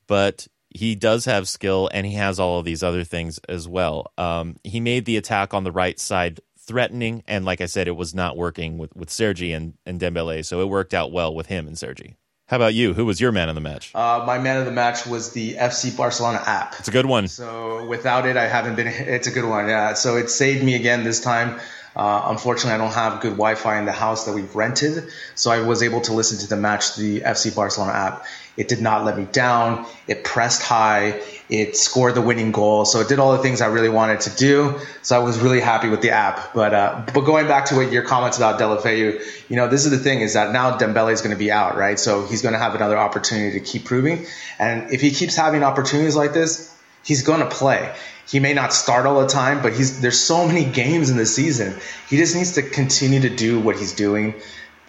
but 0.06 0.48
he 0.70 0.94
does 0.94 1.24
have 1.24 1.48
skill 1.48 1.90
and 1.92 2.06
he 2.06 2.14
has 2.14 2.38
all 2.38 2.58
of 2.58 2.64
these 2.64 2.82
other 2.82 3.04
things 3.04 3.38
as 3.48 3.66
well. 3.66 4.12
Um, 4.16 4.56
he 4.64 4.80
made 4.80 5.04
the 5.04 5.16
attack 5.16 5.54
on 5.54 5.64
the 5.64 5.72
right 5.72 5.98
side 5.98 6.40
threatening. 6.58 7.22
And 7.26 7.44
like 7.44 7.60
I 7.60 7.66
said, 7.66 7.88
it 7.88 7.96
was 7.96 8.14
not 8.14 8.36
working 8.36 8.78
with, 8.78 8.94
with 8.94 9.10
Sergi 9.10 9.52
and, 9.52 9.74
and 9.86 9.98
Dembele. 9.98 10.44
So 10.44 10.60
it 10.60 10.68
worked 10.68 10.94
out 10.94 11.10
well 11.10 11.34
with 11.34 11.46
him 11.46 11.66
and 11.66 11.78
Sergi. 11.78 12.14
How 12.48 12.56
about 12.56 12.72
you? 12.72 12.94
Who 12.94 13.04
was 13.04 13.20
your 13.20 13.30
man 13.30 13.50
of 13.50 13.54
the 13.54 13.60
match? 13.60 13.94
Uh, 13.94 14.24
my 14.26 14.38
man 14.38 14.56
of 14.56 14.64
the 14.64 14.72
match 14.72 15.06
was 15.06 15.32
the 15.32 15.56
FC 15.56 15.94
Barcelona 15.94 16.42
app. 16.46 16.76
It's 16.78 16.88
a 16.88 16.90
good 16.90 17.04
one. 17.04 17.28
So 17.28 17.84
without 17.84 18.26
it, 18.26 18.38
I 18.38 18.46
haven't 18.46 18.74
been. 18.74 18.86
It's 18.88 19.26
a 19.26 19.30
good 19.30 19.44
one. 19.44 19.68
Yeah. 19.68 19.92
So 19.92 20.16
it 20.16 20.30
saved 20.30 20.64
me 20.64 20.74
again 20.74 21.04
this 21.04 21.20
time. 21.20 21.60
Uh, 21.94 22.22
unfortunately, 22.26 22.72
I 22.72 22.78
don't 22.78 22.94
have 22.94 23.20
good 23.20 23.32
Wi-Fi 23.32 23.78
in 23.78 23.84
the 23.84 23.92
house 23.92 24.24
that 24.24 24.32
we've 24.32 24.54
rented, 24.54 25.08
so 25.34 25.50
I 25.50 25.60
was 25.60 25.82
able 25.82 26.00
to 26.02 26.12
listen 26.12 26.38
to 26.38 26.46
the 26.46 26.56
match, 26.56 26.96
the 26.96 27.20
FC 27.20 27.54
Barcelona 27.54 27.92
app. 27.92 28.24
It 28.58 28.66
did 28.66 28.82
not 28.82 29.04
let 29.04 29.16
me 29.16 29.24
down. 29.24 29.86
It 30.08 30.24
pressed 30.24 30.62
high. 30.62 31.20
It 31.48 31.76
scored 31.76 32.16
the 32.16 32.20
winning 32.20 32.50
goal. 32.50 32.84
So 32.84 32.98
it 33.00 33.08
did 33.08 33.20
all 33.20 33.32
the 33.32 33.38
things 33.38 33.60
I 33.60 33.68
really 33.68 33.88
wanted 33.88 34.20
to 34.22 34.36
do. 34.36 34.80
So 35.02 35.14
I 35.14 35.22
was 35.22 35.38
really 35.38 35.60
happy 35.60 35.88
with 35.88 36.02
the 36.02 36.10
app. 36.10 36.52
But 36.54 36.74
uh, 36.74 37.06
but 37.14 37.20
going 37.20 37.46
back 37.46 37.66
to 37.66 37.76
what 37.76 37.92
your 37.92 38.02
comments 38.02 38.36
about 38.36 38.58
Deulofeu, 38.58 39.22
you 39.48 39.56
know, 39.56 39.68
this 39.68 39.84
is 39.84 39.92
the 39.92 39.98
thing 39.98 40.22
is 40.22 40.34
that 40.34 40.52
now 40.52 40.76
Dembele 40.76 41.12
is 41.12 41.22
going 41.22 41.30
to 41.30 41.38
be 41.38 41.52
out, 41.52 41.76
right? 41.76 42.00
So 42.00 42.26
he's 42.26 42.42
going 42.42 42.54
to 42.54 42.58
have 42.58 42.74
another 42.74 42.98
opportunity 42.98 43.60
to 43.60 43.64
keep 43.64 43.84
proving. 43.84 44.26
And 44.58 44.92
if 44.92 45.00
he 45.00 45.12
keeps 45.12 45.36
having 45.36 45.62
opportunities 45.62 46.16
like 46.16 46.32
this, 46.32 46.76
he's 47.04 47.22
going 47.22 47.40
to 47.40 47.48
play. 47.48 47.94
He 48.26 48.40
may 48.40 48.54
not 48.54 48.72
start 48.72 49.06
all 49.06 49.20
the 49.20 49.28
time, 49.28 49.62
but 49.62 49.72
he's 49.72 50.00
there's 50.00 50.20
so 50.20 50.48
many 50.48 50.64
games 50.64 51.10
in 51.10 51.16
the 51.16 51.26
season. 51.26 51.78
He 52.08 52.16
just 52.16 52.34
needs 52.34 52.54
to 52.56 52.62
continue 52.62 53.20
to 53.20 53.30
do 53.30 53.60
what 53.60 53.76
he's 53.76 53.94
doing, 53.94 54.34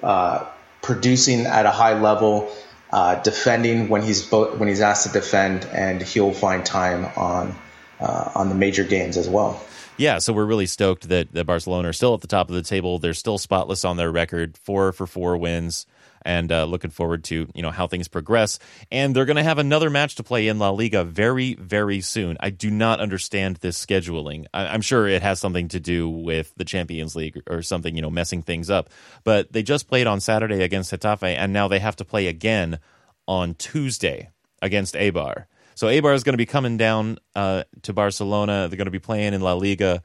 uh, 0.01 0.45
producing 0.82 1.45
at 1.45 1.67
a 1.67 1.72
high 1.72 1.99
level, 1.99 2.51
uh, 2.92 3.16
defending 3.22 3.90
when 3.90 4.02
he's 4.02 4.26
bo- 4.26 4.56
when 4.56 4.68
he's 4.68 4.82
asked 4.82 5.08
to 5.08 5.14
defend, 5.14 5.66
and 5.66 6.02
he'll 6.02 6.34
find 6.34 6.66
time 6.66 7.06
on 7.16 7.56
uh, 8.00 8.32
on 8.36 8.50
the 8.50 8.56
major 8.56 8.84
games 8.84 9.18
as 9.18 9.28
well. 9.28 9.62
Yeah, 9.98 10.20
so 10.20 10.32
we're 10.32 10.46
really 10.46 10.66
stoked 10.66 11.10
that, 11.10 11.34
that 11.34 11.46
Barcelona 11.46 11.90
are 11.90 11.94
still 11.94 12.14
at 12.14 12.22
the 12.22 12.28
top 12.28 12.48
of 12.48 12.56
the 12.56 12.62
table. 12.62 13.00
They're 13.00 13.14
still 13.14 13.38
spotless 13.38 13.84
on 13.84 13.98
their 13.98 14.10
record, 14.10 14.58
four 14.58 14.94
for 14.94 15.06
four 15.06 15.36
wins 15.36 15.86
and 16.24 16.51
uh, 16.51 16.65
looking 16.65 16.89
forward 16.89 17.24
to 17.26 17.47
you 17.53 17.61
know 17.61 17.72
how 17.72 17.88
things 17.88 18.07
progress. 18.07 18.59
And 18.91 19.15
they're 19.15 19.26
going 19.26 19.38
to 19.38 19.43
have 19.43 19.57
another 19.57 19.89
match 19.89 20.15
to 20.15 20.24
play 20.24 20.47
in 20.47 20.59
La 20.59 20.70
Liga 20.70 21.03
very 21.03 21.55
very 21.55 22.01
soon. 22.01 22.38
I 22.39 22.49
do 22.49 22.70
not 22.70 22.99
understand 22.99 23.57
this 23.57 23.84
scheduling. 23.84 24.45
I- 24.53 24.74
am 24.74 24.82
sure 24.82 25.07
it 25.07 25.22
has 25.22 25.39
something 25.39 25.67
to 25.70 25.80
do 25.80 26.09
with 26.09 26.53
the 26.55 26.65
Champions 26.65 27.15
League 27.15 27.41
or 27.47 27.61
something 27.61 27.95
you 27.95 28.01
know 28.01 28.09
messing 28.09 28.41
things 28.41 28.70
up. 28.70 28.89
But 29.24 29.51
they 29.51 29.63
just 29.63 29.88
played 29.88 30.07
on 30.07 30.20
Saturday 30.20 30.63
against 30.63 30.91
Getafe, 30.91 31.36
and 31.36 31.53
now 31.53 31.67
they 31.67 31.80
have 31.80 31.95
to 31.97 32.05
play 32.05 32.28
again 32.28 32.80
on 33.28 33.53
Tuesday 33.55 34.30
against 34.61 34.95
Eibar. 34.95 35.45
So 35.76 35.88
Eibar 35.88 36.13
is 36.13 36.24
going 36.24 36.34
to 36.34 36.38
be 36.38 36.45
coming 36.45 36.76
down 36.76 37.20
uh, 37.36 37.63
to 37.84 37.93
Barcelona. 37.93 38.67
They're 38.67 38.78
going 38.78 38.86
to 38.86 38.91
be 38.91 38.99
playing 38.99 39.34
in 39.34 39.41
La 39.41 39.53
Liga 39.53 40.03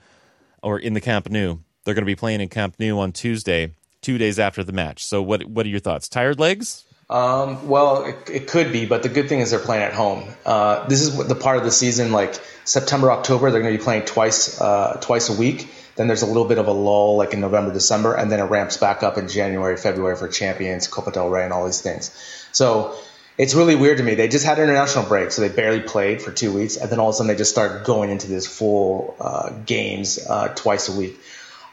or 0.63 0.79
in 0.79 0.95
the 0.95 1.01
Camp 1.01 1.29
Nou. 1.29 1.59
They're 1.85 1.95
going 1.95 2.03
to 2.03 2.07
be 2.07 2.15
playing 2.15 2.41
in 2.41 2.49
Camp 2.49 2.77
Nou 2.79 2.99
on 3.01 3.13
Tuesday 3.13 3.75
two 4.05 4.19
days 4.19 4.39
after 4.39 4.63
the 4.63 4.73
match. 4.73 5.05
So 5.05 5.23
what 5.23 5.45
what 5.45 5.67
are 5.67 5.71
your 5.71 5.81
thoughts? 5.81 6.09
Tired 6.09 6.39
legs? 6.39 6.85
Um, 7.11 7.69
well, 7.69 8.05
it, 8.05 8.31
it, 8.31 8.49
could 8.49 8.73
be, 8.73 8.87
but 8.87 9.03
the 9.03 9.11
good 9.11 9.29
thing 9.29 9.41
is 9.41 9.51
they're 9.51 9.61
playing 9.61 9.83
at 9.83 9.93
home. 9.93 10.25
Uh, 10.47 10.87
this 10.89 11.03
is 11.03 11.29
the 11.29 11.35
part 11.35 11.59
of 11.59 11.65
the 11.65 11.71
season, 11.71 12.13
like 12.13 12.41
September, 12.65 13.13
October, 13.13 13.51
they're 13.51 13.61
going 13.61 13.75
to 13.75 13.79
be 13.79 13.85
playing 13.85 14.07
twice 14.07 14.59
uh, 14.61 14.99
twice 15.03 15.29
a 15.29 15.39
week. 15.39 15.69
Then 15.97 16.09
there's 16.09 16.23
a 16.23 16.27
little 16.27 16.47
bit 16.47 16.59
of 16.59 16.67
a 16.67 16.73
lull, 16.73 17.17
like 17.17 17.35
in 17.35 17.41
November, 17.41 17.73
December, 17.73 18.15
and 18.15 18.33
then 18.33 18.41
it 18.41 18.45
ramps 18.45 18.79
back 18.79 19.03
up 19.03 19.19
in 19.19 19.29
January, 19.29 19.77
February 19.77 20.17
for 20.17 20.29
Champions, 20.29 20.89
Copa 20.89 21.13
del 21.13 21.29
Rey, 21.29 21.45
and 21.45 21.53
all 21.53 21.67
these 21.67 21.83
things. 21.83 22.11
So 22.53 22.97
it's 23.37 23.55
really 23.55 23.77
weird 23.77 23.99
to 23.99 24.03
me. 24.03 24.15
They 24.15 24.29
just 24.29 24.45
had 24.45 24.59
an 24.59 24.65
international 24.65 25.05
break, 25.05 25.31
so 25.31 25.43
they 25.43 25.55
barely 25.55 25.81
played 25.81 26.23
for 26.23 26.33
two 26.33 26.53
weeks, 26.53 26.77
and 26.77 26.91
then 26.91 26.99
all 26.99 27.11
of 27.11 27.15
a 27.15 27.17
sudden 27.17 27.29
they 27.29 27.37
just 27.37 27.51
start 27.51 27.85
going 27.85 28.11
into 28.11 28.29
this 28.29 28.47
full 28.47 29.15
uh, 29.21 29.51
games 29.67 30.19
uh, 30.27 30.49
twice 30.49 30.89
a 30.89 30.97
week. 30.97 31.19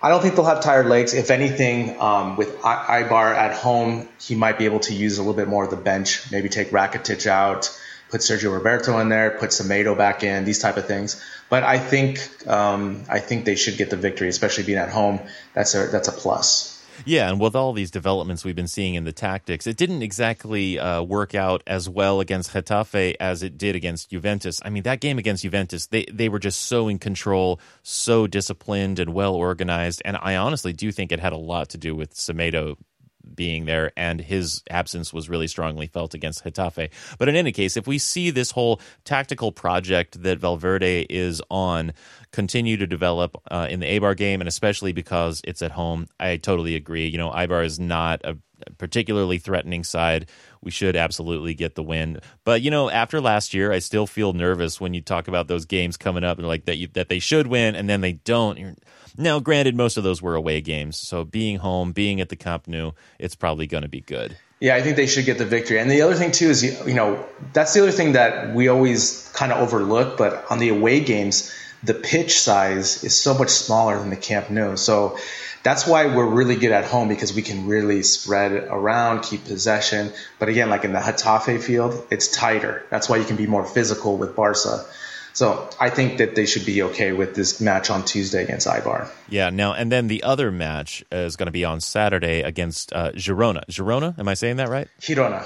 I 0.03 0.09
don't 0.09 0.21
think 0.21 0.35
they'll 0.35 0.45
have 0.45 0.61
tired 0.61 0.87
legs. 0.87 1.13
If 1.13 1.29
anything, 1.29 1.99
um, 2.01 2.35
with 2.35 2.57
Eibar 2.61 3.35
at 3.35 3.53
home, 3.53 4.09
he 4.19 4.33
might 4.33 4.57
be 4.57 4.65
able 4.65 4.79
to 4.81 4.93
use 4.93 5.19
a 5.19 5.21
little 5.21 5.35
bit 5.35 5.47
more 5.47 5.63
of 5.63 5.69
the 5.69 5.75
bench. 5.75 6.31
Maybe 6.31 6.49
take 6.49 6.71
Rakitic 6.71 7.27
out, 7.27 7.69
put 8.09 8.21
Sergio 8.21 8.51
Roberto 8.51 8.97
in 8.97 9.09
there, 9.09 9.29
put 9.31 9.51
Semedo 9.51 9.95
back 9.95 10.23
in, 10.23 10.43
these 10.43 10.57
type 10.57 10.77
of 10.77 10.87
things. 10.87 11.23
But 11.49 11.63
I 11.63 11.77
think 11.77 12.47
um, 12.47 13.03
I 13.09 13.19
think 13.19 13.45
they 13.45 13.55
should 13.55 13.77
get 13.77 13.91
the 13.91 13.97
victory, 13.97 14.27
especially 14.27 14.63
being 14.63 14.79
at 14.79 14.89
home. 14.89 15.19
That's 15.53 15.75
a 15.75 15.87
that's 15.87 16.07
a 16.07 16.13
plus. 16.13 16.70
Yeah, 17.05 17.29
and 17.29 17.39
with 17.39 17.55
all 17.55 17.73
these 17.73 17.91
developments 17.91 18.43
we've 18.43 18.55
been 18.55 18.67
seeing 18.67 18.95
in 18.95 19.03
the 19.03 19.11
tactics, 19.11 19.67
it 19.67 19.77
didn't 19.77 20.01
exactly 20.01 20.79
uh, 20.79 21.01
work 21.01 21.35
out 21.35 21.63
as 21.67 21.89
well 21.89 22.19
against 22.19 22.51
Getafe 22.51 23.15
as 23.19 23.43
it 23.43 23.57
did 23.57 23.75
against 23.75 24.09
Juventus. 24.11 24.59
I 24.63 24.69
mean, 24.69 24.83
that 24.83 24.99
game 24.99 25.17
against 25.17 25.43
Juventus, 25.43 25.87
they 25.87 26.05
they 26.11 26.29
were 26.29 26.39
just 26.39 26.61
so 26.61 26.87
in 26.87 26.99
control, 26.99 27.59
so 27.83 28.27
disciplined 28.27 28.99
and 28.99 29.13
well 29.13 29.35
organized, 29.35 30.01
and 30.05 30.17
I 30.21 30.35
honestly 30.35 30.73
do 30.73 30.91
think 30.91 31.11
it 31.11 31.19
had 31.19 31.33
a 31.33 31.37
lot 31.37 31.69
to 31.69 31.77
do 31.77 31.95
with 31.95 32.13
Semedo 32.13 32.77
being 33.35 33.65
there, 33.65 33.91
and 33.95 34.19
his 34.19 34.63
absence 34.69 35.13
was 35.13 35.29
really 35.29 35.47
strongly 35.47 35.87
felt 35.87 36.13
against 36.13 36.43
Getafe. 36.43 36.89
But 37.17 37.29
in 37.29 37.35
any 37.35 37.51
case, 37.51 37.77
if 37.77 37.87
we 37.87 37.97
see 37.97 38.29
this 38.29 38.51
whole 38.51 38.79
tactical 39.05 39.51
project 39.51 40.21
that 40.23 40.39
Valverde 40.39 41.05
is 41.09 41.41
on 41.49 41.93
continue 42.31 42.77
to 42.77 42.87
develop 42.87 43.35
uh, 43.49 43.67
in 43.69 43.79
the 43.79 43.85
Eibar 43.85 44.15
game, 44.15 44.41
and 44.41 44.47
especially 44.47 44.93
because 44.93 45.41
it's 45.43 45.61
at 45.61 45.71
home, 45.71 46.07
I 46.19 46.37
totally 46.37 46.75
agree. 46.75 47.07
You 47.07 47.17
know, 47.17 47.31
Eibar 47.31 47.65
is 47.65 47.79
not 47.79 48.21
a 48.23 48.37
particularly 48.77 49.37
threatening 49.37 49.83
side. 49.83 50.29
We 50.61 50.71
should 50.71 50.95
absolutely 50.95 51.53
get 51.53 51.75
the 51.75 51.83
win. 51.83 52.19
But 52.43 52.61
you 52.61 52.71
know, 52.71 52.89
after 52.89 53.19
last 53.19 53.53
year, 53.53 53.71
I 53.71 53.79
still 53.79 54.07
feel 54.07 54.33
nervous 54.33 54.79
when 54.79 54.93
you 54.93 55.01
talk 55.01 55.27
about 55.27 55.47
those 55.47 55.65
games 55.65 55.97
coming 55.97 56.23
up 56.23 56.37
and 56.37 56.47
like 56.47 56.65
that 56.65 56.77
you, 56.77 56.87
that 56.93 57.09
they 57.09 57.19
should 57.19 57.47
win 57.47 57.75
and 57.75 57.89
then 57.89 58.01
they 58.01 58.13
don't. 58.13 58.57
You're, 58.57 58.75
now, 59.17 59.39
granted, 59.39 59.75
most 59.75 59.97
of 59.97 60.03
those 60.03 60.21
were 60.21 60.35
away 60.35 60.61
games, 60.61 60.97
so 60.97 61.23
being 61.23 61.57
home, 61.57 61.91
being 61.91 62.21
at 62.21 62.29
the 62.29 62.35
Camp 62.35 62.67
Nou, 62.67 62.91
it's 63.19 63.35
probably 63.35 63.67
going 63.67 63.83
to 63.83 63.89
be 63.89 64.01
good. 64.01 64.37
Yeah, 64.59 64.75
I 64.75 64.81
think 64.81 64.95
they 64.95 65.07
should 65.07 65.25
get 65.25 65.39
the 65.39 65.45
victory. 65.45 65.79
And 65.79 65.89
the 65.89 66.03
other 66.03 66.13
thing 66.13 66.31
too 66.31 66.49
is, 66.49 66.63
you 66.63 66.93
know, 66.93 67.25
that's 67.51 67.73
the 67.73 67.81
other 67.81 67.91
thing 67.91 68.13
that 68.13 68.53
we 68.53 68.67
always 68.67 69.27
kind 69.33 69.51
of 69.51 69.57
overlook. 69.57 70.17
But 70.17 70.45
on 70.51 70.59
the 70.59 70.69
away 70.69 70.99
games, 70.99 71.51
the 71.83 71.95
pitch 71.95 72.39
size 72.39 73.03
is 73.03 73.19
so 73.19 73.33
much 73.33 73.49
smaller 73.49 73.97
than 73.99 74.11
the 74.11 74.15
Camp 74.15 74.51
Nou. 74.51 74.75
So 74.75 75.17
that's 75.63 75.87
why 75.87 76.05
we're 76.15 76.27
really 76.27 76.55
good 76.55 76.71
at 76.71 76.85
home 76.85 77.07
because 77.07 77.33
we 77.33 77.41
can 77.41 77.67
really 77.67 78.03
spread 78.03 78.51
around, 78.51 79.21
keep 79.23 79.45
possession. 79.45 80.11
But 80.37 80.49
again, 80.49 80.69
like 80.69 80.83
in 80.83 80.93
the 80.93 80.99
Getafe 80.99 81.61
field, 81.61 82.05
it's 82.11 82.27
tighter. 82.27 82.85
That's 82.89 83.09
why 83.09 83.17
you 83.17 83.25
can 83.25 83.37
be 83.37 83.47
more 83.47 83.65
physical 83.65 84.17
with 84.17 84.35
Barca. 84.35 84.85
So 85.33 85.69
I 85.79 85.89
think 85.89 86.17
that 86.17 86.35
they 86.35 86.45
should 86.45 86.65
be 86.65 86.83
okay 86.83 87.13
with 87.13 87.35
this 87.35 87.61
match 87.61 87.89
on 87.89 88.03
Tuesday 88.05 88.43
against 88.43 88.67
Eibar. 88.67 89.09
Yeah. 89.29 89.49
Now 89.49 89.73
and 89.73 89.91
then 89.91 90.07
the 90.07 90.23
other 90.23 90.51
match 90.51 91.03
is 91.11 91.35
going 91.35 91.47
to 91.47 91.51
be 91.51 91.65
on 91.65 91.81
Saturday 91.81 92.41
against 92.41 92.93
uh, 92.93 93.11
Girona. 93.13 93.65
Girona, 93.67 94.17
am 94.19 94.27
I 94.27 94.33
saying 94.33 94.57
that 94.57 94.69
right? 94.69 94.87
Girona. 94.99 95.45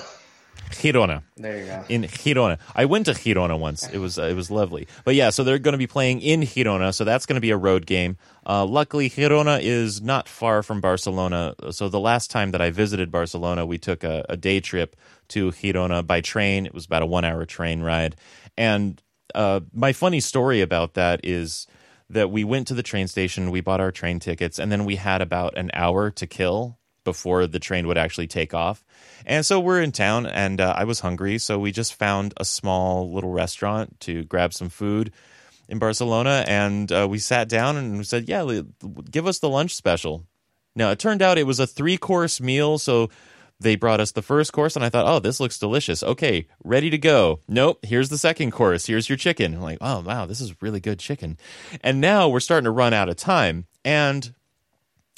Girona. 0.71 1.21
There 1.37 1.59
you 1.59 1.65
go. 1.65 1.85
In 1.89 2.03
Girona, 2.03 2.57
I 2.75 2.85
went 2.85 3.05
to 3.05 3.11
Girona 3.11 3.57
once. 3.59 3.87
It 3.87 3.99
was 3.99 4.17
uh, 4.17 4.23
it 4.23 4.33
was 4.33 4.49
lovely. 4.49 4.87
But 5.03 5.15
yeah, 5.15 5.29
so 5.29 5.43
they're 5.43 5.59
going 5.59 5.73
to 5.73 5.77
be 5.77 5.87
playing 5.87 6.21
in 6.21 6.41
Girona, 6.41 6.93
so 6.93 7.03
that's 7.03 7.25
going 7.25 7.35
to 7.35 7.41
be 7.41 7.51
a 7.51 7.57
road 7.57 7.85
game. 7.85 8.17
Uh, 8.45 8.65
luckily, 8.65 9.09
Girona 9.09 9.61
is 9.61 10.01
not 10.01 10.27
far 10.27 10.63
from 10.63 10.81
Barcelona. 10.81 11.55
So 11.71 11.89
the 11.89 11.99
last 11.99 12.31
time 12.31 12.51
that 12.51 12.61
I 12.61 12.71
visited 12.71 13.11
Barcelona, 13.11 13.65
we 13.65 13.77
took 13.77 14.03
a, 14.03 14.25
a 14.27 14.37
day 14.37 14.59
trip 14.59 14.95
to 15.29 15.51
Girona 15.51 16.05
by 16.05 16.21
train. 16.21 16.65
It 16.65 16.73
was 16.73 16.85
about 16.85 17.03
a 17.03 17.07
one 17.07 17.25
hour 17.25 17.45
train 17.45 17.81
ride, 17.81 18.15
and 18.57 19.01
uh, 19.33 19.61
my 19.73 19.93
funny 19.93 20.19
story 20.19 20.61
about 20.61 20.93
that 20.93 21.21
is 21.23 21.67
that 22.09 22.29
we 22.29 22.43
went 22.43 22.67
to 22.67 22.73
the 22.73 22.83
train 22.83 23.07
station, 23.07 23.51
we 23.51 23.61
bought 23.61 23.81
our 23.81 23.91
train 23.91 24.19
tickets, 24.19 24.59
and 24.59 24.71
then 24.71 24.85
we 24.85 24.97
had 24.97 25.21
about 25.21 25.57
an 25.57 25.71
hour 25.73 26.11
to 26.11 26.27
kill 26.27 26.77
before 27.03 27.47
the 27.47 27.59
train 27.59 27.87
would 27.87 27.97
actually 27.97 28.27
take 28.27 28.53
off. 28.53 28.83
And 29.25 29.45
so 29.45 29.59
we're 29.59 29.81
in 29.81 29.91
town, 29.91 30.25
and 30.25 30.61
uh, 30.61 30.73
I 30.77 30.83
was 30.83 30.99
hungry, 30.99 31.37
so 31.37 31.57
we 31.57 31.71
just 31.71 31.93
found 31.93 32.33
a 32.37 32.45
small 32.45 33.11
little 33.13 33.31
restaurant 33.31 33.99
to 34.01 34.23
grab 34.25 34.53
some 34.53 34.69
food 34.69 35.11
in 35.67 35.79
Barcelona, 35.79 36.43
and 36.47 36.91
uh, 36.91 37.07
we 37.09 37.17
sat 37.17 37.49
down 37.49 37.75
and 37.77 37.97
we 37.97 38.03
said, 38.03 38.29
"Yeah, 38.29 38.61
give 39.09 39.25
us 39.25 39.39
the 39.39 39.49
lunch 39.49 39.73
special." 39.73 40.25
Now 40.75 40.91
it 40.91 40.99
turned 40.99 41.21
out 41.21 41.37
it 41.37 41.47
was 41.47 41.59
a 41.59 41.65
three 41.65 41.97
course 41.97 42.39
meal, 42.39 42.77
so 42.77 43.09
they 43.59 43.75
brought 43.75 43.99
us 43.99 44.11
the 44.11 44.21
first 44.21 44.51
course, 44.53 44.75
and 44.75 44.83
I 44.83 44.89
thought, 44.89 45.07
oh, 45.07 45.19
this 45.19 45.39
looks 45.39 45.57
delicious. 45.57 46.03
Okay, 46.03 46.47
ready 46.63 46.89
to 46.89 46.97
go. 46.97 47.41
Nope, 47.47 47.85
here's 47.85 48.09
the 48.09 48.17
second 48.17 48.51
course. 48.51 48.85
Here's 48.85 49.09
your 49.09 49.17
chicken. 49.17 49.55
I'm 49.55 49.61
like, 49.61 49.77
oh, 49.81 50.01
wow, 50.01 50.25
this 50.25 50.41
is 50.41 50.61
really 50.61 50.79
good 50.79 50.99
chicken. 50.99 51.37
And 51.81 52.01
now 52.01 52.27
we're 52.27 52.39
starting 52.41 52.65
to 52.65 52.71
run 52.71 52.93
out 52.93 53.09
of 53.09 53.15
time. 53.15 53.65
And 53.83 54.33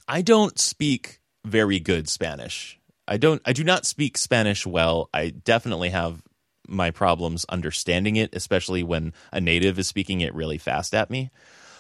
I 0.08 0.22
don't 0.22 0.58
speak 0.60 1.20
very 1.46 1.80
good 1.80 2.10
Spanish. 2.10 2.80
I 3.08 3.18
don't 3.18 3.42
I 3.46 3.54
do 3.54 3.64
not 3.64 3.86
speak 3.86 4.18
Spanish 4.18 4.66
well. 4.66 5.10
I 5.14 5.30
definitely 5.30 5.90
have 5.90 6.22
my 6.68 6.92
problems 6.92 7.46
understanding 7.48 8.18
it, 8.18 8.36
especially 8.36 8.84
when 8.84 9.14
a 9.32 9.40
native 9.40 9.80
is 9.80 9.88
speaking 9.88 10.20
it 10.20 10.36
really 10.36 10.58
fast 10.58 10.94
at 10.94 11.10
me 11.10 11.32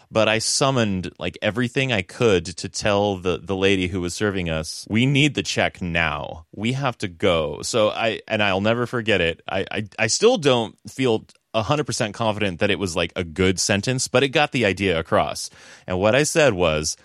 but 0.09 0.27
I 0.27 0.39
summoned 0.39 1.11
like 1.19 1.37
everything 1.41 1.91
I 1.91 2.01
could 2.01 2.45
to 2.45 2.69
tell 2.69 3.17
the 3.17 3.37
the 3.37 3.55
lady 3.55 3.87
who 3.87 4.01
was 4.01 4.13
serving 4.13 4.49
us, 4.49 4.85
we 4.89 5.05
need 5.05 5.35
the 5.35 5.43
check 5.43 5.81
now. 5.81 6.45
We 6.55 6.73
have 6.73 6.97
to 6.99 7.07
go. 7.07 7.61
So 7.61 7.89
I 7.89 8.21
and 8.27 8.41
I'll 8.41 8.61
never 8.61 8.85
forget 8.85 9.21
it. 9.21 9.41
I 9.49 9.65
I, 9.71 9.87
I 9.99 10.07
still 10.07 10.37
don't 10.37 10.77
feel 10.87 11.25
100% 11.55 12.13
confident 12.13 12.59
that 12.59 12.69
it 12.69 12.77
was 12.77 12.95
like 12.95 13.11
a 13.15 13.23
good 13.23 13.59
sentence, 13.59 14.07
but 14.07 14.23
it 14.23 14.29
got 14.29 14.51
the 14.51 14.65
idea 14.65 14.99
across. 14.99 15.49
And 15.87 15.99
what 15.99 16.13
I 16.13 16.23
said 16.23 16.53
was, 16.53 16.97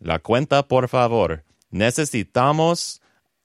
La 0.00 0.18
cuenta, 0.18 0.66
por 0.68 0.88
favor. 0.88 1.42
Necesitamos 1.72 2.98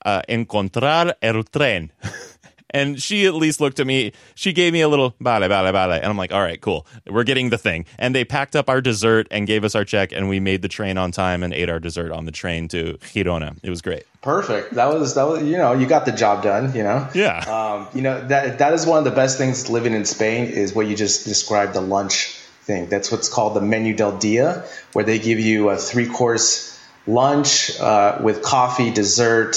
uh, 0.05 0.21
encontrar 0.27 1.15
el 1.21 1.43
tren. 1.43 1.91
And 2.71 3.01
she 3.01 3.25
at 3.25 3.33
least 3.33 3.59
looked 3.59 3.79
at 3.79 3.87
me. 3.87 4.13
She 4.35 4.53
gave 4.53 4.73
me 4.73 4.81
a 4.81 4.87
little 4.87 5.15
bale, 5.21 5.39
bale, 5.47 5.71
bale. 5.71 5.91
And 5.91 6.05
I'm 6.05 6.17
like, 6.17 6.31
all 6.31 6.41
right, 6.41 6.59
cool. 6.61 6.85
We're 7.07 7.23
getting 7.23 7.49
the 7.49 7.57
thing. 7.57 7.85
And 7.97 8.13
they 8.13 8.23
packed 8.25 8.55
up 8.55 8.69
our 8.69 8.81
dessert 8.81 9.27
and 9.31 9.47
gave 9.47 9.63
us 9.63 9.75
our 9.75 9.85
check. 9.85 10.11
And 10.11 10.29
we 10.29 10.39
made 10.39 10.61
the 10.61 10.67
train 10.67 10.97
on 10.97 11.11
time 11.11 11.43
and 11.43 11.53
ate 11.53 11.69
our 11.69 11.79
dessert 11.79 12.11
on 12.11 12.25
the 12.25 12.31
train 12.31 12.67
to 12.69 12.97
Girona. 13.01 13.57
It 13.63 13.69
was 13.69 13.81
great. 13.81 14.03
Perfect. 14.21 14.73
That 14.73 14.93
was, 14.93 15.15
that 15.15 15.23
was, 15.23 15.43
you 15.43 15.57
know, 15.57 15.73
you 15.73 15.87
got 15.87 16.05
the 16.05 16.11
job 16.11 16.43
done, 16.43 16.75
you 16.75 16.83
know? 16.83 17.07
Yeah. 17.15 17.39
Um, 17.39 17.87
you 17.95 18.01
know, 18.01 18.27
that, 18.27 18.59
that 18.59 18.73
is 18.73 18.85
one 18.85 18.99
of 18.99 19.03
the 19.05 19.11
best 19.11 19.37
things 19.37 19.69
living 19.69 19.93
in 19.93 20.05
Spain 20.05 20.45
is 20.45 20.73
what 20.73 20.87
you 20.87 20.95
just 20.95 21.25
described 21.25 21.73
the 21.73 21.81
lunch 21.81 22.35
thing. 22.63 22.87
That's 22.87 23.11
what's 23.11 23.29
called 23.29 23.55
the 23.55 23.61
menu 23.61 23.95
del 23.95 24.17
dia, 24.17 24.65
where 24.93 25.05
they 25.05 25.19
give 25.19 25.39
you 25.39 25.69
a 25.69 25.77
three 25.77 26.07
course 26.07 26.79
lunch 27.07 27.79
uh, 27.79 28.19
with 28.21 28.43
coffee, 28.43 28.91
dessert, 28.91 29.55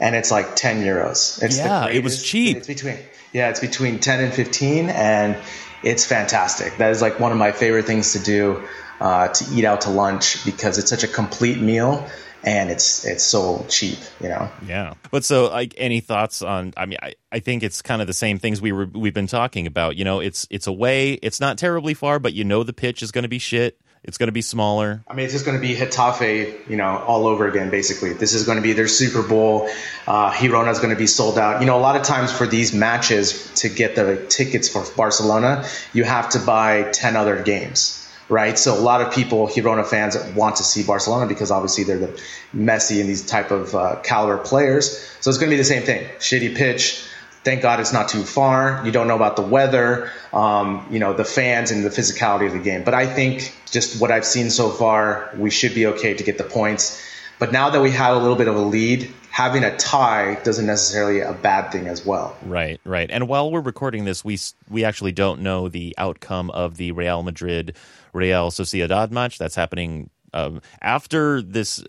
and 0.00 0.14
it's 0.14 0.30
like 0.30 0.56
10 0.56 0.82
euros. 0.82 1.42
It's 1.42 1.58
yeah, 1.58 1.88
it 1.88 2.02
was 2.02 2.22
cheap. 2.22 2.58
It's 2.58 2.66
between 2.66 2.98
yeah, 3.32 3.50
it's 3.50 3.60
between 3.60 3.98
10 3.98 4.20
and 4.20 4.32
15, 4.32 4.90
and 4.90 5.36
it's 5.82 6.06
fantastic. 6.06 6.76
That 6.78 6.90
is 6.90 7.02
like 7.02 7.18
one 7.18 7.32
of 7.32 7.38
my 7.38 7.52
favorite 7.52 7.84
things 7.84 8.12
to 8.12 8.20
do 8.20 8.62
uh, 9.00 9.28
to 9.28 9.54
eat 9.54 9.64
out 9.64 9.82
to 9.82 9.90
lunch 9.90 10.44
because 10.44 10.78
it's 10.78 10.88
such 10.88 11.04
a 11.04 11.08
complete 11.08 11.58
meal 11.58 12.08
and 12.44 12.70
it's 12.70 13.04
it's 13.04 13.24
so 13.24 13.64
cheap, 13.68 13.98
you 14.20 14.28
know. 14.28 14.50
Yeah. 14.66 14.94
But 15.10 15.24
so 15.24 15.48
like 15.48 15.74
any 15.78 16.00
thoughts 16.00 16.42
on 16.42 16.72
I 16.76 16.86
mean 16.86 16.98
I, 17.02 17.14
I 17.32 17.40
think 17.40 17.62
it's 17.62 17.82
kind 17.82 18.00
of 18.00 18.06
the 18.06 18.12
same 18.12 18.38
things 18.38 18.60
we 18.60 18.72
were 18.72 18.86
we've 18.86 19.14
been 19.14 19.26
talking 19.26 19.66
about. 19.66 19.96
You 19.96 20.04
know, 20.04 20.20
it's 20.20 20.46
it's 20.50 20.66
away, 20.66 21.14
it's 21.14 21.40
not 21.40 21.58
terribly 21.58 21.94
far, 21.94 22.18
but 22.18 22.34
you 22.34 22.44
know 22.44 22.62
the 22.62 22.72
pitch 22.72 23.02
is 23.02 23.10
going 23.10 23.22
to 23.22 23.28
be 23.28 23.38
shit. 23.38 23.80
It's 24.04 24.18
going 24.18 24.28
to 24.28 24.32
be 24.32 24.42
smaller. 24.42 25.02
I 25.08 25.14
mean, 25.14 25.24
it's 25.24 25.32
just 25.32 25.46
going 25.46 25.58
to 25.58 25.66
be 25.66 25.74
Getafe, 25.74 26.68
you 26.68 26.76
know, 26.76 26.98
all 26.98 27.26
over 27.26 27.48
again, 27.48 27.70
basically. 27.70 28.12
This 28.12 28.34
is 28.34 28.44
going 28.44 28.56
to 28.56 28.62
be 28.62 28.74
their 28.74 28.86
Super 28.86 29.22
Bowl. 29.22 29.70
Uh, 30.06 30.30
Girona 30.30 30.70
is 30.70 30.78
going 30.78 30.92
to 30.92 30.98
be 30.98 31.06
sold 31.06 31.38
out. 31.38 31.60
You 31.60 31.66
know, 31.66 31.78
a 31.78 31.80
lot 31.80 31.96
of 31.96 32.02
times 32.02 32.30
for 32.30 32.46
these 32.46 32.74
matches, 32.74 33.50
to 33.62 33.70
get 33.70 33.94
the 33.96 34.22
tickets 34.28 34.68
for 34.68 34.84
Barcelona, 34.94 35.66
you 35.94 36.04
have 36.04 36.28
to 36.30 36.38
buy 36.38 36.90
10 36.92 37.16
other 37.16 37.42
games, 37.42 38.06
right? 38.28 38.58
So 38.58 38.78
a 38.78 38.82
lot 38.82 39.00
of 39.00 39.14
people, 39.14 39.48
Girona 39.48 39.86
fans, 39.86 40.18
want 40.34 40.56
to 40.56 40.64
see 40.64 40.82
Barcelona 40.82 41.26
because 41.26 41.50
obviously 41.50 41.84
they're 41.84 41.98
the 41.98 42.22
Messi 42.54 43.00
and 43.00 43.08
these 43.08 43.24
type 43.24 43.50
of 43.50 43.74
uh, 43.74 44.00
caliber 44.02 44.36
players. 44.36 44.98
So 45.20 45.30
it's 45.30 45.38
going 45.38 45.48
to 45.48 45.54
be 45.54 45.58
the 45.58 45.64
same 45.64 45.82
thing. 45.82 46.06
Shitty 46.18 46.54
pitch 46.54 47.06
Thank 47.44 47.62
God 47.62 47.78
it's 47.78 47.92
not 47.92 48.08
too 48.08 48.22
far. 48.22 48.82
You 48.84 48.90
don't 48.90 49.06
know 49.06 49.16
about 49.16 49.36
the 49.36 49.42
weather, 49.42 50.10
um, 50.32 50.86
you 50.90 50.98
know, 50.98 51.12
the 51.12 51.24
fans 51.24 51.70
and 51.70 51.84
the 51.84 51.90
physicality 51.90 52.46
of 52.46 52.52
the 52.54 52.58
game. 52.58 52.84
But 52.84 52.94
I 52.94 53.06
think 53.06 53.54
just 53.70 54.00
what 54.00 54.10
I've 54.10 54.24
seen 54.24 54.50
so 54.50 54.70
far, 54.70 55.30
we 55.36 55.50
should 55.50 55.74
be 55.74 55.86
okay 55.88 56.14
to 56.14 56.24
get 56.24 56.38
the 56.38 56.44
points. 56.44 57.02
But 57.38 57.52
now 57.52 57.70
that 57.70 57.82
we 57.82 57.90
have 57.90 58.16
a 58.16 58.18
little 58.18 58.36
bit 58.36 58.48
of 58.48 58.56
a 58.56 58.60
lead, 58.60 59.12
having 59.30 59.64
a 59.64 59.76
tie 59.76 60.38
doesn't 60.44 60.66
necessarily 60.66 61.20
a 61.20 61.32
bad 61.32 61.70
thing 61.70 61.88
as 61.88 62.06
well. 62.06 62.36
Right, 62.42 62.80
right. 62.84 63.10
And 63.10 63.28
while 63.28 63.50
we're 63.50 63.60
recording 63.60 64.04
this, 64.04 64.24
we 64.24 64.38
we 64.70 64.84
actually 64.84 65.12
don't 65.12 65.42
know 65.42 65.68
the 65.68 65.94
outcome 65.98 66.50
of 66.50 66.76
the 66.76 66.92
Real 66.92 67.22
Madrid 67.22 67.76
Real 68.12 68.50
Sociedad 68.50 69.10
match 69.10 69.38
that's 69.38 69.56
happening 69.56 70.08
um, 70.32 70.62
after 70.80 71.42
this 71.42 71.84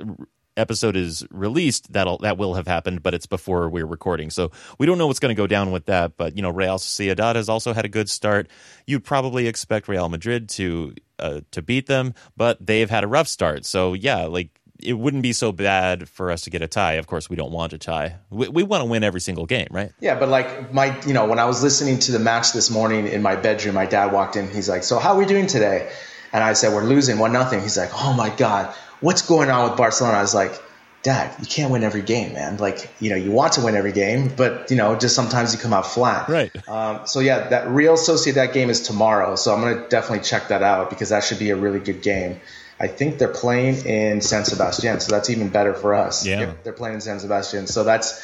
episode 0.57 0.95
is 0.95 1.25
released, 1.31 1.91
that'll 1.93 2.17
that 2.19 2.37
will 2.37 2.55
have 2.55 2.67
happened, 2.67 3.03
but 3.03 3.13
it's 3.13 3.25
before 3.25 3.69
we're 3.69 3.85
recording, 3.85 4.29
so 4.29 4.51
we 4.77 4.85
don't 4.85 4.97
know 4.97 5.07
what's 5.07 5.19
going 5.19 5.35
to 5.35 5.39
go 5.39 5.47
down 5.47 5.71
with 5.71 5.85
that. 5.85 6.17
But 6.17 6.35
you 6.35 6.41
know, 6.41 6.49
Real 6.49 6.77
Sociedad 6.77 7.35
has 7.35 7.49
also 7.49 7.73
had 7.73 7.85
a 7.85 7.89
good 7.89 8.09
start. 8.09 8.49
You'd 8.85 9.03
probably 9.03 9.47
expect 9.47 9.87
Real 9.87 10.09
Madrid 10.09 10.49
to 10.49 10.93
uh, 11.19 11.41
to 11.51 11.61
beat 11.61 11.87
them, 11.87 12.13
but 12.35 12.65
they've 12.65 12.89
had 12.89 13.03
a 13.03 13.07
rough 13.07 13.27
start. 13.27 13.65
So 13.65 13.93
yeah, 13.93 14.25
like 14.25 14.49
it 14.79 14.93
wouldn't 14.93 15.23
be 15.23 15.33
so 15.33 15.51
bad 15.51 16.09
for 16.09 16.31
us 16.31 16.41
to 16.41 16.49
get 16.49 16.61
a 16.61 16.67
tie. 16.67 16.93
Of 16.93 17.07
course, 17.07 17.29
we 17.29 17.35
don't 17.35 17.51
want 17.51 17.73
a 17.73 17.77
tie. 17.77 18.17
We, 18.29 18.49
we, 18.49 18.63
want 18.63 18.81
to 18.81 18.85
win 18.85 19.03
every 19.03 19.21
single 19.21 19.45
game, 19.45 19.67
right? 19.71 19.91
Yeah, 19.99 20.19
but 20.19 20.29
like 20.29 20.73
my, 20.73 20.99
you 21.05 21.13
know, 21.13 21.25
when 21.25 21.39
I 21.39 21.45
was 21.45 21.63
listening 21.63 21.99
to 21.99 22.11
the 22.11 22.19
match 22.19 22.53
this 22.53 22.69
morning 22.69 23.07
in 23.07 23.21
my 23.21 23.35
bedroom, 23.35 23.75
my 23.75 23.85
dad 23.85 24.11
walked 24.11 24.35
in. 24.35 24.49
He's 24.49 24.69
like, 24.69 24.83
"So 24.83 24.99
how 24.99 25.13
are 25.13 25.17
we 25.17 25.25
doing 25.25 25.47
today?" 25.47 25.91
And 26.33 26.43
I 26.43 26.53
said, 26.53 26.73
"We're 26.73 26.83
losing 26.83 27.17
one 27.17 27.31
nothing." 27.31 27.61
He's 27.61 27.77
like, 27.77 27.91
"Oh 27.93 28.13
my 28.13 28.29
god, 28.29 28.75
what's 29.01 29.21
going 29.21 29.49
on 29.49 29.69
with 29.69 29.77
Barcelona? 29.77 30.17
I 30.17 30.21
was 30.21 30.35
like, 30.35 30.61
Dad, 31.03 31.35
you 31.39 31.45
can't 31.45 31.71
win 31.71 31.83
every 31.83 32.01
game, 32.01 32.33
man. 32.33 32.57
Like, 32.57 32.89
you 32.99 33.11
know, 33.11 33.15
you 33.15 33.31
want 33.31 33.53
to 33.53 33.61
win 33.61 33.75
every 33.75 33.91
game, 33.91 34.33
but 34.35 34.71
you 34.71 34.77
know, 34.77 34.95
just 34.97 35.15
sometimes 35.15 35.53
you 35.53 35.59
come 35.59 35.71
out 35.71 35.85
flat. 35.85 36.27
Right. 36.27 36.67
Um, 36.67 37.05
so 37.05 37.19
yeah, 37.19 37.49
that 37.49 37.67
Real 37.67 37.93
Sociedad 37.93 38.53
game 38.53 38.71
is 38.71 38.81
tomorrow. 38.81 39.35
So 39.35 39.53
I'm 39.53 39.61
going 39.61 39.75
to 39.75 39.87
definitely 39.87 40.23
check 40.23 40.47
that 40.47 40.63
out 40.63 40.89
because 40.89 41.09
that 41.09 41.23
should 41.23 41.37
be 41.37 41.51
a 41.51 41.55
really 41.55 41.79
good 41.79 42.01
game. 42.01 42.39
I 42.79 42.87
think 42.87 43.19
they're 43.19 43.27
playing 43.27 43.85
in 43.85 44.19
San 44.21 44.45
Sebastian, 44.45 44.99
so 44.99 45.11
that's 45.11 45.29
even 45.29 45.49
better 45.49 45.73
for 45.75 45.93
us. 45.93 46.25
Yeah. 46.25 46.53
They're 46.63 46.73
playing 46.73 46.95
in 46.95 47.01
San 47.01 47.19
Sebastian. 47.19 47.67
So 47.67 47.83
that's 47.83 48.21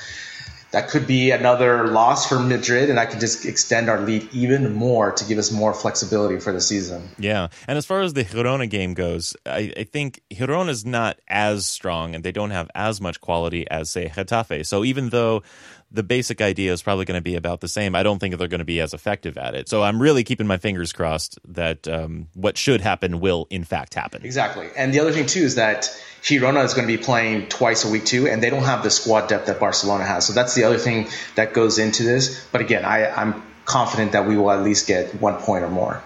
that 0.71 0.89
could 0.89 1.05
be 1.05 1.31
another 1.31 1.87
loss 1.87 2.27
for 2.27 2.39
Madrid, 2.39 2.89
and 2.89 2.99
I 2.99 3.05
could 3.05 3.19
just 3.19 3.45
extend 3.45 3.89
our 3.89 3.99
lead 3.99 4.29
even 4.33 4.73
more 4.73 5.11
to 5.11 5.25
give 5.25 5.37
us 5.37 5.51
more 5.51 5.73
flexibility 5.73 6.39
for 6.39 6.53
the 6.53 6.61
season. 6.61 7.09
Yeah, 7.19 7.47
and 7.67 7.77
as 7.77 7.85
far 7.85 8.01
as 8.01 8.13
the 8.13 8.23
Girona 8.23 8.69
game 8.69 8.93
goes, 8.93 9.35
I, 9.45 9.73
I 9.75 9.83
think 9.83 10.21
Girona 10.31 10.69
is 10.69 10.85
not 10.85 11.19
as 11.27 11.65
strong, 11.65 12.15
and 12.15 12.23
they 12.23 12.31
don't 12.31 12.51
have 12.51 12.69
as 12.73 13.01
much 13.01 13.19
quality 13.19 13.69
as 13.69 13.89
say 13.89 14.07
Getafe. 14.07 14.65
So 14.65 14.83
even 14.83 15.09
though 15.09 15.43
the 15.91 16.03
basic 16.03 16.41
idea 16.41 16.71
is 16.71 16.81
probably 16.81 17.05
going 17.05 17.17
to 17.17 17.23
be 17.23 17.35
about 17.35 17.59
the 17.61 17.67
same. 17.67 17.95
I 17.95 18.03
don't 18.03 18.19
think 18.19 18.37
they're 18.37 18.47
going 18.47 18.59
to 18.59 18.65
be 18.65 18.79
as 18.79 18.93
effective 18.93 19.37
at 19.37 19.55
it. 19.55 19.67
So 19.67 19.83
I'm 19.83 20.01
really 20.01 20.23
keeping 20.23 20.47
my 20.47 20.57
fingers 20.57 20.93
crossed 20.93 21.39
that 21.49 21.87
um, 21.87 22.27
what 22.33 22.57
should 22.57 22.81
happen 22.81 23.19
will 23.19 23.47
in 23.49 23.63
fact 23.63 23.93
happen. 23.93 24.23
Exactly. 24.23 24.69
And 24.77 24.93
the 24.93 24.99
other 24.99 25.11
thing 25.11 25.25
too 25.25 25.41
is 25.41 25.55
that 25.55 25.89
Girona 26.21 26.63
is 26.63 26.73
going 26.73 26.87
to 26.87 26.97
be 26.97 27.01
playing 27.01 27.47
twice 27.47 27.83
a 27.83 27.89
week 27.89 28.05
too, 28.05 28.27
and 28.27 28.41
they 28.41 28.49
don't 28.49 28.63
have 28.63 28.83
the 28.83 28.91
squad 28.91 29.27
depth 29.27 29.47
that 29.47 29.59
Barcelona 29.59 30.05
has. 30.05 30.25
So 30.25 30.33
that's 30.33 30.55
the 30.55 30.63
other 30.63 30.77
thing 30.77 31.07
that 31.35 31.53
goes 31.53 31.79
into 31.79 32.03
this. 32.03 32.45
But 32.51 32.61
again, 32.61 32.85
I, 32.85 33.09
I'm 33.09 33.43
confident 33.65 34.13
that 34.13 34.27
we 34.27 34.37
will 34.37 34.51
at 34.51 34.63
least 34.63 34.87
get 34.87 35.19
one 35.19 35.37
point 35.37 35.63
or 35.63 35.69
more. 35.69 36.03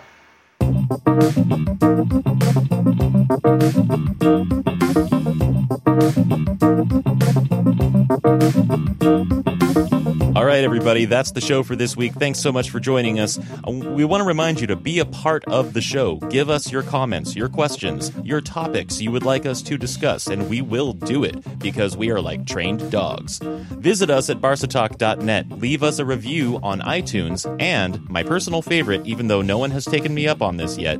All 9.75 10.45
right, 10.45 10.63
everybody, 10.63 11.03
that's 11.03 11.31
the 11.31 11.41
show 11.41 11.61
for 11.61 11.75
this 11.75 11.97
week. 11.97 12.13
Thanks 12.13 12.39
so 12.39 12.49
much 12.51 12.69
for 12.69 12.79
joining 12.79 13.19
us. 13.19 13.37
Uh, 13.67 13.71
We 13.71 14.05
want 14.05 14.21
to 14.21 14.25
remind 14.25 14.61
you 14.61 14.67
to 14.67 14.75
be 14.75 14.99
a 14.99 15.05
part 15.05 15.43
of 15.45 15.73
the 15.73 15.81
show. 15.81 16.15
Give 16.29 16.49
us 16.49 16.71
your 16.71 16.81
comments, 16.83 17.35
your 17.35 17.49
questions, 17.49 18.11
your 18.23 18.39
topics 18.39 19.01
you 19.01 19.11
would 19.11 19.23
like 19.23 19.45
us 19.45 19.61
to 19.63 19.77
discuss, 19.77 20.27
and 20.27 20.49
we 20.49 20.61
will 20.61 20.93
do 20.93 21.25
it 21.25 21.59
because 21.59 21.97
we 21.97 22.09
are 22.09 22.21
like 22.21 22.45
trained 22.45 22.89
dogs. 22.89 23.39
Visit 23.39 24.09
us 24.09 24.29
at 24.29 24.39
barcatalk.net. 24.39 25.49
Leave 25.59 25.83
us 25.83 25.99
a 25.99 26.05
review 26.05 26.57
on 26.63 26.79
iTunes, 26.81 27.45
and 27.61 28.01
my 28.09 28.23
personal 28.23 28.61
favorite, 28.61 29.05
even 29.05 29.27
though 29.27 29.41
no 29.41 29.57
one 29.57 29.71
has 29.71 29.83
taken 29.83 30.13
me 30.13 30.25
up 30.27 30.41
on 30.41 30.55
this 30.57 30.77
yet, 30.77 30.99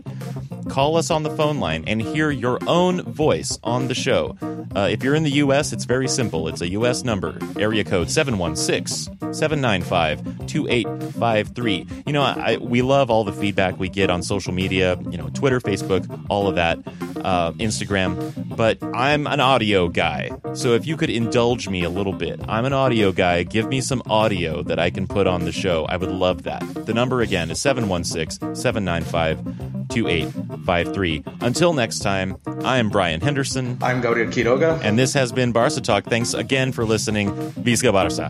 call 0.70 0.98
us 0.98 1.10
on 1.12 1.24
the 1.24 1.30
phone 1.30 1.60
line 1.60 1.84
and 1.88 2.02
hear 2.02 2.30
your 2.32 2.58
own 2.68 3.02
voice 3.04 3.58
on 3.64 3.88
the 3.88 3.96
show. 3.96 4.36
Uh, 4.76 4.90
if 4.92 5.04
you're 5.04 5.16
in 5.16 5.24
the 5.24 5.32
U.S., 5.32 5.72
it's 5.72 5.86
very 5.86 6.08
simple. 6.08 6.50
It's 6.50 6.60
a 6.62 6.70
U.S. 6.72 7.04
number, 7.06 7.38
area 7.58 7.84
code 7.84 8.10
716 8.10 8.65
795 8.66 10.48
2853. 10.48 11.88
You 12.06 12.14
know, 12.14 12.22
I, 12.24 12.58
we 12.58 12.82
love 12.82 13.10
all 13.10 13.24
the 13.24 13.34
feedback 13.34 13.78
we 13.80 13.90
get 13.90 14.10
on 14.10 14.24
social 14.24 14.54
media, 14.54 14.98
you 15.10 15.18
know, 15.18 15.30
Twitter, 15.30 15.60
Facebook, 15.60 16.06
all 16.30 16.48
of 16.48 16.56
that, 16.56 16.80
uh, 17.24 17.52
Instagram. 17.54 18.56
But 18.56 18.78
I'm 18.94 19.28
an 19.28 19.40
audio 19.40 19.88
guy. 19.88 20.32
So 20.54 20.74
if 20.74 20.86
you 20.86 20.98
could 20.98 21.10
indulge 21.10 21.68
me 21.68 21.84
a 21.84 21.90
little 21.90 22.14
bit, 22.14 22.40
I'm 22.48 22.66
an 22.66 22.74
audio 22.74 23.12
guy. 23.12 23.44
Give 23.44 23.68
me 23.68 23.82
some 23.82 24.02
audio 24.10 24.64
that 24.64 24.80
I 24.80 24.90
can 24.90 25.08
put 25.08 25.28
on 25.28 25.46
the 25.46 25.52
show. 25.52 25.86
I 25.86 25.98
would 25.98 26.12
love 26.12 26.44
that. 26.44 26.62
The 26.86 26.94
number 26.94 27.22
again 27.22 27.52
is 27.52 27.62
716 27.62 28.56
795 28.56 29.44
2853. 29.90 31.24
Until 31.42 31.74
next 31.74 32.00
time, 32.00 32.38
I 32.64 32.78
am 32.78 32.90
Brien 32.90 33.22
Henderson, 33.22 33.78
I'm 33.82 34.02
Gabriel 34.02 34.30
Quiroga. 34.30 34.80
and 34.84 34.98
this 34.98 35.14
has 35.14 35.32
been 35.32 35.52
Barca 35.52 35.80
Talk. 35.82 36.06
Thanks 36.06 36.34
again 36.34 36.72
for 36.72 36.86
listening. 36.86 37.30
Visca 37.30 37.92
Barca. 37.94 38.30